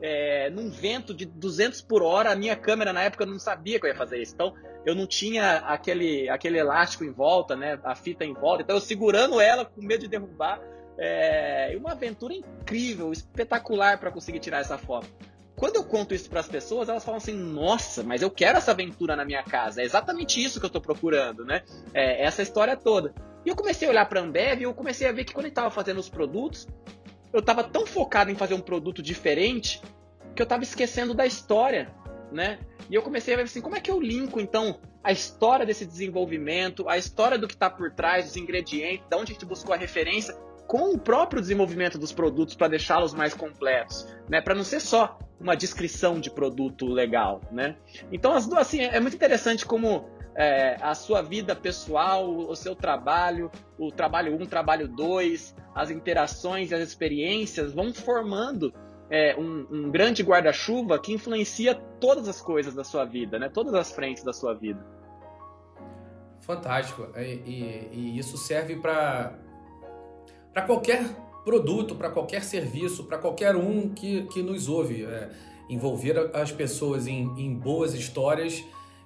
É, 0.00 0.48
num 0.50 0.70
vento 0.70 1.12
de 1.12 1.24
200 1.24 1.82
por 1.82 2.02
hora, 2.02 2.32
a 2.32 2.36
minha 2.36 2.56
câmera 2.56 2.92
na 2.92 3.02
época 3.02 3.24
eu 3.24 3.28
não 3.28 3.38
sabia 3.38 3.78
que 3.78 3.86
eu 3.86 3.90
ia 3.90 3.96
fazer 3.96 4.20
isso. 4.20 4.34
Então 4.34 4.54
eu 4.86 4.94
não 4.94 5.06
tinha 5.06 5.58
aquele, 5.58 6.28
aquele 6.28 6.58
elástico 6.58 7.04
em 7.04 7.12
volta, 7.12 7.54
né, 7.54 7.78
a 7.84 7.94
fita 7.94 8.24
em 8.24 8.32
volta. 8.32 8.62
Então 8.62 8.76
eu 8.76 8.80
segurando 8.80 9.40
ela 9.40 9.64
com 9.64 9.82
medo 9.82 10.00
de 10.00 10.08
derrubar. 10.08 10.60
É 10.98 11.76
uma 11.78 11.92
aventura 11.92 12.34
incrível, 12.34 13.12
espetacular 13.12 13.98
para 13.98 14.10
conseguir 14.10 14.40
tirar 14.40 14.60
essa 14.60 14.76
foto. 14.76 15.08
Quando 15.54 15.76
eu 15.76 15.84
conto 15.84 16.14
isso 16.14 16.30
para 16.30 16.40
as 16.40 16.48
pessoas, 16.48 16.88
elas 16.88 17.04
falam 17.04 17.18
assim: 17.18 17.34
Nossa, 17.34 18.02
mas 18.02 18.22
eu 18.22 18.30
quero 18.30 18.58
essa 18.58 18.70
aventura 18.70 19.16
na 19.16 19.24
minha 19.24 19.42
casa. 19.42 19.82
É 19.82 19.84
exatamente 19.84 20.42
isso 20.42 20.60
que 20.60 20.66
eu 20.66 20.68
estou 20.68 20.80
procurando, 20.80 21.44
né? 21.44 21.62
É 21.92 22.24
essa 22.24 22.42
história 22.42 22.76
toda. 22.76 23.12
E 23.44 23.48
eu 23.48 23.56
comecei 23.56 23.86
a 23.88 23.90
olhar 23.90 24.06
para 24.06 24.20
a 24.20 24.22
Ambev 24.22 24.60
e 24.60 24.64
eu 24.64 24.74
comecei 24.74 25.08
a 25.08 25.12
ver 25.12 25.24
que 25.24 25.32
quando 25.32 25.46
eu 25.46 25.50
estava 25.50 25.70
fazendo 25.70 25.98
os 25.98 26.08
produtos, 26.08 26.68
eu 27.32 27.40
estava 27.40 27.64
tão 27.64 27.86
focado 27.86 28.30
em 28.30 28.34
fazer 28.34 28.54
um 28.54 28.60
produto 28.60 29.02
diferente 29.02 29.82
que 30.34 30.42
eu 30.42 30.44
estava 30.44 30.62
esquecendo 30.62 31.14
da 31.14 31.26
história, 31.26 31.92
né? 32.30 32.60
E 32.88 32.94
eu 32.94 33.02
comecei 33.02 33.34
a 33.34 33.36
ver 33.36 33.44
assim, 33.44 33.60
como 33.60 33.76
é 33.76 33.80
que 33.80 33.90
eu 33.90 34.00
linko 34.00 34.40
então 34.40 34.78
a 35.02 35.10
história 35.10 35.66
desse 35.66 35.84
desenvolvimento, 35.84 36.88
a 36.88 36.96
história 36.96 37.38
do 37.38 37.48
que 37.48 37.54
está 37.54 37.68
por 37.68 37.90
trás, 37.90 38.26
dos 38.26 38.36
ingredientes, 38.36 39.06
de 39.08 39.16
onde 39.16 39.32
a 39.32 39.34
gente 39.34 39.44
buscou 39.44 39.74
a 39.74 39.76
referência, 39.76 40.36
com 40.68 40.92
o 40.92 40.98
próprio 40.98 41.40
desenvolvimento 41.40 41.98
dos 41.98 42.12
produtos 42.12 42.54
para 42.54 42.68
deixá-los 42.68 43.14
mais 43.14 43.32
completos, 43.32 44.06
né? 44.28 44.42
Para 44.42 44.54
não 44.54 44.62
ser 44.62 44.80
só 44.80 45.18
uma 45.40 45.56
descrição 45.56 46.20
de 46.20 46.30
produto 46.30 46.84
legal, 46.84 47.40
né? 47.50 47.76
Então, 48.12 48.34
as 48.34 48.46
duas, 48.46 48.60
assim, 48.60 48.82
é 48.82 49.00
muito 49.00 49.16
interessante 49.16 49.64
como 49.64 50.06
é, 50.36 50.76
a 50.82 50.94
sua 50.94 51.22
vida 51.22 51.56
pessoal, 51.56 52.28
o 52.30 52.54
seu 52.54 52.76
trabalho, 52.76 53.50
o 53.78 53.90
trabalho 53.90 54.36
1, 54.36 54.42
um, 54.42 54.46
trabalho 54.46 54.86
2, 54.88 55.56
as 55.74 55.90
interações 55.90 56.70
as 56.70 56.82
experiências 56.86 57.72
vão 57.72 57.94
formando 57.94 58.70
é, 59.10 59.34
um, 59.36 59.66
um, 59.70 59.90
grande 59.90 60.22
guarda-chuva 60.22 60.98
que 60.98 61.14
influencia 61.14 61.76
todas 61.98 62.28
as 62.28 62.42
coisas 62.42 62.74
da 62.74 62.84
sua 62.84 63.06
vida, 63.06 63.38
né? 63.38 63.48
Todas 63.48 63.72
as 63.72 63.90
frentes 63.90 64.22
da 64.22 64.34
sua 64.34 64.52
vida. 64.52 64.84
Fantástico. 66.40 67.08
E, 67.16 67.22
e, 67.22 67.88
e 67.90 68.18
isso 68.18 68.36
serve 68.36 68.76
para 68.76 69.47
para 70.58 70.66
qualquer 70.66 71.04
produto, 71.44 71.94
para 71.94 72.10
qualquer 72.10 72.42
serviço, 72.42 73.04
para 73.04 73.16
qualquer 73.16 73.54
um 73.54 73.90
que, 73.90 74.24
que 74.24 74.42
nos 74.42 74.68
ouve. 74.68 75.04
É, 75.04 75.30
envolver 75.70 76.30
as 76.34 76.50
pessoas 76.50 77.06
em, 77.06 77.28
em, 77.38 77.54
boas 77.54 77.94
histórias 77.94 78.64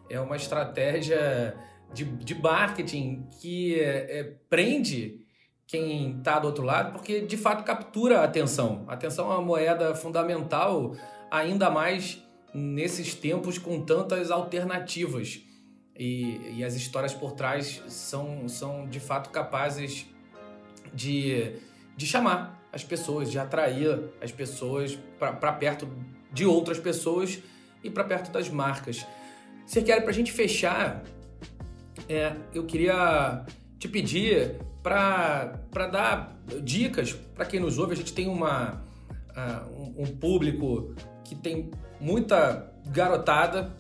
é 0.09 0.19
uma 0.21 0.37
estratégia 0.37 1.55
de, 1.93 2.05
de 2.05 2.35
marketing 2.37 3.27
que 3.41 3.79
é, 3.79 4.21
é, 4.21 4.25
prende 4.49 5.21
quem 5.67 6.19
está 6.19 6.39
do 6.39 6.47
outro 6.47 6.65
lado, 6.65 6.93
porque 6.93 7.21
de 7.21 7.37
fato 7.37 7.65
captura 7.65 8.21
a 8.21 8.25
atenção. 8.25 8.85
A 8.89 8.95
atenção 8.95 9.31
é 9.31 9.35
uma 9.35 9.43
moeda 9.43 9.95
fundamental, 9.95 10.97
ainda 11.31 11.69
mais 11.69 12.23
nesses 12.55 13.15
tempos 13.15 13.59
com 13.59 13.85
tantas 13.85 14.31
alternativas. 14.31 15.41
E, 15.99 16.57
e 16.57 16.65
as 16.65 16.75
histórias 16.75 17.13
por 17.13 17.33
trás 17.33 17.83
são, 17.89 18.49
são 18.49 18.89
de 18.89 18.99
fato 18.99 19.29
capazes 19.31 20.07
de 20.95 21.55
de 21.97 22.07
chamar 22.07 22.61
as 22.73 22.83
pessoas, 22.83 23.31
de 23.31 23.39
atrair 23.39 24.11
as 24.21 24.33
pessoas 24.33 24.99
para 25.19 25.53
perto 25.53 25.89
de 26.33 26.47
outras 26.47 26.79
pessoas 26.79 27.39
e 27.83 27.91
para 27.91 28.05
perto 28.05 28.33
das 28.33 28.49
marcas. 28.49 29.07
Quer 29.85 30.01
para 30.01 30.11
a 30.11 30.15
gente 30.15 30.33
fechar, 30.33 31.03
é, 32.09 32.35
eu 32.55 32.65
queria 32.65 33.45
te 33.79 33.89
pedir 33.89 34.57
para 34.83 35.87
dar 35.91 36.37
dicas 36.63 37.13
para 37.13 37.45
quem 37.45 37.61
nos 37.61 37.79
ouve. 37.79 37.93
A 37.93 37.97
gente 37.97 38.13
tem 38.13 38.29
uma, 38.29 38.83
uh, 39.31 39.81
um, 39.81 40.03
um 40.03 40.17
público 40.17 40.95
que 41.25 41.35
tem 41.35 41.71
muita 42.01 42.73
garotada 42.87 43.73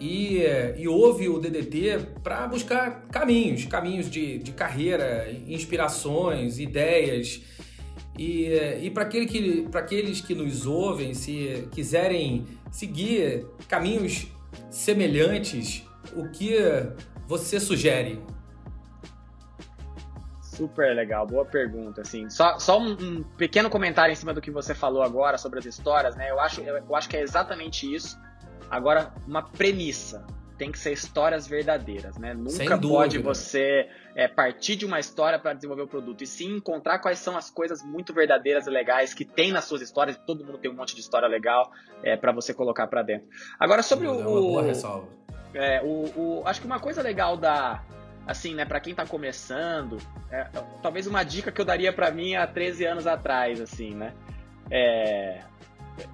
e, 0.00 0.42
e 0.76 0.86
ouve 0.86 1.28
o 1.28 1.38
DDT 1.38 2.20
para 2.22 2.46
buscar 2.46 3.06
caminhos, 3.10 3.64
caminhos 3.64 4.10
de, 4.10 4.38
de 4.38 4.52
carreira, 4.52 5.30
inspirações, 5.46 6.58
ideias. 6.58 7.42
E, 8.16 8.48
e 8.82 8.90
para 8.90 9.04
aquele 9.04 9.26
que, 9.26 9.68
aqueles 9.72 10.20
que 10.20 10.34
nos 10.34 10.66
ouvem, 10.66 11.14
se 11.14 11.68
quiserem 11.72 12.46
seguir 12.70 13.46
caminhos 13.68 14.26
semelhantes, 14.70 15.84
o 16.14 16.28
que 16.28 16.56
você 17.26 17.60
sugere? 17.60 18.20
Super 20.42 20.96
legal, 20.96 21.24
boa 21.24 21.44
pergunta. 21.44 22.00
Assim, 22.00 22.28
só, 22.28 22.58
só 22.58 22.80
um, 22.80 22.92
um, 22.92 23.22
pequeno 23.22 23.70
comentário 23.70 24.12
em 24.12 24.16
cima 24.16 24.34
do 24.34 24.40
que 24.40 24.50
você 24.50 24.74
falou 24.74 25.02
agora 25.02 25.38
sobre 25.38 25.60
as 25.60 25.64
histórias, 25.64 26.16
né? 26.16 26.30
Eu 26.30 26.40
acho, 26.40 26.60
eu, 26.60 26.76
eu 26.76 26.96
acho 26.96 27.08
que 27.08 27.16
é 27.16 27.22
exatamente 27.22 27.92
isso. 27.94 28.18
Agora, 28.70 29.12
uma 29.26 29.42
premissa. 29.42 30.26
Tem 30.56 30.72
que 30.72 30.78
ser 30.78 30.92
histórias 30.92 31.46
verdadeiras, 31.46 32.18
né? 32.18 32.34
Nunca 32.34 32.76
pode 32.76 33.18
você 33.18 33.88
é, 34.16 34.26
partir 34.26 34.74
de 34.74 34.84
uma 34.84 34.98
história 34.98 35.38
para 35.38 35.54
desenvolver 35.54 35.82
o 35.82 35.86
produto. 35.86 36.24
E 36.24 36.26
sim 36.26 36.56
encontrar 36.56 36.98
quais 36.98 37.20
são 37.20 37.36
as 37.36 37.48
coisas 37.48 37.80
muito 37.80 38.12
verdadeiras 38.12 38.66
e 38.66 38.70
legais 38.70 39.14
que 39.14 39.24
tem 39.24 39.52
nas 39.52 39.66
suas 39.66 39.82
histórias. 39.82 40.18
Todo 40.26 40.44
mundo 40.44 40.58
tem 40.58 40.68
um 40.68 40.74
monte 40.74 40.96
de 40.96 41.00
história 41.00 41.28
legal 41.28 41.70
é, 42.02 42.16
para 42.16 42.32
você 42.32 42.52
colocar 42.52 42.88
para 42.88 43.02
dentro. 43.02 43.28
Agora, 43.56 43.84
sobre 43.84 44.08
o. 44.08 44.14
É 44.14 44.26
uma 44.26 44.40
boa 44.40 44.62
ressalva. 44.64 45.06
É, 45.54 45.80
o, 45.80 46.10
o, 46.16 46.42
acho 46.44 46.60
que 46.60 46.66
uma 46.66 46.80
coisa 46.80 47.02
legal 47.02 47.36
da, 47.36 47.84
assim, 48.26 48.54
né, 48.54 48.64
para 48.64 48.78
quem 48.80 48.94
tá 48.94 49.06
começando, 49.06 49.96
é, 50.30 50.44
talvez 50.82 51.06
uma 51.06 51.22
dica 51.22 51.50
que 51.50 51.60
eu 51.60 51.64
daria 51.64 51.92
para 51.92 52.10
mim 52.10 52.34
há 52.34 52.46
13 52.46 52.84
anos 52.84 53.06
atrás, 53.06 53.60
assim, 53.60 53.94
né? 53.94 54.12
É, 54.70 55.40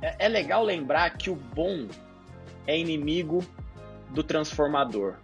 é, 0.00 0.26
é 0.26 0.28
legal 0.28 0.62
lembrar 0.62 1.10
que 1.16 1.28
o 1.28 1.34
bom 1.34 1.88
é 2.66 2.78
inimigo 2.78 3.44
do 4.10 4.22
transformador. 4.22 5.16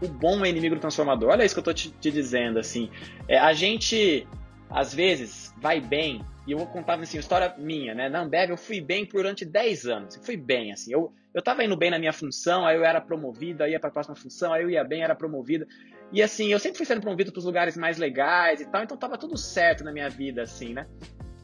O 0.00 0.08
bom 0.08 0.44
é 0.44 0.48
inimigo 0.48 0.74
do 0.74 0.80
transformador. 0.80 1.30
Olha 1.30 1.44
isso 1.44 1.54
que 1.54 1.60
eu 1.60 1.64
tô 1.64 1.72
te, 1.72 1.90
te 1.90 2.10
dizendo, 2.10 2.58
assim. 2.58 2.90
É, 3.28 3.38
a 3.38 3.52
gente, 3.52 4.26
às 4.68 4.92
vezes, 4.92 5.54
vai 5.58 5.80
bem, 5.80 6.24
e 6.46 6.52
eu 6.52 6.58
vou 6.58 6.66
contar, 6.66 6.98
assim, 6.98 7.18
história 7.18 7.54
minha, 7.56 7.94
né? 7.94 8.08
Na 8.08 8.20
Ambev 8.20 8.50
eu 8.50 8.56
fui 8.56 8.80
bem 8.80 9.04
durante 9.04 9.44
10 9.44 9.86
anos. 9.86 10.20
Fui 10.24 10.36
bem, 10.36 10.72
assim. 10.72 10.92
Eu, 10.92 11.12
eu 11.32 11.40
tava 11.40 11.62
indo 11.62 11.76
bem 11.76 11.90
na 11.90 11.98
minha 11.98 12.12
função, 12.12 12.66
aí 12.66 12.76
eu 12.76 12.84
era 12.84 13.00
promovido, 13.00 13.62
aí 13.62 13.72
ia 13.72 13.80
pra 13.80 13.90
próxima 13.90 14.16
função, 14.16 14.52
aí 14.52 14.62
eu 14.62 14.70
ia 14.70 14.82
bem, 14.82 15.02
era 15.02 15.14
promovido. 15.14 15.66
E 16.12 16.20
assim, 16.20 16.48
eu 16.48 16.58
sempre 16.58 16.78
fui 16.78 16.86
sendo 16.86 17.00
promovido 17.00 17.30
pros 17.30 17.44
lugares 17.44 17.76
mais 17.76 17.96
legais 17.96 18.60
e 18.60 18.66
tal, 18.66 18.82
então 18.82 18.96
tava 18.96 19.16
tudo 19.16 19.36
certo 19.38 19.84
na 19.84 19.92
minha 19.92 20.10
vida, 20.10 20.42
assim, 20.42 20.74
né? 20.74 20.86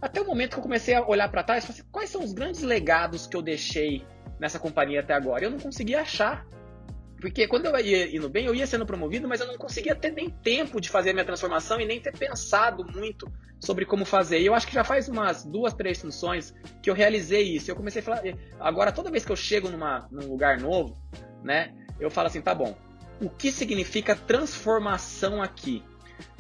Até 0.03 0.21
o 0.21 0.27
momento 0.27 0.53
que 0.55 0.59
eu 0.59 0.63
comecei 0.63 0.95
a 0.95 1.07
olhar 1.07 1.29
para 1.29 1.43
trás 1.43 1.65
e 1.65 1.67
falei 1.67 1.81
assim, 1.81 1.91
quais 1.91 2.11
são 2.11 2.23
os 2.23 2.33
grandes 2.33 2.63
legados 2.63 3.27
que 3.27 3.37
eu 3.37 3.43
deixei 3.43 4.05
nessa 4.39 4.59
companhia 4.59 5.01
até 5.01 5.15
agora. 5.15 5.45
Eu 5.45 5.51
não 5.51 5.59
conseguia 5.59 6.01
achar. 6.01 6.47
Porque 7.21 7.49
quando 7.49 7.67
eu 7.67 7.77
ia 7.81 8.17
indo 8.17 8.29
bem, 8.29 8.47
eu 8.47 8.55
ia 8.55 8.67
sendo 8.67 8.87
promovido, 8.87 9.27
mas 9.27 9.41
eu 9.41 9.47
não 9.47 9.57
conseguia 9.57 9.95
ter 9.95 10.13
nem 10.13 10.31
tempo 10.31 10.81
de 10.81 10.89
fazer 10.89 11.11
a 11.11 11.13
minha 11.13 11.25
transformação 11.25 11.81
e 11.81 11.85
nem 11.85 12.01
ter 12.01 12.17
pensado 12.17 12.85
muito 12.95 13.27
sobre 13.61 13.85
como 13.85 14.05
fazer. 14.05 14.41
E 14.41 14.47
eu 14.47 14.55
acho 14.55 14.67
que 14.67 14.75
já 14.75 14.85
faz 14.85 15.09
umas 15.09 15.45
duas, 15.45 15.75
três 15.75 16.01
funções 16.01 16.55
que 16.81 16.89
eu 16.89 16.95
realizei 16.95 17.43
isso. 17.43 17.71
Eu 17.71 17.77
comecei 17.77 18.01
a 18.01 18.05
falar. 18.05 18.23
Agora, 18.61 18.93
toda 18.93 19.11
vez 19.11 19.25
que 19.25 19.33
eu 19.33 19.37
chego 19.37 19.69
numa, 19.69 20.07
num 20.13 20.29
lugar 20.29 20.61
novo, 20.61 20.97
né, 21.43 21.75
eu 21.99 22.09
falo 22.09 22.29
assim: 22.29 22.41
tá 22.41 22.55
bom, 22.55 22.77
o 23.21 23.29
que 23.29 23.51
significa 23.51 24.15
transformação 24.15 25.43
aqui? 25.43 25.83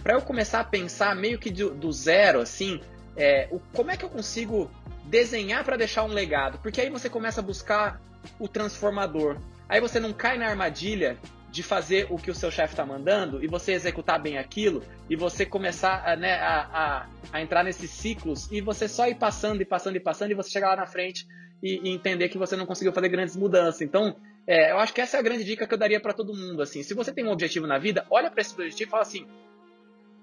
Para 0.02 0.14
eu 0.14 0.22
começar 0.22 0.60
a 0.60 0.64
pensar 0.64 1.14
meio 1.16 1.38
que 1.38 1.50
do, 1.50 1.74
do 1.74 1.92
zero, 1.92 2.40
assim, 2.40 2.80
é, 3.16 3.48
o, 3.50 3.58
como 3.74 3.90
é 3.90 3.96
que 3.96 4.04
eu 4.04 4.08
consigo 4.08 4.70
desenhar 5.08 5.64
para 5.64 5.76
deixar 5.76 6.04
um 6.04 6.08
legado, 6.08 6.58
porque 6.58 6.80
aí 6.80 6.90
você 6.90 7.08
começa 7.08 7.40
a 7.40 7.44
buscar 7.44 8.00
o 8.38 8.46
transformador. 8.46 9.38
Aí 9.68 9.80
você 9.80 9.98
não 9.98 10.12
cai 10.12 10.38
na 10.38 10.46
armadilha 10.46 11.18
de 11.50 11.62
fazer 11.62 12.06
o 12.10 12.18
que 12.18 12.30
o 12.30 12.34
seu 12.34 12.50
chefe 12.50 12.74
está 12.74 12.84
mandando 12.84 13.42
e 13.42 13.46
você 13.46 13.72
executar 13.72 14.20
bem 14.20 14.36
aquilo 14.36 14.82
e 15.08 15.16
você 15.16 15.46
começar 15.46 16.02
a, 16.06 16.14
né, 16.14 16.34
a, 16.34 16.60
a, 16.60 17.06
a, 17.32 17.40
entrar 17.40 17.64
nesses 17.64 17.90
ciclos 17.90 18.50
e 18.52 18.60
você 18.60 18.86
só 18.86 19.08
ir 19.08 19.14
passando 19.14 19.62
e 19.62 19.64
passando 19.64 19.96
e 19.96 20.00
passando 20.00 20.30
e 20.30 20.34
você 20.34 20.50
chegar 20.50 20.68
lá 20.68 20.76
na 20.76 20.86
frente 20.86 21.26
e, 21.62 21.88
e 21.88 21.94
entender 21.94 22.28
que 22.28 22.36
você 22.36 22.54
não 22.54 22.66
conseguiu 22.66 22.92
fazer 22.92 23.08
grandes 23.08 23.34
mudanças. 23.34 23.80
Então, 23.80 24.14
é, 24.46 24.72
eu 24.72 24.78
acho 24.78 24.92
que 24.92 25.00
essa 25.00 25.16
é 25.16 25.20
a 25.20 25.22
grande 25.22 25.42
dica 25.42 25.66
que 25.66 25.72
eu 25.72 25.78
daria 25.78 26.00
para 26.00 26.12
todo 26.12 26.36
mundo. 26.36 26.60
Assim, 26.60 26.82
se 26.82 26.92
você 26.92 27.12
tem 27.12 27.24
um 27.24 27.30
objetivo 27.30 27.66
na 27.66 27.78
vida, 27.78 28.06
olha 28.10 28.30
para 28.30 28.42
esse 28.42 28.52
objetivo 28.52 28.88
e 28.88 28.90
fala 28.90 29.02
assim: 29.02 29.26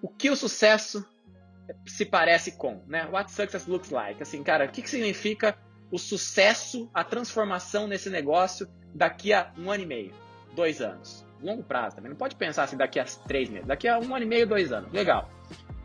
o 0.01 0.07
que 0.07 0.29
o 0.29 0.35
sucesso 0.35 1.03
se 1.85 2.05
parece 2.05 2.53
com, 2.53 2.81
né? 2.87 3.07
What 3.11 3.31
success 3.31 3.65
looks 3.67 3.89
like. 3.89 4.21
Assim, 4.21 4.43
cara, 4.43 4.65
o 4.65 4.69
que, 4.69 4.81
que 4.81 4.89
significa 4.89 5.57
o 5.91 5.97
sucesso, 5.97 6.89
a 6.93 7.03
transformação 7.03 7.87
nesse 7.87 8.09
negócio 8.09 8.67
daqui 8.93 9.33
a 9.33 9.51
um 9.57 9.71
ano 9.71 9.83
e 9.83 9.85
meio, 9.85 10.13
dois 10.53 10.81
anos? 10.81 11.25
Longo 11.41 11.63
prazo 11.63 11.97
também. 11.97 12.09
Não 12.09 12.17
pode 12.17 12.35
pensar 12.35 12.63
assim 12.63 12.77
daqui 12.77 12.99
a 12.99 13.05
três 13.05 13.49
meses. 13.49 13.67
Daqui 13.67 13.87
a 13.87 13.99
um 13.99 14.15
ano 14.15 14.25
e 14.25 14.27
meio, 14.27 14.47
dois 14.47 14.71
anos. 14.71 14.91
Legal. 14.91 15.29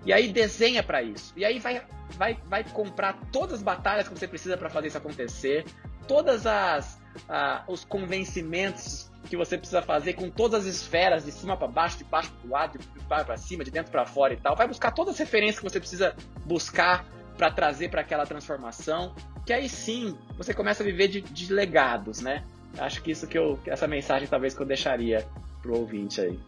E 0.05 0.13
aí 0.13 0.33
desenha 0.33 0.83
para 0.83 1.03
isso. 1.03 1.33
E 1.37 1.45
aí 1.45 1.59
vai, 1.59 1.83
vai, 2.17 2.39
vai 2.47 2.65
comprar 2.65 3.19
todas 3.31 3.55
as 3.55 3.63
batalhas 3.63 4.09
que 4.09 4.19
você 4.19 4.27
precisa 4.27 4.57
para 4.57 4.71
fazer 4.71 4.89
isso 4.89 4.99
acontecer, 4.99 5.65
todas 6.09 6.47
as 6.47 6.95
uh, 7.29 7.71
os 7.71 7.85
convencimentos 7.85 9.10
que 9.31 9.37
você 9.37 9.57
precisa 9.57 9.81
fazer 9.81 10.15
com 10.15 10.29
todas 10.29 10.67
as 10.67 10.75
esferas, 10.75 11.25
de 11.25 11.31
cima 11.31 11.57
para 11.57 11.69
baixo, 11.69 11.97
de 11.97 12.05
baixo 12.05 12.33
para 12.33 12.51
lado, 12.51 12.79
de 12.79 13.01
baixo 13.05 13.27
para 13.27 13.37
cima, 13.37 13.63
de 13.63 13.71
dentro 13.71 13.93
para 13.93 14.05
fora 14.05 14.35
e 14.35 14.37
tal. 14.37 14.57
Vai 14.57 14.67
buscar 14.67 14.91
todas 14.91 15.15
as 15.15 15.21
referências 15.21 15.59
que 15.61 15.65
você 15.65 15.79
precisa 15.79 16.17
buscar 16.45 17.07
para 17.39 17.49
trazer 17.51 17.89
para 17.91 18.01
aquela 18.01 18.27
transformação, 18.27 19.15
que 19.47 19.53
aí 19.53 19.69
sim 19.69 20.19
você 20.37 20.53
começa 20.53 20.83
a 20.83 20.87
viver 20.87 21.07
de, 21.07 21.21
de 21.21 21.53
legados, 21.53 22.21
né? 22.21 22.45
Acho 22.77 23.01
que 23.03 23.13
isso 23.13 23.27
que 23.27 23.39
eu, 23.39 23.59
essa 23.67 23.87
mensagem 23.87 24.29
talvez 24.29 24.53
que 24.53 24.61
eu 24.61 24.67
deixaria 24.67 25.27
pro 25.63 25.79
ouvinte 25.79 26.21
aí. 26.21 26.39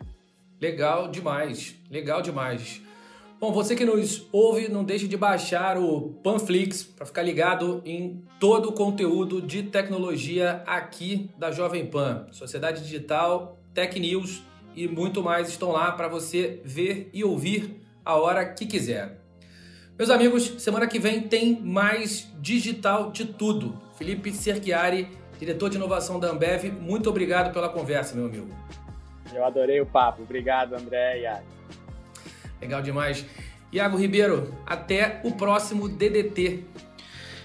Legal 0.60 1.08
demais, 1.08 1.76
legal 1.88 2.20
demais. 2.20 2.82
Bom, 3.42 3.50
você 3.50 3.74
que 3.74 3.84
nos 3.84 4.28
ouve, 4.30 4.68
não 4.68 4.84
deixe 4.84 5.08
de 5.08 5.16
baixar 5.16 5.76
o 5.76 6.10
Panflix 6.22 6.84
para 6.84 7.04
ficar 7.04 7.22
ligado 7.22 7.82
em 7.84 8.22
todo 8.38 8.68
o 8.68 8.72
conteúdo 8.72 9.42
de 9.42 9.64
tecnologia 9.64 10.62
aqui 10.64 11.28
da 11.36 11.50
Jovem 11.50 11.84
Pan. 11.84 12.28
Sociedade 12.30 12.84
Digital, 12.84 13.58
Tech 13.74 13.98
News 13.98 14.44
e 14.76 14.86
muito 14.86 15.24
mais 15.24 15.48
estão 15.48 15.72
lá 15.72 15.90
para 15.90 16.06
você 16.06 16.60
ver 16.64 17.10
e 17.12 17.24
ouvir 17.24 17.82
a 18.04 18.14
hora 18.14 18.46
que 18.46 18.64
quiser. 18.64 19.18
Meus 19.98 20.08
amigos, 20.08 20.62
semana 20.62 20.86
que 20.86 21.00
vem 21.00 21.22
tem 21.22 21.60
mais 21.60 22.32
Digital 22.40 23.10
de 23.10 23.24
Tudo. 23.24 23.76
Felipe 23.98 24.30
Cerchiari, 24.30 25.08
diretor 25.40 25.68
de 25.68 25.78
inovação 25.78 26.20
da 26.20 26.30
Ambev, 26.30 26.70
muito 26.70 27.10
obrigado 27.10 27.52
pela 27.52 27.68
conversa, 27.68 28.14
meu 28.14 28.26
amigo. 28.26 28.46
Eu 29.34 29.44
adorei 29.44 29.80
o 29.80 29.86
papo. 29.86 30.22
Obrigado, 30.22 30.74
André 30.74 31.22
e. 31.22 31.61
Legal 32.62 32.80
demais. 32.80 33.26
Iago 33.72 33.96
Ribeiro, 33.96 34.54
até 34.64 35.20
o 35.24 35.32
próximo 35.32 35.88
DDT. 35.88 36.64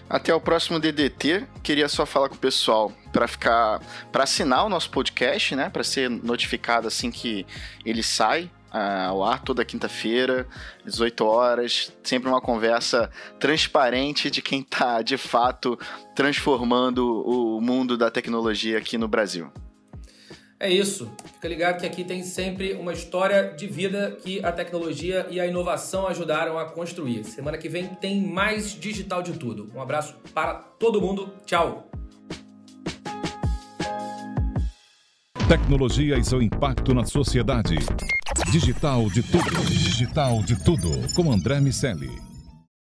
Até 0.07 0.33
o 0.33 0.39
próximo 0.39 0.79
DDT. 0.79 1.47
Queria 1.63 1.89
só 1.89 2.05
falar 2.05 2.29
com 2.29 2.35
o 2.35 2.37
pessoal 2.37 2.93
para 3.11 3.27
ficar, 3.27 3.81
para 4.11 4.23
assinar 4.23 4.63
o 4.63 4.69
nosso 4.69 4.91
podcast, 4.91 5.55
né, 5.55 5.69
para 5.69 5.83
ser 5.83 6.07
notificado 6.07 6.87
assim 6.87 7.09
que 7.09 7.47
ele 7.83 8.03
sai 8.03 8.43
uh, 8.71 9.09
ao 9.09 9.23
ar 9.23 9.41
toda 9.41 9.65
quinta-feira, 9.65 10.47
18 10.85 11.25
horas, 11.25 11.91
sempre 12.03 12.29
uma 12.29 12.39
conversa 12.39 13.09
transparente 13.39 14.29
de 14.29 14.41
quem 14.41 14.61
está 14.61 15.01
de 15.01 15.17
fato 15.17 15.79
transformando 16.15 17.23
o 17.25 17.59
mundo 17.59 17.97
da 17.97 18.11
tecnologia 18.11 18.77
aqui 18.77 18.99
no 18.99 19.07
Brasil. 19.07 19.51
É 20.59 20.71
isso. 20.71 21.11
Fica 21.33 21.47
ligado 21.47 21.79
que 21.79 21.85
aqui 21.85 22.03
tem 22.03 22.23
sempre 22.23 22.73
uma 22.73 22.91
história 22.91 23.53
de 23.55 23.67
vida 23.67 24.17
que 24.23 24.43
a 24.43 24.51
tecnologia 24.51 25.27
e 25.29 25.39
a 25.39 25.45
inovação 25.45 26.07
ajudaram 26.07 26.57
a 26.57 26.65
construir. 26.65 27.23
Semana 27.25 27.59
que 27.59 27.69
vem 27.69 27.87
tem 27.87 28.19
mais 28.21 28.71
digital 28.73 29.21
de 29.21 29.33
tudo. 29.33 29.69
Um 29.75 29.81
abraço 29.81 30.15
para 30.33 30.55
todo 30.55 30.99
mundo. 30.99 31.31
Tchau. 31.45 31.87
Tecnologia 35.47 36.17
e 36.17 36.23
seu 36.23 36.41
impacto 36.41 36.93
na 36.93 37.05
sociedade. 37.05 37.75
Digital 38.51 39.09
de 39.09 39.21
tudo. 39.21 39.65
Digital 39.67 40.41
de 40.41 40.63
tudo. 40.63 41.13
Com 41.13 41.31
André 41.31 41.59
Miscelli. 41.61 42.09